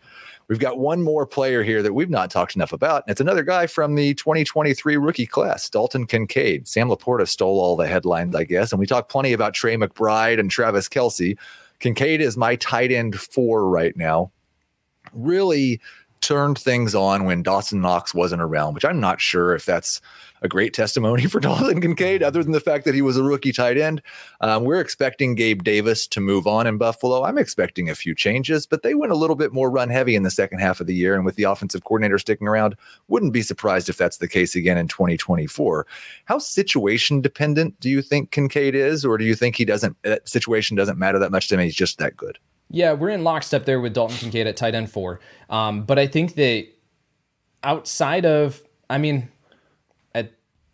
We've 0.48 0.58
got 0.58 0.78
one 0.78 1.02
more 1.02 1.26
player 1.26 1.62
here 1.62 1.80
that 1.80 1.92
we've 1.92 2.10
not 2.10 2.28
talked 2.28 2.56
enough 2.56 2.72
about. 2.72 3.04
And 3.06 3.12
it's 3.12 3.20
another 3.20 3.44
guy 3.44 3.68
from 3.68 3.94
the 3.94 4.14
2023 4.14 4.96
rookie 4.96 5.26
class, 5.26 5.70
Dalton 5.70 6.08
Kincaid. 6.08 6.66
Sam 6.66 6.88
LaPorta 6.88 7.28
stole 7.28 7.60
all 7.60 7.76
the 7.76 7.86
headlines, 7.86 8.34
I 8.34 8.42
guess. 8.42 8.72
And 8.72 8.80
we 8.80 8.86
talked 8.86 9.12
plenty 9.12 9.32
about 9.32 9.54
Trey 9.54 9.76
McBride 9.76 10.40
and 10.40 10.50
Travis 10.50 10.88
Kelce. 10.88 11.38
Kincaid 11.80 12.20
is 12.20 12.36
my 12.36 12.56
tight 12.56 12.92
end 12.92 13.18
four 13.18 13.68
right 13.68 13.96
now. 13.96 14.30
Really 15.12 15.80
turned 16.20 16.58
things 16.58 16.94
on 16.94 17.24
when 17.24 17.42
Dawson 17.42 17.80
Knox 17.80 18.14
wasn't 18.14 18.42
around, 18.42 18.74
which 18.74 18.84
I'm 18.84 19.00
not 19.00 19.20
sure 19.20 19.54
if 19.54 19.64
that's 19.64 20.00
a 20.42 20.48
great 20.48 20.74
testimony 20.74 21.26
for 21.26 21.40
Dalton 21.40 21.80
Kincaid, 21.80 22.22
other 22.22 22.42
than 22.42 22.52
the 22.52 22.60
fact 22.60 22.84
that 22.84 22.94
he 22.94 23.02
was 23.02 23.16
a 23.16 23.22
rookie 23.22 23.52
tight 23.52 23.78
end. 23.78 24.02
Um, 24.40 24.64
we're 24.64 24.80
expecting 24.80 25.34
Gabe 25.34 25.62
Davis 25.62 26.06
to 26.08 26.20
move 26.20 26.46
on 26.46 26.66
in 26.66 26.78
Buffalo. 26.78 27.24
I'm 27.24 27.38
expecting 27.38 27.88
a 27.88 27.94
few 27.94 28.14
changes, 28.14 28.66
but 28.66 28.82
they 28.82 28.94
went 28.94 29.12
a 29.12 29.16
little 29.16 29.36
bit 29.36 29.52
more 29.52 29.70
run 29.70 29.90
heavy 29.90 30.14
in 30.14 30.22
the 30.22 30.30
second 30.30 30.60
half 30.60 30.80
of 30.80 30.86
the 30.86 30.94
year. 30.94 31.14
And 31.14 31.24
with 31.24 31.36
the 31.36 31.44
offensive 31.44 31.84
coordinator 31.84 32.18
sticking 32.18 32.48
around, 32.48 32.76
wouldn't 33.08 33.32
be 33.32 33.42
surprised 33.42 33.88
if 33.88 33.96
that's 33.96 34.18
the 34.18 34.28
case 34.28 34.54
again 34.54 34.78
in 34.78 34.88
2024. 34.88 35.86
How 36.24 36.38
situation 36.38 37.20
dependent 37.20 37.78
do 37.80 37.90
you 37.90 38.02
think 38.02 38.30
Kincaid 38.30 38.74
is, 38.74 39.04
or 39.04 39.18
do 39.18 39.24
you 39.24 39.34
think 39.34 39.56
he 39.56 39.64
doesn't, 39.64 39.96
that 40.02 40.28
situation 40.28 40.76
doesn't 40.76 40.98
matter 40.98 41.18
that 41.18 41.30
much 41.30 41.48
to 41.48 41.54
him? 41.54 41.60
He's 41.60 41.74
just 41.74 41.98
that 41.98 42.16
good. 42.16 42.38
Yeah, 42.70 42.92
we're 42.92 43.10
in 43.10 43.24
lockstep 43.24 43.64
there 43.64 43.80
with 43.80 43.94
Dalton 43.94 44.16
Kincaid 44.16 44.46
at 44.46 44.56
tight 44.56 44.74
end 44.74 44.90
four. 44.90 45.20
Um, 45.48 45.82
but 45.82 45.98
I 45.98 46.06
think 46.06 46.34
that 46.36 46.68
outside 47.64 48.24
of, 48.24 48.62
I 48.88 48.98
mean, 48.98 49.28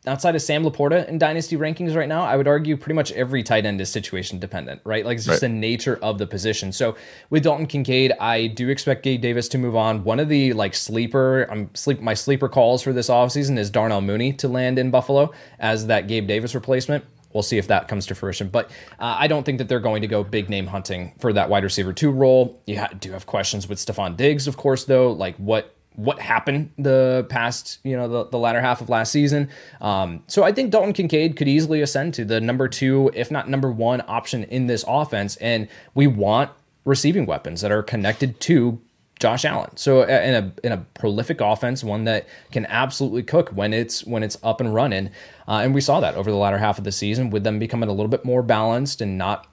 outside 0.06 0.34
of 0.34 0.42
Sam 0.42 0.64
LaPorta 0.64 1.08
in 1.08 1.18
dynasty 1.18 1.56
rankings 1.56 1.96
right 1.96 2.08
now, 2.08 2.22
I 2.22 2.36
would 2.36 2.48
argue 2.48 2.76
pretty 2.76 2.94
much 2.94 3.12
every 3.12 3.42
tight 3.42 3.66
end 3.66 3.80
is 3.80 3.90
situation 3.90 4.38
dependent, 4.38 4.80
right? 4.84 5.04
Like 5.04 5.16
it's 5.16 5.26
just 5.26 5.42
right. 5.42 5.48
the 5.48 5.54
nature 5.54 5.98
of 6.02 6.18
the 6.18 6.26
position. 6.26 6.72
So 6.72 6.96
with 7.30 7.42
Dalton 7.42 7.66
Kincaid, 7.66 8.12
I 8.20 8.46
do 8.46 8.68
expect 8.68 9.02
Gabe 9.02 9.20
Davis 9.20 9.48
to 9.48 9.58
move 9.58 9.76
on. 9.76 10.04
One 10.04 10.20
of 10.20 10.28
the 10.28 10.52
like 10.52 10.74
sleeper, 10.74 11.46
I'm 11.50 11.74
sleep 11.74 12.00
my 12.00 12.14
sleeper 12.14 12.48
calls 12.48 12.82
for 12.82 12.92
this 12.92 13.08
offseason 13.08 13.58
is 13.58 13.70
Darnell 13.70 14.00
Mooney 14.00 14.32
to 14.34 14.48
land 14.48 14.78
in 14.78 14.90
Buffalo 14.90 15.32
as 15.58 15.86
that 15.86 16.08
Gabe 16.08 16.26
Davis 16.26 16.54
replacement. 16.54 17.04
We'll 17.32 17.42
see 17.42 17.58
if 17.58 17.66
that 17.68 17.86
comes 17.86 18.06
to 18.06 18.14
fruition. 18.14 18.48
But 18.48 18.70
uh, 18.98 19.16
I 19.18 19.26
don't 19.26 19.44
think 19.44 19.58
that 19.58 19.68
they're 19.68 19.78
going 19.78 20.00
to 20.00 20.08
go 20.08 20.24
big 20.24 20.48
name 20.48 20.68
hunting 20.68 21.12
for 21.18 21.34
that 21.34 21.50
wide 21.50 21.64
receiver 21.64 21.92
two 21.92 22.10
role. 22.10 22.62
You 22.66 22.78
ha- 22.78 22.88
do 22.98 23.12
have 23.12 23.26
questions 23.26 23.68
with 23.68 23.78
Stefon 23.78 24.16
Diggs, 24.16 24.46
of 24.46 24.56
course, 24.56 24.84
though. 24.84 25.12
Like 25.12 25.36
what 25.36 25.75
what 25.96 26.20
happened 26.20 26.70
the 26.78 27.26
past, 27.28 27.78
you 27.82 27.96
know, 27.96 28.08
the, 28.08 28.24
the 28.30 28.38
latter 28.38 28.60
half 28.60 28.80
of 28.80 28.88
last 28.88 29.10
season. 29.10 29.48
Um, 29.80 30.22
so 30.26 30.44
I 30.44 30.52
think 30.52 30.70
Dalton 30.70 30.92
Kincaid 30.92 31.36
could 31.36 31.48
easily 31.48 31.80
ascend 31.80 32.14
to 32.14 32.24
the 32.24 32.40
number 32.40 32.68
two, 32.68 33.10
if 33.14 33.30
not 33.30 33.48
number 33.48 33.70
one 33.70 34.02
option 34.06 34.44
in 34.44 34.66
this 34.66 34.84
offense. 34.86 35.36
And 35.36 35.68
we 35.94 36.06
want 36.06 36.50
receiving 36.84 37.26
weapons 37.26 37.62
that 37.62 37.72
are 37.72 37.82
connected 37.82 38.38
to 38.40 38.80
Josh 39.18 39.46
Allen. 39.46 39.74
So 39.76 40.02
in 40.02 40.34
a 40.34 40.52
in 40.62 40.72
a 40.72 40.78
prolific 40.94 41.40
offense, 41.40 41.82
one 41.82 42.04
that 42.04 42.26
can 42.52 42.66
absolutely 42.66 43.22
cook 43.22 43.48
when 43.50 43.72
it's 43.72 44.04
when 44.04 44.22
it's 44.22 44.36
up 44.42 44.60
and 44.60 44.74
running, 44.74 45.08
uh, 45.48 45.60
and 45.64 45.74
we 45.74 45.80
saw 45.80 46.00
that 46.00 46.16
over 46.16 46.30
the 46.30 46.36
latter 46.36 46.58
half 46.58 46.76
of 46.76 46.84
the 46.84 46.92
season 46.92 47.30
with 47.30 47.42
them 47.42 47.58
becoming 47.58 47.88
a 47.88 47.92
little 47.92 48.08
bit 48.08 48.24
more 48.24 48.42
balanced 48.42 49.00
and 49.00 49.16
not 49.16 49.46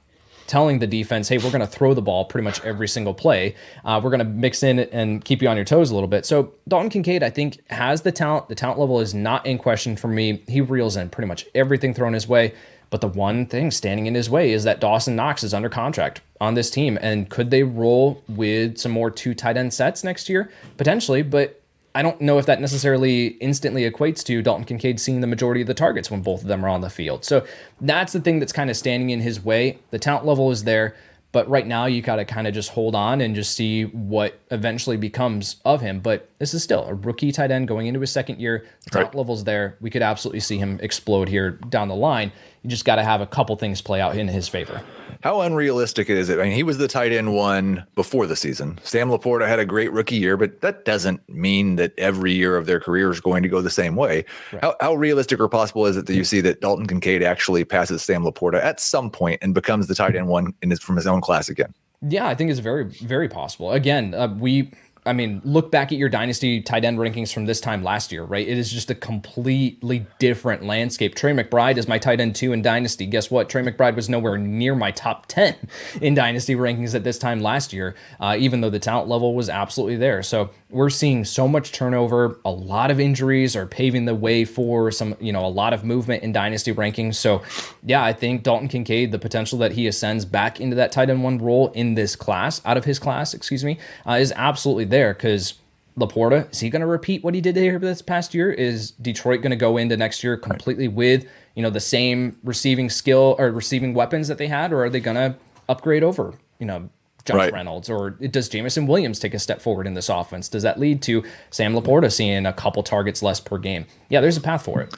telling 0.47 0.79
the 0.79 0.87
defense, 0.87 1.29
"Hey, 1.29 1.37
we're 1.37 1.51
going 1.51 1.61
to 1.61 1.67
throw 1.67 1.93
the 1.93 2.01
ball 2.01 2.25
pretty 2.25 2.43
much 2.43 2.63
every 2.63 2.87
single 2.87 3.13
play. 3.13 3.55
Uh, 3.83 3.99
we're 4.03 4.09
going 4.09 4.19
to 4.19 4.25
mix 4.25 4.63
in 4.63 4.79
and 4.79 5.23
keep 5.23 5.41
you 5.41 5.47
on 5.47 5.55
your 5.55 5.65
toes 5.65 5.91
a 5.91 5.93
little 5.93 6.07
bit." 6.07 6.25
So 6.25 6.53
Dalton 6.67 6.89
Kincaid, 6.89 7.23
I 7.23 7.29
think, 7.29 7.59
has 7.69 8.01
the 8.01 8.11
talent. 8.11 8.49
The 8.49 8.55
talent 8.55 8.79
level 8.79 8.99
is 8.99 9.13
not 9.13 9.45
in 9.45 9.57
question 9.57 9.95
for 9.95 10.07
me. 10.07 10.43
He 10.47 10.61
reels 10.61 10.95
in 10.95 11.09
pretty 11.09 11.27
much 11.27 11.45
everything 11.55 11.93
thrown 11.93 12.13
his 12.13 12.27
way. 12.27 12.53
But 12.89 13.01
the 13.01 13.07
one 13.07 13.47
thing 13.47 13.71
standing 13.71 14.05
in 14.05 14.13
his 14.13 14.29
way 14.29 14.51
is 14.51 14.65
that 14.65 14.79
Dawson 14.79 15.15
Knox 15.15 15.43
is 15.43 15.51
under 15.51 15.67
contract 15.67 16.21
on 16.39 16.53
this 16.53 16.69
team. 16.69 16.99
And 17.01 17.27
could 17.27 17.49
they 17.49 17.63
roll 17.63 18.21
with 18.29 18.77
some 18.77 18.91
more 18.91 19.09
two 19.09 19.33
tight 19.33 19.57
end 19.57 19.73
sets 19.73 20.03
next 20.03 20.29
year? 20.29 20.51
Potentially, 20.77 21.23
but 21.23 21.62
I 21.95 22.01
don't 22.01 22.19
know 22.19 22.39
if 22.39 22.45
that 22.47 22.59
necessarily 22.59 23.27
instantly 23.39 23.89
equates 23.89 24.23
to 24.25 24.41
Dalton 24.41 24.65
Kincaid 24.65 24.99
seeing 24.99 25.21
the 25.21 25.27
majority 25.27 25.61
of 25.61 25.67
the 25.67 25.73
targets 25.75 26.09
when 26.09 26.21
both 26.21 26.41
of 26.41 26.47
them 26.47 26.65
are 26.65 26.69
on 26.69 26.81
the 26.81 26.89
field. 26.89 27.23
So 27.23 27.45
that's 27.81 28.13
the 28.13 28.19
thing 28.19 28.39
that's 28.39 28.53
kind 28.53 28.69
of 28.69 28.75
standing 28.75 29.11
in 29.11 29.21
his 29.21 29.43
way. 29.43 29.79
The 29.91 29.99
talent 29.99 30.25
level 30.25 30.49
is 30.51 30.63
there. 30.63 30.95
But 31.33 31.49
right 31.49 31.65
now, 31.65 31.87
you 31.87 32.03
got 32.03 32.17
to 32.17 32.25
kind 32.25 32.45
of 32.45 32.53
just 32.53 32.69
hold 32.69 32.93
on 32.93 33.19
and 33.19 33.33
just 33.33 33.55
see 33.55 33.85
what 33.85 34.39
eventually 34.51 34.97
becomes 34.97 35.55
of 35.65 35.81
him. 35.81 35.99
But 35.99 36.29
this 36.37 36.53
is 36.53 36.61
still 36.61 36.83
a 36.83 36.93
rookie 36.93 37.31
tight 37.31 37.49
end 37.49 37.67
going 37.67 37.87
into 37.87 37.99
his 37.99 38.11
second 38.11 38.39
year. 38.39 38.67
The 38.83 38.91
talent 38.91 39.07
right. 39.09 39.17
level's 39.17 39.43
there. 39.43 39.75
We 39.81 39.89
could 39.89 40.03
absolutely 40.03 40.41
see 40.41 40.59
him 40.59 40.79
explode 40.83 41.27
here 41.27 41.49
down 41.49 41.87
the 41.87 41.95
line. 41.95 42.31
You 42.61 42.69
just 42.69 42.85
got 42.85 42.97
to 42.97 43.03
have 43.03 43.19
a 43.19 43.25
couple 43.25 43.55
things 43.55 43.81
play 43.81 43.99
out 43.99 44.15
in 44.15 44.27
his 44.27 44.47
favor. 44.47 44.83
How 45.23 45.39
unrealistic 45.39 46.09
is 46.09 46.27
it? 46.27 46.37
I 46.37 46.43
mean, 46.43 46.51
he 46.51 46.63
was 46.63 46.77
the 46.79 46.87
tight 46.89 47.13
end 47.13 47.33
one 47.33 47.85
before 47.95 48.27
the 48.27 48.35
season. 48.35 48.77
Sam 48.83 49.07
LaPorta 49.07 49.47
had 49.47 49.57
a 49.57 49.65
great 49.65 49.89
rookie 49.93 50.17
year, 50.17 50.35
but 50.35 50.59
that 50.59 50.83
doesn't 50.83 51.21
mean 51.29 51.77
that 51.77 51.93
every 51.97 52.33
year 52.33 52.57
of 52.57 52.65
their 52.65 52.81
career 52.81 53.09
is 53.09 53.21
going 53.21 53.41
to 53.41 53.47
go 53.47 53.61
the 53.61 53.69
same 53.69 53.95
way. 53.95 54.25
Right. 54.51 54.61
How, 54.61 54.75
how 54.81 54.95
realistic 54.95 55.39
or 55.39 55.47
possible 55.47 55.85
is 55.85 55.95
it 55.95 56.07
that 56.07 56.15
you 56.15 56.25
see 56.25 56.41
that 56.41 56.59
Dalton 56.59 56.87
Kincaid 56.87 57.23
actually 57.23 57.63
passes 57.63 58.03
Sam 58.03 58.25
LaPorta 58.25 58.61
at 58.61 58.81
some 58.81 59.09
point 59.09 59.39
and 59.41 59.53
becomes 59.53 59.87
the 59.87 59.95
tight 59.95 60.17
end 60.17 60.27
one 60.27 60.53
in 60.61 60.71
his, 60.71 60.81
from 60.81 60.97
his 60.97 61.07
own 61.07 61.21
class 61.21 61.47
again? 61.47 61.73
Yeah, 62.05 62.27
I 62.27 62.35
think 62.35 62.51
it's 62.51 62.59
very, 62.59 62.83
very 62.83 63.29
possible. 63.29 63.71
Again, 63.71 64.13
uh, 64.13 64.27
we 64.27 64.73
I 65.05 65.13
mean, 65.13 65.41
look 65.43 65.71
back 65.71 65.91
at 65.91 65.97
your 65.97 66.09
dynasty 66.09 66.61
tight 66.61 66.85
end 66.85 66.97
rankings 66.97 67.33
from 67.33 67.45
this 67.45 67.59
time 67.59 67.83
last 67.83 68.11
year, 68.11 68.23
right? 68.23 68.47
It 68.47 68.57
is 68.57 68.71
just 68.71 68.89
a 68.89 68.95
completely 68.95 70.05
different 70.19 70.63
landscape. 70.63 71.15
Trey 71.15 71.33
McBride 71.33 71.77
is 71.77 71.87
my 71.87 71.97
tight 71.97 72.19
end 72.19 72.35
two 72.35 72.53
in 72.53 72.61
dynasty. 72.61 73.05
Guess 73.05 73.29
what? 73.29 73.49
Trey 73.49 73.63
McBride 73.63 73.95
was 73.95 74.09
nowhere 74.09 74.37
near 74.37 74.75
my 74.75 74.91
top 74.91 75.25
10 75.27 75.55
in 76.01 76.13
dynasty 76.13 76.55
rankings 76.55 76.95
at 76.95 77.03
this 77.03 77.17
time 77.17 77.41
last 77.41 77.73
year, 77.73 77.95
uh, 78.19 78.35
even 78.39 78.61
though 78.61 78.69
the 78.69 78.79
talent 78.79 79.09
level 79.09 79.35
was 79.35 79.49
absolutely 79.49 79.97
there. 79.97 80.23
So 80.23 80.49
we're 80.69 80.89
seeing 80.89 81.23
so 81.25 81.47
much 81.47 81.71
turnover. 81.71 82.39
A 82.45 82.51
lot 82.51 82.89
of 82.89 82.99
injuries 82.99 83.55
are 83.55 83.67
paving 83.67 84.05
the 84.05 84.15
way 84.15 84.45
for 84.45 84.89
some, 84.89 85.15
you 85.19 85.31
know, 85.31 85.45
a 85.45 85.47
lot 85.47 85.73
of 85.73 85.83
movement 85.83 86.23
in 86.23 86.31
dynasty 86.31 86.73
rankings. 86.73 87.15
So, 87.15 87.43
yeah, 87.83 88.03
I 88.03 88.13
think 88.13 88.43
Dalton 88.43 88.67
Kincaid, 88.67 89.11
the 89.11 89.19
potential 89.19 89.59
that 89.59 89.73
he 89.73 89.85
ascends 89.85 90.25
back 90.25 90.59
into 90.59 90.75
that 90.77 90.91
tight 90.91 91.09
end 91.09 91.23
one 91.23 91.37
role 91.37 91.71
in 91.73 91.93
this 91.93 92.15
class, 92.15 92.61
out 92.65 92.77
of 92.77 92.85
his 92.85 92.99
class, 92.99 93.33
excuse 93.33 93.63
me, 93.63 93.77
uh, 94.07 94.13
is 94.13 94.33
absolutely 94.35 94.85
there 94.93 95.13
because 95.13 95.55
LaPorta, 95.97 96.49
is 96.51 96.59
he 96.59 96.69
going 96.69 96.79
to 96.79 96.87
repeat 96.87 97.23
what 97.23 97.33
he 97.33 97.41
did 97.41 97.55
here 97.55 97.77
this 97.77 98.01
past 98.01 98.33
year? 98.33 98.51
Is 98.51 98.91
Detroit 98.91 99.41
going 99.41 99.51
to 99.51 99.57
go 99.57 99.77
into 99.77 99.97
next 99.97 100.23
year 100.23 100.37
completely 100.37 100.87
with, 100.87 101.25
you 101.55 101.61
know, 101.61 101.69
the 101.69 101.79
same 101.79 102.37
receiving 102.43 102.89
skill 102.89 103.35
or 103.37 103.51
receiving 103.51 103.93
weapons 103.93 104.27
that 104.27 104.37
they 104.37 104.47
had, 104.47 104.71
or 104.71 104.85
are 104.85 104.89
they 104.89 104.99
going 104.99 105.15
to 105.15 105.35
upgrade 105.69 106.03
over, 106.03 106.33
you 106.59 106.65
know, 106.65 106.89
Josh 107.25 107.37
right. 107.37 107.53
Reynolds, 107.53 107.89
or 107.89 108.09
does 108.09 108.49
Jameson 108.49 108.85
Williams 108.85 109.17
take 109.17 109.33
a 109.33 109.39
step 109.39 109.61
forward 109.61 109.87
in 109.87 109.93
this 109.93 110.09
offense? 110.09 110.49
Does 110.49 110.63
that 110.63 110.79
lead 110.79 111.01
to 111.03 111.23
Sam 111.51 111.73
LaPorta 111.73 112.11
seeing 112.11 112.45
a 112.45 112.53
couple 112.53 112.83
targets 112.83 113.23
less 113.23 113.39
per 113.39 113.57
game? 113.57 113.85
Yeah, 114.09 114.19
there's 114.19 114.35
a 114.35 114.41
path 114.41 114.65
for 114.65 114.81
it. 114.81 114.93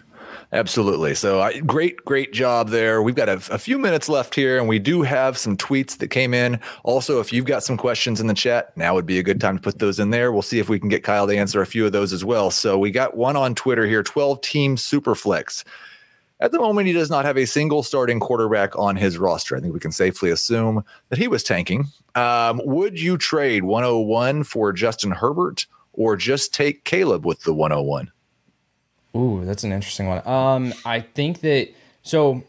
Absolutely. 0.51 1.15
So, 1.15 1.41
uh, 1.41 1.59
great, 1.65 1.97
great 2.05 2.31
job 2.31 2.69
there. 2.69 3.01
We've 3.01 3.15
got 3.15 3.29
a, 3.29 3.41
a, 3.51 3.57
few 3.57 3.79
minutes 3.79 4.07
left 4.07 4.35
here, 4.35 4.57
and 4.57 4.67
we 4.67 4.79
do 4.79 5.01
have 5.01 5.37
some 5.37 5.57
tweets 5.57 5.97
that 5.97 6.09
came 6.09 6.33
in. 6.33 6.59
Also, 6.83 7.19
if 7.19 7.33
you've 7.33 7.45
got 7.45 7.63
some 7.63 7.77
questions 7.77 8.21
in 8.21 8.27
the 8.27 8.33
chat, 8.33 8.75
now 8.77 8.93
would 8.93 9.05
be 9.05 9.19
a 9.19 9.23
good 9.23 9.41
time 9.41 9.57
to 9.57 9.61
put 9.61 9.79
those 9.79 9.99
in 9.99 10.11
there. 10.11 10.31
We'll 10.31 10.43
see 10.43 10.59
if 10.59 10.69
we 10.69 10.79
can 10.79 10.87
get 10.87 11.03
Kyle 11.03 11.27
to 11.27 11.35
answer 11.35 11.61
a 11.61 11.65
few 11.65 11.85
of 11.85 11.91
those 11.91 12.13
as 12.13 12.23
well. 12.23 12.51
So, 12.51 12.77
we 12.77 12.91
got 12.91 13.17
one 13.17 13.35
on 13.35 13.55
Twitter 13.55 13.85
here 13.85 14.03
12 14.03 14.41
team 14.41 14.75
Superflex. 14.75 15.63
At 16.41 16.51
the 16.51 16.59
moment, 16.59 16.87
he 16.87 16.93
does 16.93 17.09
not 17.09 17.25
have 17.25 17.37
a 17.37 17.45
single 17.45 17.81
starting 17.81 18.19
quarterback 18.19 18.77
on 18.77 18.97
his 18.97 19.17
roster. 19.17 19.55
I 19.55 19.61
think 19.61 19.73
we 19.73 19.79
can 19.79 19.93
safely 19.93 20.29
assume 20.29 20.83
that 21.09 21.17
he 21.17 21.27
was 21.29 21.43
tanking. 21.43 21.87
Um, 22.13 22.61
would 22.65 22.99
you 22.99 23.17
trade 23.17 23.63
101 23.63 24.43
for 24.43 24.73
Justin 24.73 25.11
Herbert 25.11 25.65
or 25.93 26.17
just 26.17 26.53
take 26.53 26.83
Caleb 26.83 27.25
with 27.25 27.41
the 27.43 27.53
101? 27.53 28.11
Ooh, 29.15 29.45
that's 29.45 29.63
an 29.63 29.71
interesting 29.71 30.07
one. 30.07 30.27
Um, 30.27 30.73
I 30.83 30.99
think 30.99 31.41
that 31.41 31.69
so 32.01 32.43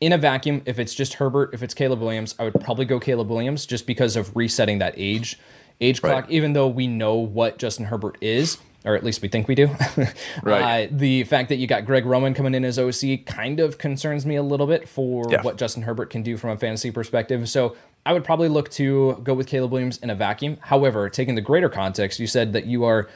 in 0.00 0.12
a 0.12 0.18
vacuum, 0.18 0.62
if 0.64 0.78
it's 0.78 0.94
just 0.94 1.14
Herbert, 1.14 1.50
if 1.52 1.62
it's 1.62 1.74
Caleb 1.74 2.00
Williams, 2.00 2.34
I 2.38 2.44
would 2.44 2.60
probably 2.60 2.86
go 2.86 2.98
Caleb 2.98 3.28
Williams 3.28 3.66
just 3.66 3.86
because 3.86 4.16
of 4.16 4.34
resetting 4.36 4.78
that 4.78 4.94
age 4.96 5.38
age 5.80 6.02
right. 6.02 6.10
clock. 6.10 6.30
Even 6.30 6.52
though 6.52 6.68
we 6.68 6.86
know 6.86 7.16
what 7.16 7.58
Justin 7.58 7.86
Herbert 7.86 8.16
is, 8.20 8.58
or 8.84 8.94
at 8.94 9.04
least 9.04 9.20
we 9.20 9.28
think 9.28 9.46
we 9.46 9.54
do. 9.54 9.68
right. 10.42 10.86
Uh, 10.86 10.88
the 10.90 11.24
fact 11.24 11.50
that 11.50 11.56
you 11.56 11.66
got 11.66 11.84
Greg 11.84 12.06
Roman 12.06 12.32
coming 12.32 12.54
in 12.54 12.64
as 12.64 12.78
OC 12.78 13.26
kind 13.26 13.60
of 13.60 13.76
concerns 13.78 14.24
me 14.24 14.36
a 14.36 14.42
little 14.42 14.66
bit 14.66 14.88
for 14.88 15.26
yeah. 15.30 15.42
what 15.42 15.58
Justin 15.58 15.82
Herbert 15.82 16.10
can 16.10 16.22
do 16.22 16.36
from 16.36 16.50
a 16.50 16.56
fantasy 16.56 16.90
perspective. 16.90 17.48
So 17.48 17.76
I 18.06 18.14
would 18.14 18.24
probably 18.24 18.48
look 18.48 18.70
to 18.72 19.20
go 19.22 19.34
with 19.34 19.46
Caleb 19.46 19.72
Williams 19.72 19.98
in 19.98 20.08
a 20.08 20.14
vacuum. 20.14 20.56
However, 20.62 21.10
taking 21.10 21.34
the 21.34 21.42
greater 21.42 21.68
context, 21.68 22.18
you 22.18 22.26
said 22.26 22.54
that 22.54 22.64
you 22.64 22.84
are 22.84 23.08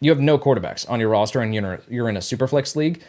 you 0.00 0.10
have 0.10 0.20
no 0.20 0.38
quarterbacks 0.38 0.88
on 0.88 1.00
your 1.00 1.08
roster 1.10 1.40
and 1.40 1.54
you're 1.54 1.80
you're 1.88 2.08
in 2.08 2.16
a 2.16 2.22
super 2.22 2.46
flex 2.46 2.76
league. 2.76 3.02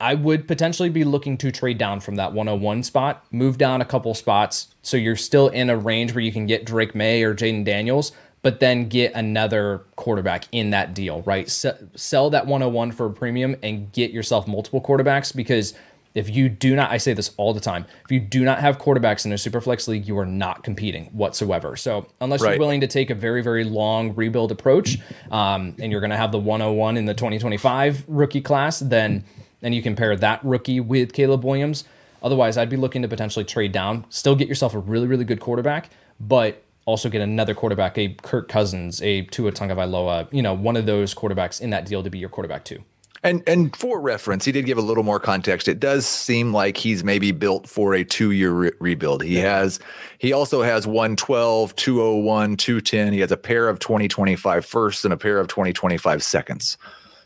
I 0.00 0.14
would 0.14 0.48
potentially 0.48 0.88
be 0.88 1.04
looking 1.04 1.36
to 1.38 1.52
trade 1.52 1.78
down 1.78 2.00
from 2.00 2.16
that 2.16 2.32
101 2.32 2.82
spot, 2.82 3.24
move 3.30 3.58
down 3.58 3.80
a 3.80 3.84
couple 3.84 4.12
spots 4.14 4.74
so 4.82 4.96
you're 4.96 5.16
still 5.16 5.48
in 5.48 5.70
a 5.70 5.76
range 5.76 6.14
where 6.14 6.22
you 6.22 6.32
can 6.32 6.46
get 6.46 6.66
Drake 6.66 6.94
Maye 6.94 7.22
or 7.22 7.34
Jayden 7.34 7.64
Daniels, 7.64 8.12
but 8.42 8.60
then 8.60 8.88
get 8.88 9.14
another 9.14 9.84
quarterback 9.96 10.44
in 10.52 10.70
that 10.70 10.94
deal, 10.94 11.22
right? 11.22 11.46
S- 11.46 11.64
sell 11.94 12.28
that 12.30 12.46
101 12.46 12.92
for 12.92 13.06
a 13.06 13.10
premium 13.10 13.56
and 13.62 13.92
get 13.92 14.10
yourself 14.10 14.48
multiple 14.48 14.82
quarterbacks 14.82 15.34
because 15.34 15.74
if 16.14 16.30
you 16.30 16.48
do 16.48 16.76
not, 16.76 16.92
I 16.92 16.98
say 16.98 17.12
this 17.12 17.32
all 17.36 17.52
the 17.52 17.60
time, 17.60 17.86
if 18.04 18.12
you 18.12 18.20
do 18.20 18.44
not 18.44 18.60
have 18.60 18.78
quarterbacks 18.78 19.26
in 19.26 19.32
a 19.32 19.38
super 19.38 19.60
flex 19.60 19.88
league, 19.88 20.06
you 20.06 20.16
are 20.18 20.26
not 20.26 20.62
competing 20.62 21.06
whatsoever. 21.06 21.76
So 21.76 22.06
unless 22.20 22.40
right. 22.40 22.50
you're 22.50 22.60
willing 22.60 22.80
to 22.82 22.86
take 22.86 23.10
a 23.10 23.14
very, 23.16 23.42
very 23.42 23.64
long 23.64 24.14
rebuild 24.14 24.52
approach, 24.52 24.98
um, 25.32 25.74
and 25.80 25.90
you're 25.90 26.00
going 26.00 26.10
to 26.10 26.16
have 26.16 26.30
the 26.30 26.38
101 26.38 26.96
in 26.96 27.04
the 27.06 27.14
2025 27.14 28.04
rookie 28.06 28.40
class, 28.40 28.78
then 28.78 29.24
then 29.60 29.72
you 29.72 29.80
can 29.80 29.96
pair 29.96 30.14
that 30.14 30.44
rookie 30.44 30.78
with 30.78 31.14
Caleb 31.14 31.42
Williams. 31.42 31.84
Otherwise, 32.22 32.58
I'd 32.58 32.68
be 32.68 32.76
looking 32.76 33.00
to 33.00 33.08
potentially 33.08 33.46
trade 33.46 33.72
down, 33.72 34.04
still 34.10 34.36
get 34.36 34.46
yourself 34.46 34.74
a 34.74 34.78
really, 34.78 35.06
really 35.06 35.24
good 35.24 35.40
quarterback, 35.40 35.88
but 36.20 36.62
also 36.84 37.08
get 37.08 37.22
another 37.22 37.54
quarterback, 37.54 37.96
a 37.96 38.08
Kirk 38.08 38.48
Cousins, 38.48 39.00
a 39.00 39.22
Tua 39.22 39.52
Tagovailoa, 39.52 40.28
you 40.30 40.42
know, 40.42 40.52
one 40.52 40.76
of 40.76 40.84
those 40.84 41.14
quarterbacks 41.14 41.62
in 41.62 41.70
that 41.70 41.86
deal 41.86 42.02
to 42.02 42.10
be 42.10 42.18
your 42.18 42.28
quarterback 42.28 42.64
too. 42.64 42.84
And 43.24 43.42
and 43.46 43.74
for 43.74 44.00
reference, 44.00 44.44
he 44.44 44.52
did 44.52 44.66
give 44.66 44.76
a 44.76 44.82
little 44.82 45.02
more 45.02 45.18
context. 45.18 45.66
It 45.66 45.80
does 45.80 46.06
seem 46.06 46.52
like 46.52 46.76
he's 46.76 47.02
maybe 47.02 47.32
built 47.32 47.66
for 47.66 47.94
a 47.94 48.04
two-year 48.04 48.52
re- 48.52 48.72
rebuild. 48.80 49.22
He 49.22 49.36
yeah. 49.36 49.60
has 49.60 49.80
he 50.18 50.34
also 50.34 50.62
has 50.62 50.86
112, 50.86 51.74
201, 51.74 52.56
210. 52.58 53.12
He 53.14 53.20
has 53.20 53.32
a 53.32 53.36
pair 53.38 53.68
of 53.68 53.78
2025 53.78 54.66
firsts 54.66 55.04
and 55.04 55.14
a 55.14 55.16
pair 55.16 55.40
of 55.40 55.48
2025 55.48 56.22
seconds. 56.22 56.76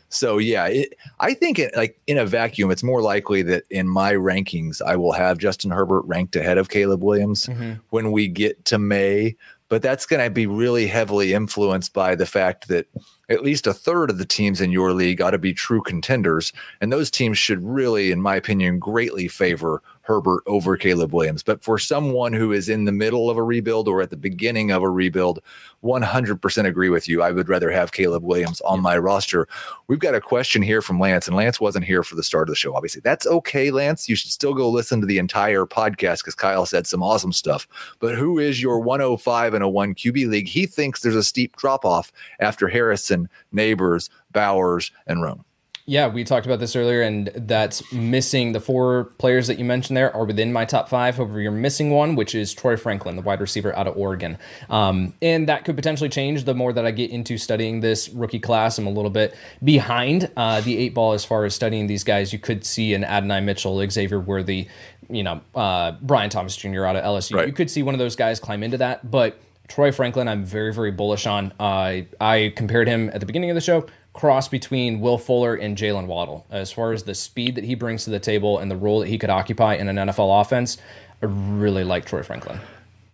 So 0.07 0.37
yeah, 0.37 0.65
it, 0.67 0.95
I 1.19 1.33
think 1.33 1.59
it, 1.59 1.75
like 1.75 1.99
in 2.07 2.17
a 2.17 2.25
vacuum, 2.25 2.71
it's 2.71 2.81
more 2.81 3.01
likely 3.01 3.41
that 3.43 3.63
in 3.69 3.87
my 3.87 4.13
rankings, 4.13 4.81
I 4.81 4.95
will 4.95 5.11
have 5.11 5.37
Justin 5.37 5.69
Herbert 5.69 6.01
ranked 6.05 6.35
ahead 6.35 6.57
of 6.57 6.69
Caleb 6.69 7.03
Williams 7.03 7.45
mm-hmm. 7.45 7.73
when 7.89 8.11
we 8.11 8.27
get 8.27 8.65
to 8.65 8.79
May. 8.79 9.35
But 9.69 9.81
that's 9.81 10.05
going 10.05 10.23
to 10.23 10.29
be 10.29 10.47
really 10.47 10.87
heavily 10.87 11.33
influenced 11.33 11.93
by 11.93 12.15
the 12.15 12.25
fact 12.25 12.67
that 12.67 12.87
at 13.29 13.43
least 13.43 13.67
a 13.67 13.73
third 13.73 14.09
of 14.09 14.17
the 14.17 14.25
teams 14.25 14.61
in 14.61 14.71
your 14.71 14.93
league 14.93 15.21
ought 15.21 15.31
to 15.31 15.37
be 15.37 15.53
true 15.53 15.81
contenders, 15.81 16.51
and 16.81 16.91
those 16.91 17.11
teams 17.11 17.37
should 17.37 17.63
really, 17.63 18.11
in 18.11 18.21
my 18.21 18.35
opinion, 18.35 18.79
greatly 18.79 19.27
favor 19.27 19.83
Herbert 20.09 20.41
over 20.47 20.75
Caleb 20.75 21.13
Williams. 21.13 21.43
But 21.43 21.63
for 21.63 21.77
someone 21.77 22.33
who 22.33 22.51
is 22.51 22.67
in 22.67 22.85
the 22.85 22.91
middle 22.91 23.29
of 23.29 23.37
a 23.37 23.43
rebuild 23.43 23.87
or 23.87 24.01
at 24.01 24.09
the 24.09 24.17
beginning 24.17 24.71
of 24.71 24.81
a 24.81 24.89
rebuild, 24.89 25.39
100% 25.83 26.65
agree 26.65 26.89
with 26.89 27.07
you. 27.07 27.21
I 27.21 27.31
would 27.31 27.47
rather 27.47 27.69
have 27.69 27.91
Caleb 27.91 28.23
Williams 28.23 28.59
on 28.61 28.81
my 28.81 28.97
roster. 28.97 29.47
We've 29.85 29.99
got 29.99 30.15
a 30.15 30.19
question 30.19 30.63
here 30.63 30.81
from 30.81 30.99
Lance, 30.99 31.27
and 31.27 31.37
Lance 31.37 31.61
wasn't 31.61 31.85
here 31.85 32.01
for 32.01 32.15
the 32.15 32.23
start 32.23 32.49
of 32.49 32.53
the 32.53 32.57
show, 32.57 32.73
obviously. 32.73 33.01
That's 33.01 33.27
okay, 33.27 33.69
Lance. 33.69 34.09
You 34.09 34.15
should 34.15 34.31
still 34.31 34.55
go 34.55 34.67
listen 34.67 34.99
to 34.99 35.05
the 35.05 35.19
entire 35.19 35.67
podcast 35.67 36.21
because 36.21 36.33
Kyle 36.33 36.65
said 36.65 36.87
some 36.87 37.03
awesome 37.03 37.31
stuff. 37.31 37.67
But 37.99 38.15
who 38.15 38.39
is 38.39 38.63
your 38.63 38.79
105 38.79 39.53
and 39.53 39.63
a 39.63 39.69
1 39.69 39.93
QB 39.93 40.27
league? 40.27 40.47
He 40.47 40.65
thinks 40.65 41.01
there's 41.01 41.13
a 41.13 41.23
steep 41.23 41.55
drop 41.55 41.85
off 41.85 42.11
after 42.39 42.67
Harrison, 42.67 43.29
Nabers, 43.53 44.09
Bowers, 44.31 44.91
and 45.05 45.21
Rome. 45.21 45.45
Yeah, 45.89 46.07
we 46.07 46.23
talked 46.23 46.45
about 46.45 46.59
this 46.59 46.75
earlier, 46.75 47.01
and 47.01 47.31
that's 47.33 47.91
missing 47.91 48.51
the 48.51 48.59
four 48.59 49.05
players 49.17 49.47
that 49.47 49.57
you 49.57 49.65
mentioned 49.65 49.97
there 49.97 50.15
are 50.15 50.23
within 50.23 50.53
my 50.53 50.63
top 50.63 50.87
five. 50.87 51.15
However, 51.15 51.41
you're 51.41 51.51
missing 51.51 51.89
one, 51.89 52.13
which 52.13 52.35
is 52.35 52.53
Troy 52.53 52.77
Franklin, 52.77 53.15
the 53.15 53.23
wide 53.23 53.41
receiver 53.41 53.75
out 53.75 53.87
of 53.87 53.97
Oregon. 53.97 54.37
Um, 54.69 55.15
and 55.19 55.49
that 55.49 55.65
could 55.65 55.75
potentially 55.75 56.07
change 56.07 56.43
the 56.43 56.53
more 56.53 56.73
that 56.73 56.85
I 56.85 56.91
get 56.91 57.09
into 57.09 57.39
studying 57.39 57.79
this 57.79 58.07
rookie 58.09 58.37
class. 58.37 58.77
I'm 58.77 58.85
a 58.85 58.91
little 58.91 59.09
bit 59.09 59.35
behind 59.63 60.29
uh, 60.37 60.61
the 60.61 60.77
eight 60.77 60.93
ball 60.93 61.13
as 61.13 61.25
far 61.25 61.43
as 61.43 61.55
studying 61.55 61.87
these 61.87 62.03
guys. 62.03 62.31
You 62.31 62.37
could 62.37 62.63
see 62.63 62.93
an 62.93 63.03
Adonai 63.03 63.39
Mitchell, 63.39 63.83
Xavier 63.89 64.19
Worthy, 64.19 64.67
you 65.09 65.23
know, 65.23 65.41
uh, 65.55 65.93
Brian 66.03 66.29
Thomas 66.29 66.55
Jr. 66.55 66.85
out 66.85 66.97
of 66.97 67.03
LSU. 67.03 67.37
Right. 67.37 67.47
You 67.47 67.53
could 67.53 67.71
see 67.71 67.81
one 67.81 67.95
of 67.95 67.99
those 67.99 68.15
guys 68.15 68.39
climb 68.39 68.61
into 68.61 68.77
that, 68.77 69.09
but 69.09 69.39
Troy 69.67 69.91
Franklin, 69.91 70.27
I'm 70.27 70.43
very, 70.43 70.71
very 70.71 70.91
bullish 70.91 71.25
on. 71.25 71.51
Uh, 71.59 72.01
I 72.21 72.53
compared 72.55 72.87
him 72.87 73.09
at 73.09 73.21
the 73.21 73.25
beginning 73.25 73.49
of 73.49 73.55
the 73.55 73.61
show 73.61 73.87
cross 74.19 74.49
between 74.49 74.99
Will 74.99 75.17
Fuller 75.17 75.55
and 75.55 75.77
Jaylen 75.77 76.05
Waddle 76.05 76.45
as 76.51 76.73
far 76.73 76.91
as 76.91 77.03
the 77.03 77.15
speed 77.15 77.55
that 77.55 77.63
he 77.63 77.73
brings 77.73 78.03
to 78.03 78.09
the 78.09 78.19
table 78.19 78.57
and 78.57 78.69
the 78.69 78.75
role 78.75 78.99
that 78.99 79.07
he 79.07 79.17
could 79.17 79.29
occupy 79.29 79.75
in 79.75 79.87
an 79.87 79.95
NFL 79.95 80.41
offense. 80.41 80.77
I 81.23 81.27
really 81.27 81.85
like 81.85 82.03
Troy 82.03 82.21
Franklin. 82.21 82.59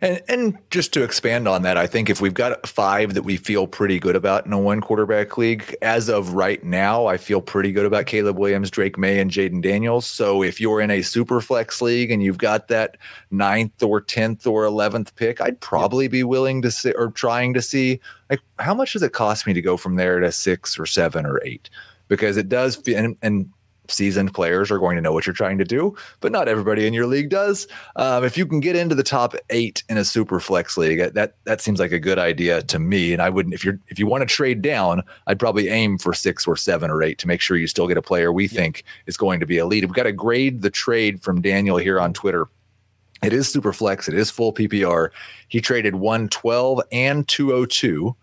And 0.02 0.22
and 0.28 0.58
just 0.72 0.92
to 0.94 1.04
expand 1.04 1.48
on 1.48 1.62
that, 1.62 1.78
I 1.78 1.88
think 1.88 2.10
if 2.10 2.20
we've 2.20 2.34
got 2.34 2.68
five 2.68 3.14
that 3.14 3.24
we 3.24 3.38
feel 3.38 3.66
pretty 3.66 3.98
good 3.98 4.16
about 4.16 4.46
in 4.46 4.52
a 4.52 4.60
one 4.60 4.82
quarterback 4.82 5.38
league, 5.38 5.76
as 5.82 6.10
of 6.10 6.34
right 6.34 6.62
now, 6.64 7.06
I 7.06 7.16
feel 7.18 7.42
pretty 7.42 7.72
good 7.72 7.86
about 7.86 8.06
Caleb 8.06 8.38
Williams, 8.38 8.70
Drake 8.70 8.98
Maye, 8.98 9.20
and 9.20 9.32
Jayden 9.32 9.62
Daniels. 9.62 10.06
So 10.06 10.44
if 10.44 10.60
you're 10.60 10.82
in 10.82 10.92
a 10.92 11.02
super 11.02 11.40
flex 11.40 11.82
league 11.82 12.12
and 12.12 12.22
you've 12.22 12.38
got 12.38 12.68
that 12.68 12.98
ninth 13.32 13.82
or 13.82 14.02
tenth 14.02 14.46
or 14.46 14.66
eleventh 14.66 15.16
pick, 15.16 15.40
I'd 15.40 15.62
probably 15.62 16.10
be 16.10 16.24
willing 16.24 16.62
to 16.64 16.72
see 16.72 16.92
or 16.92 17.10
trying 17.12 17.54
to 17.54 17.62
see 17.62 18.02
like 18.30 18.42
how 18.60 18.74
much 18.74 18.94
does 18.94 19.04
it 19.04 19.14
cost 19.14 19.48
me 19.48 19.54
to 19.54 19.62
go 19.62 19.78
from 19.78 19.96
there 19.96 20.20
to 20.20 20.32
six 20.32 20.78
or 20.78 20.86
seven 20.86 21.26
or 21.26 21.42
eight? 21.46 21.70
Because 22.10 22.38
it 22.38 22.50
does, 22.50 22.86
and, 22.88 23.18
and 23.22 23.50
seasoned 23.92 24.34
players 24.34 24.72
are 24.72 24.80
going 24.80 24.96
to 24.96 25.02
know 25.02 25.14
what 25.14 25.26
you're 25.26 25.34
trying 25.34 25.58
to 25.58 25.64
do, 25.64 25.96
but 26.20 26.32
not 26.32 26.48
everybody 26.48 26.88
in 26.88 26.94
your 26.94 27.06
league 27.06 27.30
does. 27.30 27.68
Um, 27.96 28.24
if 28.24 28.38
you 28.38 28.46
can 28.46 28.60
get 28.60 28.76
into 28.76 28.96
the 28.96 29.04
top 29.04 29.36
eight 29.50 29.84
in 29.90 29.98
a 29.98 30.06
super 30.06 30.40
flex 30.40 30.78
league, 30.78 31.14
that 31.14 31.36
that 31.44 31.62
seems 31.62 31.80
like 31.80 31.92
a 31.92 32.00
good 32.00 32.20
idea 32.20 32.62
to 32.64 32.80
me. 32.80 33.14
And 33.14 33.22
I 33.22 33.30
wouldn't 33.30 33.54
if 33.54 33.64
you're 33.64 33.80
if 33.88 34.00
you 34.00 34.08
want 34.08 34.22
to 34.22 34.26
trade 34.26 34.62
down, 34.62 35.04
I'd 35.28 35.40
probably 35.40 35.70
aim 35.70 35.98
for 35.98 36.14
six 36.14 36.48
or 36.48 36.56
seven 36.56 36.90
or 36.90 37.04
eight 37.04 37.18
to 37.20 37.28
make 37.28 37.42
sure 37.42 37.58
you 37.58 37.68
still 37.68 37.88
get 37.88 37.98
a 37.98 38.02
player 38.02 38.32
we 38.32 38.48
think 38.48 38.84
is 39.06 39.18
going 39.18 39.40
to 39.40 39.46
be 39.46 39.58
elite. 39.58 39.84
We've 39.84 39.94
got 39.94 40.04
to 40.04 40.12
grade 40.12 40.62
the 40.62 40.70
trade 40.70 41.22
from 41.22 41.42
Daniel 41.42 41.78
here 41.78 42.00
on 42.00 42.14
Twitter. 42.14 42.48
It 43.24 43.34
is 43.34 43.48
super 43.48 43.74
flex. 43.74 44.08
It 44.08 44.14
is 44.14 44.30
full 44.30 44.54
PPR. 44.54 45.10
He 45.48 45.62
traded 45.62 45.96
112 45.96 46.82
and 46.92 47.28
202 47.28 48.16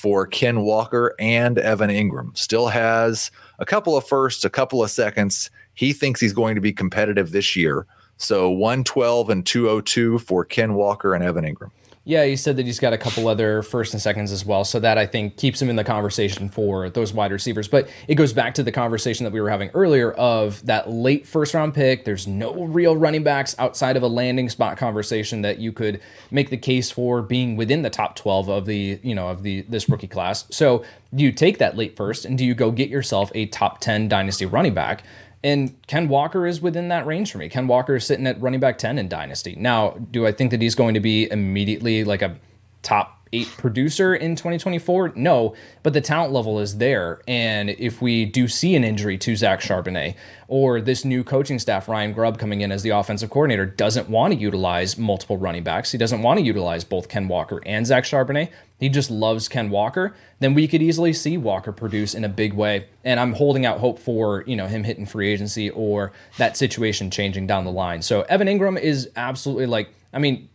for 0.00 0.26
Ken 0.26 0.62
Walker 0.62 1.14
and 1.18 1.58
Evan 1.58 1.90
Engram. 1.90 2.34
Still 2.34 2.68
has 2.68 3.30
a 3.58 3.66
couple 3.66 3.98
of 3.98 4.06
firsts, 4.08 4.46
a 4.46 4.50
couple 4.50 4.82
of 4.82 4.90
seconds. 4.90 5.50
He 5.74 5.92
thinks 5.92 6.22
he's 6.22 6.32
going 6.32 6.54
to 6.54 6.60
be 6.62 6.72
competitive 6.72 7.32
this 7.32 7.54
year. 7.54 7.86
So 8.16 8.48
112 8.48 9.28
and 9.28 9.44
202 9.44 10.20
for 10.20 10.46
Ken 10.46 10.72
Walker 10.72 11.14
and 11.14 11.22
Evan 11.22 11.44
Engram. 11.44 11.70
Yeah, 12.04 12.24
he 12.24 12.34
said 12.36 12.56
that 12.56 12.64
he's 12.64 12.80
got 12.80 12.94
a 12.94 12.98
couple 12.98 13.28
other 13.28 13.62
first 13.62 13.92
and 13.92 14.00
seconds 14.00 14.32
as 14.32 14.42
well. 14.44 14.64
So 14.64 14.80
that 14.80 14.96
I 14.96 15.04
think 15.04 15.36
keeps 15.36 15.60
him 15.60 15.68
in 15.68 15.76
the 15.76 15.84
conversation 15.84 16.48
for 16.48 16.88
those 16.88 17.12
wide 17.12 17.30
receivers. 17.30 17.68
But 17.68 17.90
it 18.08 18.14
goes 18.14 18.32
back 18.32 18.54
to 18.54 18.62
the 18.62 18.72
conversation 18.72 19.24
that 19.24 19.32
we 19.32 19.40
were 19.40 19.50
having 19.50 19.68
earlier 19.74 20.10
of 20.12 20.64
that 20.64 20.88
late 20.90 21.26
first 21.26 21.52
round 21.52 21.74
pick. 21.74 22.06
There's 22.06 22.26
no 22.26 22.64
real 22.64 22.96
running 22.96 23.22
backs 23.22 23.54
outside 23.58 23.98
of 23.98 24.02
a 24.02 24.08
landing 24.08 24.48
spot 24.48 24.78
conversation 24.78 25.42
that 25.42 25.58
you 25.58 25.72
could 25.72 26.00
make 26.30 26.48
the 26.48 26.56
case 26.56 26.90
for 26.90 27.20
being 27.20 27.54
within 27.54 27.82
the 27.82 27.90
top 27.90 28.16
12 28.16 28.48
of 28.48 28.64
the, 28.64 28.98
you 29.02 29.14
know, 29.14 29.28
of 29.28 29.42
the 29.42 29.60
this 29.68 29.86
rookie 29.88 30.08
class. 30.08 30.46
So 30.50 30.82
do 31.14 31.22
you 31.22 31.32
take 31.32 31.58
that 31.58 31.76
late 31.76 31.96
first 31.96 32.24
and 32.24 32.38
do 32.38 32.46
you 32.46 32.54
go 32.54 32.70
get 32.70 32.88
yourself 32.88 33.30
a 33.34 33.44
top 33.46 33.78
10 33.80 34.08
dynasty 34.08 34.46
running 34.46 34.72
back? 34.72 35.02
And 35.42 35.74
Ken 35.86 36.08
Walker 36.08 36.46
is 36.46 36.60
within 36.60 36.88
that 36.88 37.06
range 37.06 37.32
for 37.32 37.38
me. 37.38 37.48
Ken 37.48 37.66
Walker 37.66 37.96
is 37.96 38.04
sitting 38.04 38.26
at 38.26 38.40
running 38.40 38.60
back 38.60 38.76
10 38.78 38.98
in 38.98 39.08
Dynasty. 39.08 39.56
Now, 39.58 39.90
do 40.10 40.26
I 40.26 40.32
think 40.32 40.50
that 40.50 40.60
he's 40.60 40.74
going 40.74 40.94
to 40.94 41.00
be 41.00 41.30
immediately 41.30 42.04
like 42.04 42.20
a 42.20 42.36
top 42.82 43.19
eight 43.32 43.48
producer 43.56 44.14
in 44.14 44.36
2024? 44.36 45.12
No, 45.16 45.54
but 45.82 45.92
the 45.92 46.00
talent 46.00 46.32
level 46.32 46.58
is 46.58 46.78
there. 46.78 47.20
And 47.28 47.70
if 47.70 48.02
we 48.02 48.24
do 48.24 48.48
see 48.48 48.74
an 48.74 48.84
injury 48.84 49.16
to 49.18 49.36
Zach 49.36 49.60
Charbonnet 49.60 50.14
or 50.48 50.80
this 50.80 51.04
new 51.04 51.22
coaching 51.22 51.58
staff, 51.58 51.88
Ryan 51.88 52.12
Grubb 52.12 52.38
coming 52.38 52.60
in 52.60 52.72
as 52.72 52.82
the 52.82 52.90
offensive 52.90 53.30
coordinator, 53.30 53.66
doesn't 53.66 54.08
want 54.08 54.34
to 54.34 54.38
utilize 54.38 54.98
multiple 54.98 55.38
running 55.38 55.62
backs, 55.62 55.92
he 55.92 55.98
doesn't 55.98 56.22
want 56.22 56.38
to 56.40 56.44
utilize 56.44 56.84
both 56.84 57.08
Ken 57.08 57.28
Walker 57.28 57.60
and 57.64 57.86
Zach 57.86 58.04
Charbonnet, 58.04 58.50
he 58.80 58.88
just 58.88 59.10
loves 59.10 59.48
Ken 59.48 59.70
Walker, 59.70 60.14
then 60.40 60.54
we 60.54 60.66
could 60.66 60.82
easily 60.82 61.12
see 61.12 61.36
Walker 61.36 61.70
produce 61.70 62.14
in 62.14 62.24
a 62.24 62.28
big 62.28 62.54
way. 62.54 62.86
And 63.04 63.20
I'm 63.20 63.34
holding 63.34 63.66
out 63.66 63.78
hope 63.78 63.98
for, 63.98 64.42
you 64.46 64.56
know, 64.56 64.66
him 64.66 64.84
hitting 64.84 65.06
free 65.06 65.30
agency 65.32 65.70
or 65.70 66.12
that 66.38 66.56
situation 66.56 67.10
changing 67.10 67.46
down 67.46 67.64
the 67.64 67.70
line. 67.70 68.02
So 68.02 68.22
Evan 68.22 68.48
Engram 68.48 68.80
is 68.80 69.10
absolutely 69.16 69.66
like, 69.66 69.94
I 70.12 70.18
mean, 70.18 70.48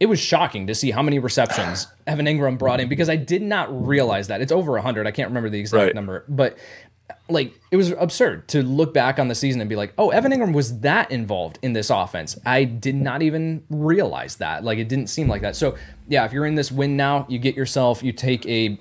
it 0.00 0.06
was 0.06 0.20
shocking 0.20 0.66
to 0.66 0.74
see 0.74 0.90
how 0.90 1.02
many 1.02 1.18
receptions 1.18 1.86
Evan 2.06 2.26
Engram 2.26 2.58
brought 2.58 2.80
in 2.80 2.88
because 2.88 3.08
I 3.08 3.16
did 3.16 3.42
not 3.42 3.86
realize 3.86 4.28
that. 4.28 4.40
It's 4.40 4.52
over 4.52 4.72
100. 4.72 5.06
I 5.06 5.10
can't 5.10 5.28
remember 5.28 5.50
the 5.50 5.60
exact 5.60 5.86
right. 5.86 5.94
number, 5.94 6.24
but 6.28 6.56
like 7.30 7.54
it 7.70 7.76
was 7.76 7.90
absurd 7.92 8.48
to 8.48 8.62
look 8.62 8.94
back 8.94 9.18
on 9.18 9.28
the 9.28 9.34
season 9.34 9.60
and 9.60 9.68
be 9.68 9.76
like, 9.76 9.92
"Oh, 9.98 10.10
Evan 10.10 10.32
Engram 10.32 10.54
was 10.54 10.80
that 10.80 11.10
involved 11.10 11.58
in 11.62 11.72
this 11.72 11.90
offense." 11.90 12.38
I 12.44 12.64
did 12.64 12.94
not 12.94 13.22
even 13.22 13.64
realize 13.70 14.36
that. 14.36 14.64
Like 14.64 14.78
it 14.78 14.88
didn't 14.88 15.08
seem 15.08 15.28
like 15.28 15.42
that. 15.42 15.56
So, 15.56 15.76
yeah, 16.08 16.24
if 16.24 16.32
you're 16.32 16.46
in 16.46 16.54
this 16.54 16.72
win 16.72 16.96
now, 16.96 17.26
you 17.28 17.38
get 17.38 17.56
yourself 17.56 18.02
you 18.02 18.12
take 18.12 18.46
a 18.46 18.78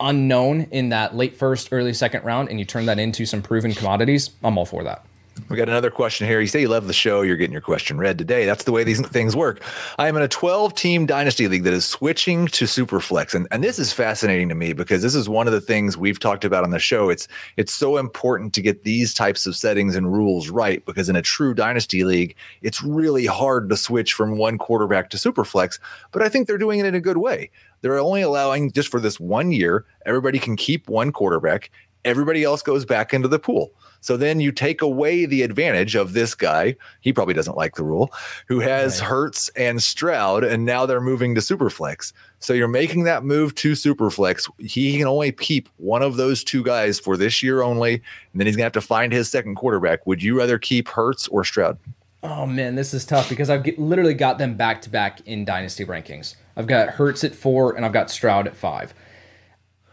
unknown 0.00 0.62
in 0.70 0.90
that 0.90 1.14
late 1.14 1.36
first, 1.36 1.68
early 1.72 1.92
second 1.92 2.24
round 2.24 2.48
and 2.48 2.58
you 2.58 2.64
turn 2.64 2.86
that 2.86 2.98
into 2.98 3.24
some 3.24 3.42
proven 3.42 3.72
commodities. 3.72 4.30
I'm 4.42 4.58
all 4.58 4.66
for 4.66 4.84
that. 4.84 5.04
We 5.48 5.56
got 5.56 5.68
another 5.68 5.90
question 5.90 6.26
here. 6.26 6.40
You 6.40 6.46
say 6.46 6.60
you 6.60 6.68
love 6.68 6.86
the 6.86 6.92
show. 6.92 7.22
You're 7.22 7.36
getting 7.36 7.52
your 7.52 7.60
question 7.60 7.98
read 7.98 8.18
today. 8.18 8.46
That's 8.46 8.64
the 8.64 8.72
way 8.72 8.84
these 8.84 9.00
things 9.08 9.34
work. 9.34 9.62
I 9.98 10.06
am 10.06 10.16
in 10.16 10.22
a 10.22 10.28
12 10.28 10.74
team 10.74 11.06
dynasty 11.06 11.48
league 11.48 11.64
that 11.64 11.72
is 11.72 11.84
switching 11.84 12.46
to 12.48 12.66
Superflex. 12.66 13.34
And, 13.34 13.48
and 13.50 13.62
this 13.62 13.78
is 13.78 13.92
fascinating 13.92 14.48
to 14.48 14.54
me 14.54 14.72
because 14.72 15.02
this 15.02 15.14
is 15.14 15.28
one 15.28 15.46
of 15.46 15.52
the 15.52 15.60
things 15.60 15.96
we've 15.96 16.20
talked 16.20 16.44
about 16.44 16.62
on 16.62 16.70
the 16.70 16.78
show. 16.78 17.08
It's 17.08 17.26
it's 17.56 17.72
so 17.72 17.96
important 17.96 18.54
to 18.54 18.62
get 18.62 18.84
these 18.84 19.12
types 19.12 19.46
of 19.46 19.56
settings 19.56 19.96
and 19.96 20.12
rules 20.12 20.50
right 20.50 20.84
because 20.86 21.08
in 21.08 21.16
a 21.16 21.22
true 21.22 21.52
dynasty 21.52 22.04
league, 22.04 22.36
it's 22.62 22.82
really 22.82 23.26
hard 23.26 23.68
to 23.70 23.76
switch 23.76 24.12
from 24.12 24.38
one 24.38 24.56
quarterback 24.56 25.10
to 25.10 25.16
Superflex. 25.16 25.80
But 26.12 26.22
I 26.22 26.28
think 26.28 26.46
they're 26.46 26.58
doing 26.58 26.78
it 26.78 26.86
in 26.86 26.94
a 26.94 27.00
good 27.00 27.18
way. 27.18 27.50
They're 27.84 27.98
only 27.98 28.22
allowing 28.22 28.72
just 28.72 28.88
for 28.88 28.98
this 28.98 29.20
one 29.20 29.52
year, 29.52 29.84
everybody 30.06 30.38
can 30.38 30.56
keep 30.56 30.88
one 30.88 31.12
quarterback. 31.12 31.70
Everybody 32.04 32.44
else 32.44 32.62
goes 32.62 32.84
back 32.84 33.14
into 33.14 33.28
the 33.28 33.38
pool. 33.38 33.72
So 34.00 34.18
then 34.18 34.38
you 34.38 34.52
take 34.52 34.82
away 34.82 35.24
the 35.24 35.40
advantage 35.40 35.94
of 35.94 36.12
this 36.12 36.34
guy. 36.34 36.76
He 37.00 37.10
probably 37.10 37.32
doesn't 37.32 37.56
like 37.56 37.76
the 37.76 37.84
rule, 37.84 38.12
who 38.48 38.60
has 38.60 39.00
right. 39.00 39.08
Hurts 39.08 39.48
and 39.56 39.82
Stroud, 39.82 40.44
and 40.44 40.66
now 40.66 40.84
they're 40.84 41.00
moving 41.00 41.34
to 41.34 41.40
Superflex. 41.40 42.12
So 42.38 42.52
you're 42.52 42.68
making 42.68 43.04
that 43.04 43.24
move 43.24 43.54
to 43.54 43.72
Superflex. 43.72 44.50
He 44.58 44.98
can 44.98 45.06
only 45.06 45.32
keep 45.32 45.70
one 45.78 46.02
of 46.02 46.16
those 46.16 46.44
two 46.44 46.62
guys 46.62 47.00
for 47.00 47.16
this 47.16 47.42
year 47.42 47.62
only, 47.62 47.94
and 47.94 48.02
then 48.34 48.46
he's 48.46 48.56
gonna 48.56 48.64
have 48.64 48.72
to 48.72 48.82
find 48.82 49.10
his 49.10 49.30
second 49.30 49.54
quarterback. 49.54 50.06
Would 50.06 50.22
you 50.22 50.36
rather 50.36 50.58
keep 50.58 50.88
Hurts 50.88 51.26
or 51.28 51.42
Stroud? 51.42 51.78
Oh 52.22 52.46
man, 52.46 52.74
this 52.74 52.92
is 52.92 53.06
tough 53.06 53.30
because 53.30 53.48
I've 53.48 53.62
get, 53.62 53.78
literally 53.78 54.14
got 54.14 54.36
them 54.36 54.54
back 54.54 54.82
to 54.82 54.90
back 54.90 55.26
in 55.26 55.46
dynasty 55.46 55.86
rankings. 55.86 56.36
I've 56.56 56.66
got 56.66 56.90
Hurts 56.90 57.24
at 57.24 57.34
four 57.34 57.74
and 57.74 57.86
I've 57.86 57.92
got 57.94 58.10
Stroud 58.10 58.46
at 58.46 58.54
five. 58.54 58.92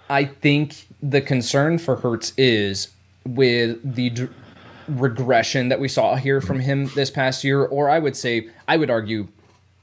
I 0.09 0.25
think 0.25 0.87
the 1.01 1.21
concern 1.21 1.77
for 1.77 1.97
Hurts 1.97 2.33
is 2.37 2.89
with 3.25 3.95
the 3.95 4.09
d- 4.09 4.27
regression 4.87 5.69
that 5.69 5.79
we 5.79 5.87
saw 5.87 6.15
here 6.15 6.41
from 6.41 6.59
him 6.59 6.87
this 6.95 7.09
past 7.09 7.43
year, 7.43 7.63
or 7.63 7.89
I 7.89 7.99
would 7.99 8.15
say, 8.15 8.49
I 8.67 8.77
would 8.77 8.89
argue, 8.89 9.27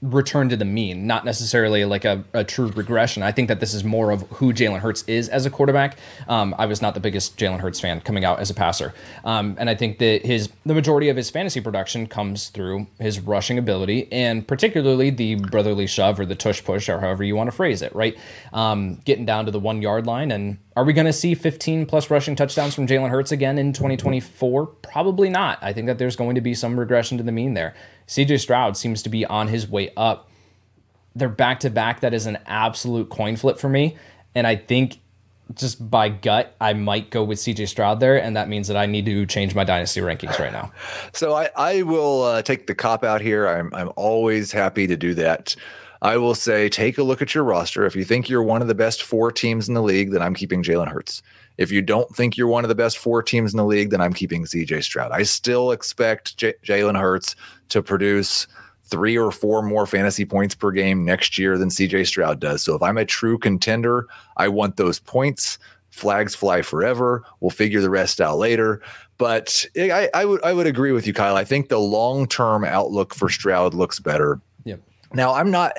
return 0.01 0.49
to 0.49 0.57
the 0.57 0.65
mean, 0.65 1.09
not 1.09 1.25
necessarily 1.25 1.85
like 1.85 2.05
a, 2.05 2.23
a 2.33 2.45
true 2.45 2.69
regression. 2.69 3.23
I 3.23 3.33
think 3.33 3.49
that 3.49 3.59
this 3.59 3.75
is 3.75 3.83
more 3.83 4.13
of 4.13 4.23
who 4.31 4.53
Jalen 4.53 4.79
Hurts 4.79 5.03
is 5.09 5.29
as 5.29 5.45
a 5.45 5.51
quarterback. 5.51 5.99
Um, 6.29 6.55
I 6.57 6.67
was 6.67 6.81
not 6.81 6.95
the 6.95 7.01
biggest 7.01 7.37
Jalen 7.37 7.59
Hurts 7.59 7.81
fan 7.81 8.01
coming 8.03 8.25
out 8.25 8.39
as 8.39 8.49
a 8.49 8.55
passer, 8.55 8.95
um, 9.25 9.57
and 9.59 9.69
I 9.69 9.75
think 9.75 9.99
that 9.99 10.25
his 10.25 10.51
the 10.65 10.75
majority 10.75 11.09
of 11.09 11.17
his 11.17 11.31
fantasy 11.31 11.61
production 11.61 12.07
comes 12.07 12.49
through 12.49 12.87
his 13.01 13.19
rushing 13.19 13.59
ability 13.59 14.07
and 14.13 14.47
particularly 14.47 15.11
the 15.11 15.35
brotherly 15.35 15.89
shove 15.89 16.21
or 16.21 16.27
the 16.27 16.37
tush 16.37 16.63
push 16.63 16.89
or 16.89 17.01
however 17.01 17.25
you 17.25 17.35
want 17.35 17.49
to 17.51 17.57
phrase 17.57 17.83
it. 17.83 17.93
Right, 17.95 18.17
um, 18.53 19.01
getting 19.05 19.27
down 19.27 19.47
to 19.47 19.51
the 19.51 19.61
one 19.61 19.83
yard 19.83 20.07
line 20.07 20.31
and 20.31 20.59
are 20.77 20.85
we 20.85 20.93
going 20.93 21.07
to 21.07 21.13
see 21.13 21.35
15 21.35 21.87
plus 21.87 22.09
rushing 22.09 22.37
touchdowns 22.37 22.73
from 22.73 22.87
Jalen 22.87 23.11
Hurts 23.11 23.33
again 23.33 23.59
in 23.59 23.73
2024? 23.73 24.67
Probably 24.67 25.29
not. 25.29 25.59
I 25.61 25.73
think 25.73 25.89
that 25.89 25.99
there's 25.99 26.15
going 26.15 26.37
to 26.37 26.41
be 26.41 26.55
some 26.55 26.79
regression 26.79 27.19
to 27.19 27.25
the 27.25 27.33
mean 27.33 27.55
there. 27.55 27.75
CJ 28.09 28.41
Stroud 28.41 28.77
seems 28.77 29.03
to 29.03 29.09
be 29.09 29.25
on 29.25 29.49
his 29.49 29.69
way 29.69 29.93
up. 29.97 30.29
They're 31.15 31.29
back 31.29 31.61
to 31.61 31.71
back. 31.71 32.01
That 32.01 32.15
is 32.15 32.27
an 32.27 32.39
absolute 32.47 33.11
coin 33.11 33.37
flip 33.37 33.59
for 33.59 33.69
me. 33.69 33.97
And 34.35 34.47
I 34.47 34.57
think 34.57 34.99
just 35.55 35.91
by 35.91 36.09
gut, 36.09 36.55
I 36.61 36.73
might 36.73 37.11
go 37.11 37.25
with 37.25 37.39
CJ 37.39 37.69
Stroud 37.69 38.01
there. 38.01 38.21
And 38.21 38.37
that 38.37 38.49
means 38.49 38.69
that 38.69 38.77
I 38.77 38.87
need 38.87 39.07
to 39.07 39.27
change 39.27 39.55
my 39.55 39.65
dynasty 39.65 40.01
rankings 40.01 40.39
right 40.39 40.53
now. 40.53 40.73
So 41.13 41.35
I, 41.35 41.51
I 41.57 41.83
will 41.83 42.23
uh, 42.23 42.43
take 42.43 42.67
the 42.67 42.75
cop 42.75 43.03
out 43.03 43.21
here. 43.21 43.49
I'm, 43.49 43.73
I'm 43.75 43.91
always 43.97 44.53
happy 44.53 44.87
to 44.87 44.97
do 44.97 45.15
that. 45.15 45.57
I 46.01 46.17
will 46.17 46.35
say 46.35 46.69
take 46.69 46.99
a 46.99 47.03
look 47.03 47.21
at 47.23 47.35
your 47.35 47.45
roster. 47.45 47.85
If 47.87 47.97
you 47.97 48.05
think 48.05 48.29
you're 48.29 48.43
one 48.43 48.63
of 48.63 48.69
the 48.69 48.75
best 48.75 49.03
four 49.03 49.33
teams 49.33 49.69
in 49.69 49.75
the 49.75 49.83
league, 49.83 50.13
then 50.13 50.23
I'm 50.23 50.35
keeping 50.35 50.63
Jalen 50.63 50.89
Hurts. 50.89 51.23
If 51.59 51.73
you 51.73 51.83
don't 51.83 52.15
think 52.15 52.37
you're 52.37 52.47
one 52.47 52.65
of 52.65 52.69
the 52.69 52.75
best 52.75 52.99
four 52.99 53.23
teams 53.23 53.53
in 53.53 53.57
the 53.57 53.65
league, 53.65 53.91
then 53.91 54.01
I'm 54.01 54.13
keeping 54.13 54.45
CJ 54.45 54.83
Stroud. 54.85 55.11
I 55.13 55.25
still 55.25 55.73
expect 55.73 56.37
J- 56.37 56.55
Jalen 56.65 56.99
Hurts 56.99 57.37
to 57.71 57.83
produce 57.83 58.47
three 58.85 59.19
or 59.19 59.31
four 59.31 59.63
more 59.63 59.87
fantasy 59.87 60.25
points 60.25 60.55
per 60.55 60.71
game 60.71 61.05
next 61.05 61.37
year 61.37 61.59
than 61.59 61.69
CJ 61.69 62.07
Stroud 62.07 62.41
does. 62.41 62.63
So 62.63 62.75
if 62.75 62.83
I'm 62.83 62.97
a 62.97 63.05
true 63.05 63.39
contender, 63.39 64.07
I 64.37 64.49
want 64.49 64.77
those 64.77 64.99
points. 64.99 65.59
Flags 65.91 66.35
fly 66.35 66.63
forever. 66.63 67.25
We'll 67.41 67.51
figure 67.51 67.81
the 67.81 67.91
rest 67.91 68.21
out 68.21 68.39
later. 68.39 68.81
But 69.19 69.67
I, 69.77 70.09
I 70.15 70.25
would 70.25 70.43
I 70.45 70.53
would 70.53 70.69
agree 70.69 70.93
with 70.93 71.07
you, 71.07 71.13
Kyle. 71.13 71.37
I 71.37 71.45
think 71.45 71.69
the 71.69 71.81
long 71.81 72.29
term 72.29 72.65
outlook 72.65 73.15
for 73.15 73.29
Stroud 73.29 73.75
looks 73.75 73.99
better. 73.99 74.41
Yep. 74.65 74.81
Now 75.13 75.35
I'm 75.35 75.51
not. 75.51 75.77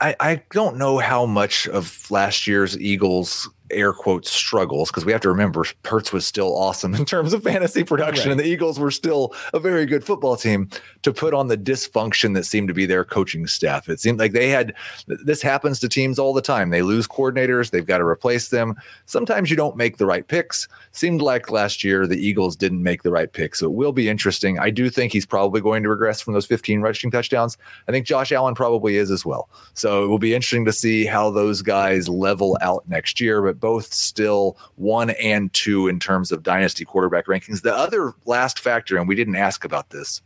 I, 0.00 0.16
I 0.18 0.42
don't 0.50 0.76
know 0.76 0.98
how 0.98 1.24
much 1.24 1.68
of 1.68 2.10
last 2.10 2.46
year's 2.48 2.78
Eagles 2.78 3.48
air 3.70 3.92
quotes 3.92 4.30
struggles 4.30 4.90
because 4.90 5.04
we 5.04 5.12
have 5.12 5.20
to 5.22 5.28
remember 5.28 5.64
Hurts 5.84 6.12
was 6.12 6.26
still 6.26 6.56
awesome 6.56 6.94
in 6.94 7.04
terms 7.04 7.32
of 7.32 7.42
fantasy 7.42 7.84
production, 7.84 8.28
right. 8.28 8.32
and 8.32 8.40
the 8.40 8.44
Eagles 8.44 8.78
were 8.78 8.90
still 8.90 9.34
a 9.52 9.60
very 9.60 9.86
good 9.86 10.04
football 10.04 10.36
team. 10.36 10.68
To 11.02 11.12
put 11.12 11.34
on 11.34 11.48
the 11.48 11.56
dysfunction 11.56 12.34
that 12.34 12.44
seemed 12.44 12.68
to 12.68 12.74
be 12.74 12.86
their 12.86 13.04
coaching 13.04 13.46
staff, 13.46 13.88
it 13.88 14.00
seemed 14.00 14.18
like 14.18 14.32
they 14.32 14.48
had. 14.48 14.74
This 15.06 15.42
happens 15.42 15.78
to 15.80 15.88
teams 15.88 16.18
all 16.18 16.32
the 16.32 16.42
time. 16.42 16.70
They 16.70 16.82
lose 16.82 17.06
coordinators, 17.06 17.70
they've 17.70 17.86
got 17.86 17.98
to 17.98 18.04
replace 18.04 18.48
them. 18.48 18.74
Sometimes 19.06 19.50
you 19.50 19.56
don't 19.56 19.76
make 19.76 19.98
the 19.98 20.06
right 20.06 20.26
picks. 20.26 20.68
Seemed 20.92 21.22
like 21.22 21.50
last 21.50 21.84
year 21.84 22.06
the 22.06 22.16
Eagles 22.16 22.56
didn't 22.56 22.82
make 22.82 23.02
the 23.02 23.10
right 23.10 23.32
pick, 23.32 23.54
so 23.54 23.66
it 23.66 23.72
will 23.72 23.92
be 23.92 24.08
interesting. 24.08 24.58
I 24.58 24.70
do 24.70 24.88
think 24.90 25.12
he's 25.12 25.26
probably 25.26 25.60
going 25.60 25.82
to 25.82 25.88
regress 25.88 26.20
from 26.20 26.34
those 26.34 26.46
15 26.46 26.80
rushing 26.80 27.10
touchdowns. 27.10 27.58
I 27.88 27.92
think 27.92 28.06
Josh 28.06 28.32
Allen 28.32 28.54
probably 28.54 28.96
is 28.96 29.10
as 29.10 29.24
well. 29.24 29.48
So 29.74 30.04
it 30.04 30.08
will 30.08 30.18
be 30.18 30.34
interesting 30.34 30.64
to 30.64 30.72
see 30.72 31.04
how 31.04 31.30
those 31.30 31.62
guys 31.62 32.08
level 32.08 32.56
out 32.60 32.88
next 32.88 33.20
year. 33.20 33.42
But 33.42 33.53
both 33.60 33.92
still 33.92 34.56
one 34.76 35.10
and 35.10 35.52
two 35.52 35.88
in 35.88 35.98
terms 35.98 36.32
of 36.32 36.42
dynasty 36.42 36.84
quarterback 36.84 37.26
rankings. 37.26 37.62
The 37.62 37.74
other 37.74 38.12
last 38.26 38.58
factor, 38.58 38.96
and 38.96 39.08
we 39.08 39.14
didn't 39.14 39.36
ask 39.36 39.64
about 39.64 39.90
this, 39.90 40.22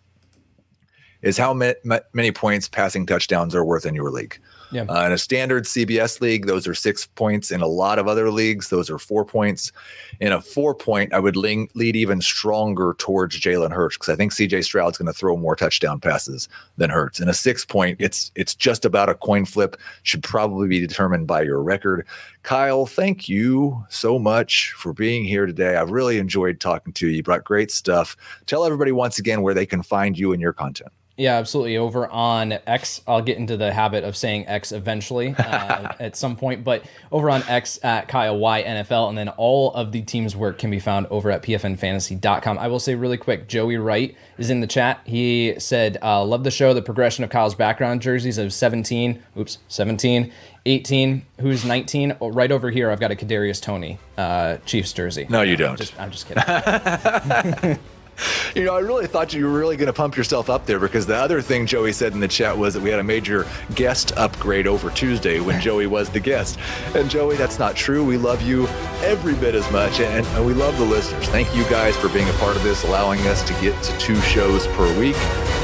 is 1.22 1.36
how 1.36 1.52
many 1.52 2.32
points 2.32 2.68
passing 2.68 3.04
touchdowns 3.04 3.54
are 3.54 3.64
worth 3.64 3.84
in 3.84 3.94
your 3.94 4.10
league. 4.10 4.38
Yeah. 4.70 4.82
Uh, 4.82 5.06
in 5.06 5.12
a 5.12 5.18
standard 5.18 5.64
CBS 5.64 6.20
league, 6.20 6.46
those 6.46 6.66
are 6.66 6.74
six 6.74 7.06
points. 7.06 7.50
In 7.50 7.62
a 7.62 7.66
lot 7.66 7.98
of 7.98 8.06
other 8.06 8.30
leagues, 8.30 8.68
those 8.68 8.90
are 8.90 8.98
four 8.98 9.24
points. 9.24 9.72
In 10.20 10.32
a 10.32 10.40
four 10.40 10.74
point, 10.74 11.14
I 11.14 11.20
would 11.20 11.36
lean, 11.36 11.68
lead 11.74 11.96
even 11.96 12.20
stronger 12.20 12.94
towards 12.98 13.40
Jalen 13.40 13.72
Hurts 13.72 13.96
because 13.96 14.10
I 14.10 14.16
think 14.16 14.32
CJ 14.32 14.64
Stroud's 14.64 14.98
going 14.98 15.06
to 15.06 15.12
throw 15.12 15.36
more 15.36 15.56
touchdown 15.56 16.00
passes 16.00 16.48
than 16.76 16.90
Hurts. 16.90 17.18
In 17.18 17.28
a 17.28 17.34
six 17.34 17.64
point, 17.64 17.96
it's 17.98 18.30
it's 18.34 18.54
just 18.54 18.84
about 18.84 19.08
a 19.08 19.14
coin 19.14 19.46
flip. 19.46 19.76
Should 20.02 20.22
probably 20.22 20.68
be 20.68 20.80
determined 20.80 21.26
by 21.26 21.42
your 21.42 21.62
record. 21.62 22.06
Kyle, 22.48 22.86
thank 22.86 23.28
you 23.28 23.84
so 23.90 24.18
much 24.18 24.72
for 24.72 24.94
being 24.94 25.22
here 25.22 25.44
today. 25.44 25.76
I've 25.76 25.90
really 25.90 26.16
enjoyed 26.16 26.60
talking 26.60 26.94
to 26.94 27.06
you. 27.06 27.16
You 27.16 27.22
brought 27.22 27.44
great 27.44 27.70
stuff. 27.70 28.16
Tell 28.46 28.64
everybody 28.64 28.90
once 28.90 29.18
again 29.18 29.42
where 29.42 29.52
they 29.52 29.66
can 29.66 29.82
find 29.82 30.18
you 30.18 30.32
and 30.32 30.40
your 30.40 30.54
content. 30.54 30.90
Yeah, 31.18 31.34
absolutely. 31.34 31.76
Over 31.76 32.08
on 32.08 32.52
X, 32.66 33.02
I'll 33.06 33.20
get 33.20 33.36
into 33.36 33.56
the 33.56 33.72
habit 33.72 34.04
of 34.04 34.16
saying 34.16 34.46
X 34.46 34.72
eventually 34.72 35.34
uh, 35.36 35.92
at 36.00 36.16
some 36.16 36.36
point, 36.36 36.64
but 36.64 36.84
over 37.12 37.28
on 37.28 37.42
X 37.48 37.78
at 37.82 38.08
Kyle 38.08 38.38
Y 38.38 38.62
NFL, 38.62 39.10
and 39.10 39.18
then 39.18 39.28
all 39.30 39.74
of 39.74 39.92
the 39.92 40.00
team's 40.00 40.34
work 40.34 40.58
can 40.58 40.70
be 40.70 40.78
found 40.78 41.06
over 41.08 41.30
at 41.30 41.42
pfnfantasy.com. 41.42 42.56
I 42.56 42.68
will 42.68 42.78
say 42.78 42.94
really 42.94 43.16
quick 43.18 43.48
Joey 43.48 43.76
Wright 43.76 44.16
is 44.38 44.48
in 44.48 44.60
the 44.60 44.66
chat. 44.68 45.00
He 45.04 45.54
said, 45.58 45.98
uh, 46.02 46.24
Love 46.24 46.44
the 46.44 46.52
show, 46.52 46.72
the 46.72 46.80
progression 46.80 47.24
of 47.24 47.30
Kyle's 47.30 47.56
background 47.56 48.00
jerseys 48.00 48.38
of 48.38 48.52
17, 48.52 49.20
oops, 49.36 49.58
17, 49.66 50.32
18, 50.66 51.24
who's 51.40 51.64
19. 51.64 52.16
Oh, 52.20 52.30
right 52.30 52.50
over 52.50 52.70
here, 52.70 52.90
I've 52.90 53.00
got 53.00 53.10
a 53.10 53.16
Kadarius 53.16 53.60
Toney 53.60 53.98
uh, 54.16 54.58
Chiefs 54.66 54.92
jersey. 54.92 55.26
No, 55.28 55.42
you 55.42 55.56
don't. 55.56 55.70
I'm 55.70 55.76
just, 55.76 56.00
I'm 56.00 56.10
just 56.10 56.26
kidding. 56.26 57.78
you 58.54 58.64
know, 58.64 58.74
I 58.74 58.80
really 58.80 59.06
thought 59.06 59.32
you 59.32 59.44
were 59.46 59.58
really 59.58 59.76
going 59.76 59.86
to 59.86 59.92
pump 59.92 60.16
yourself 60.16 60.50
up 60.50 60.66
there 60.66 60.78
because 60.78 61.06
the 61.06 61.16
other 61.16 61.40
thing 61.40 61.66
Joey 61.66 61.92
said 61.92 62.12
in 62.12 62.20
the 62.20 62.28
chat 62.28 62.56
was 62.56 62.74
that 62.74 62.82
we 62.82 62.90
had 62.90 62.98
a 62.98 63.04
major 63.04 63.46
guest 63.74 64.12
upgrade 64.16 64.66
over 64.66 64.90
Tuesday 64.90 65.40
when 65.40 65.60
Joey 65.62 65.86
was 65.86 66.08
the 66.10 66.20
guest. 66.20 66.58
And 66.94 67.10
Joey, 67.10 67.36
that's 67.36 67.58
not 67.58 67.76
true. 67.76 68.04
We 68.04 68.16
love 68.16 68.42
you 68.42 68.66
every 69.02 69.34
bit 69.34 69.54
as 69.54 69.70
much, 69.70 70.00
and, 70.00 70.26
and 70.26 70.46
we 70.46 70.54
love 70.54 70.76
the 70.78 70.84
listeners. 70.84 71.26
Thank 71.28 71.54
you 71.54 71.64
guys 71.64 71.96
for 71.96 72.08
being 72.08 72.28
a 72.28 72.34
part 72.34 72.56
of 72.56 72.62
this, 72.62 72.84
allowing 72.84 73.20
us 73.26 73.42
to 73.44 73.52
get 73.54 73.80
to 73.82 73.98
two 73.98 74.16
shows 74.22 74.66
per 74.68 74.86
week. 74.98 75.16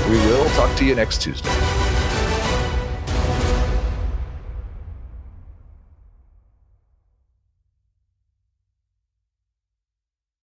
We 0.09 0.17
will 0.27 0.49
talk 0.51 0.77
to 0.79 0.85
you 0.85 0.95
next 0.95 1.23
Tuesday. 1.23 1.51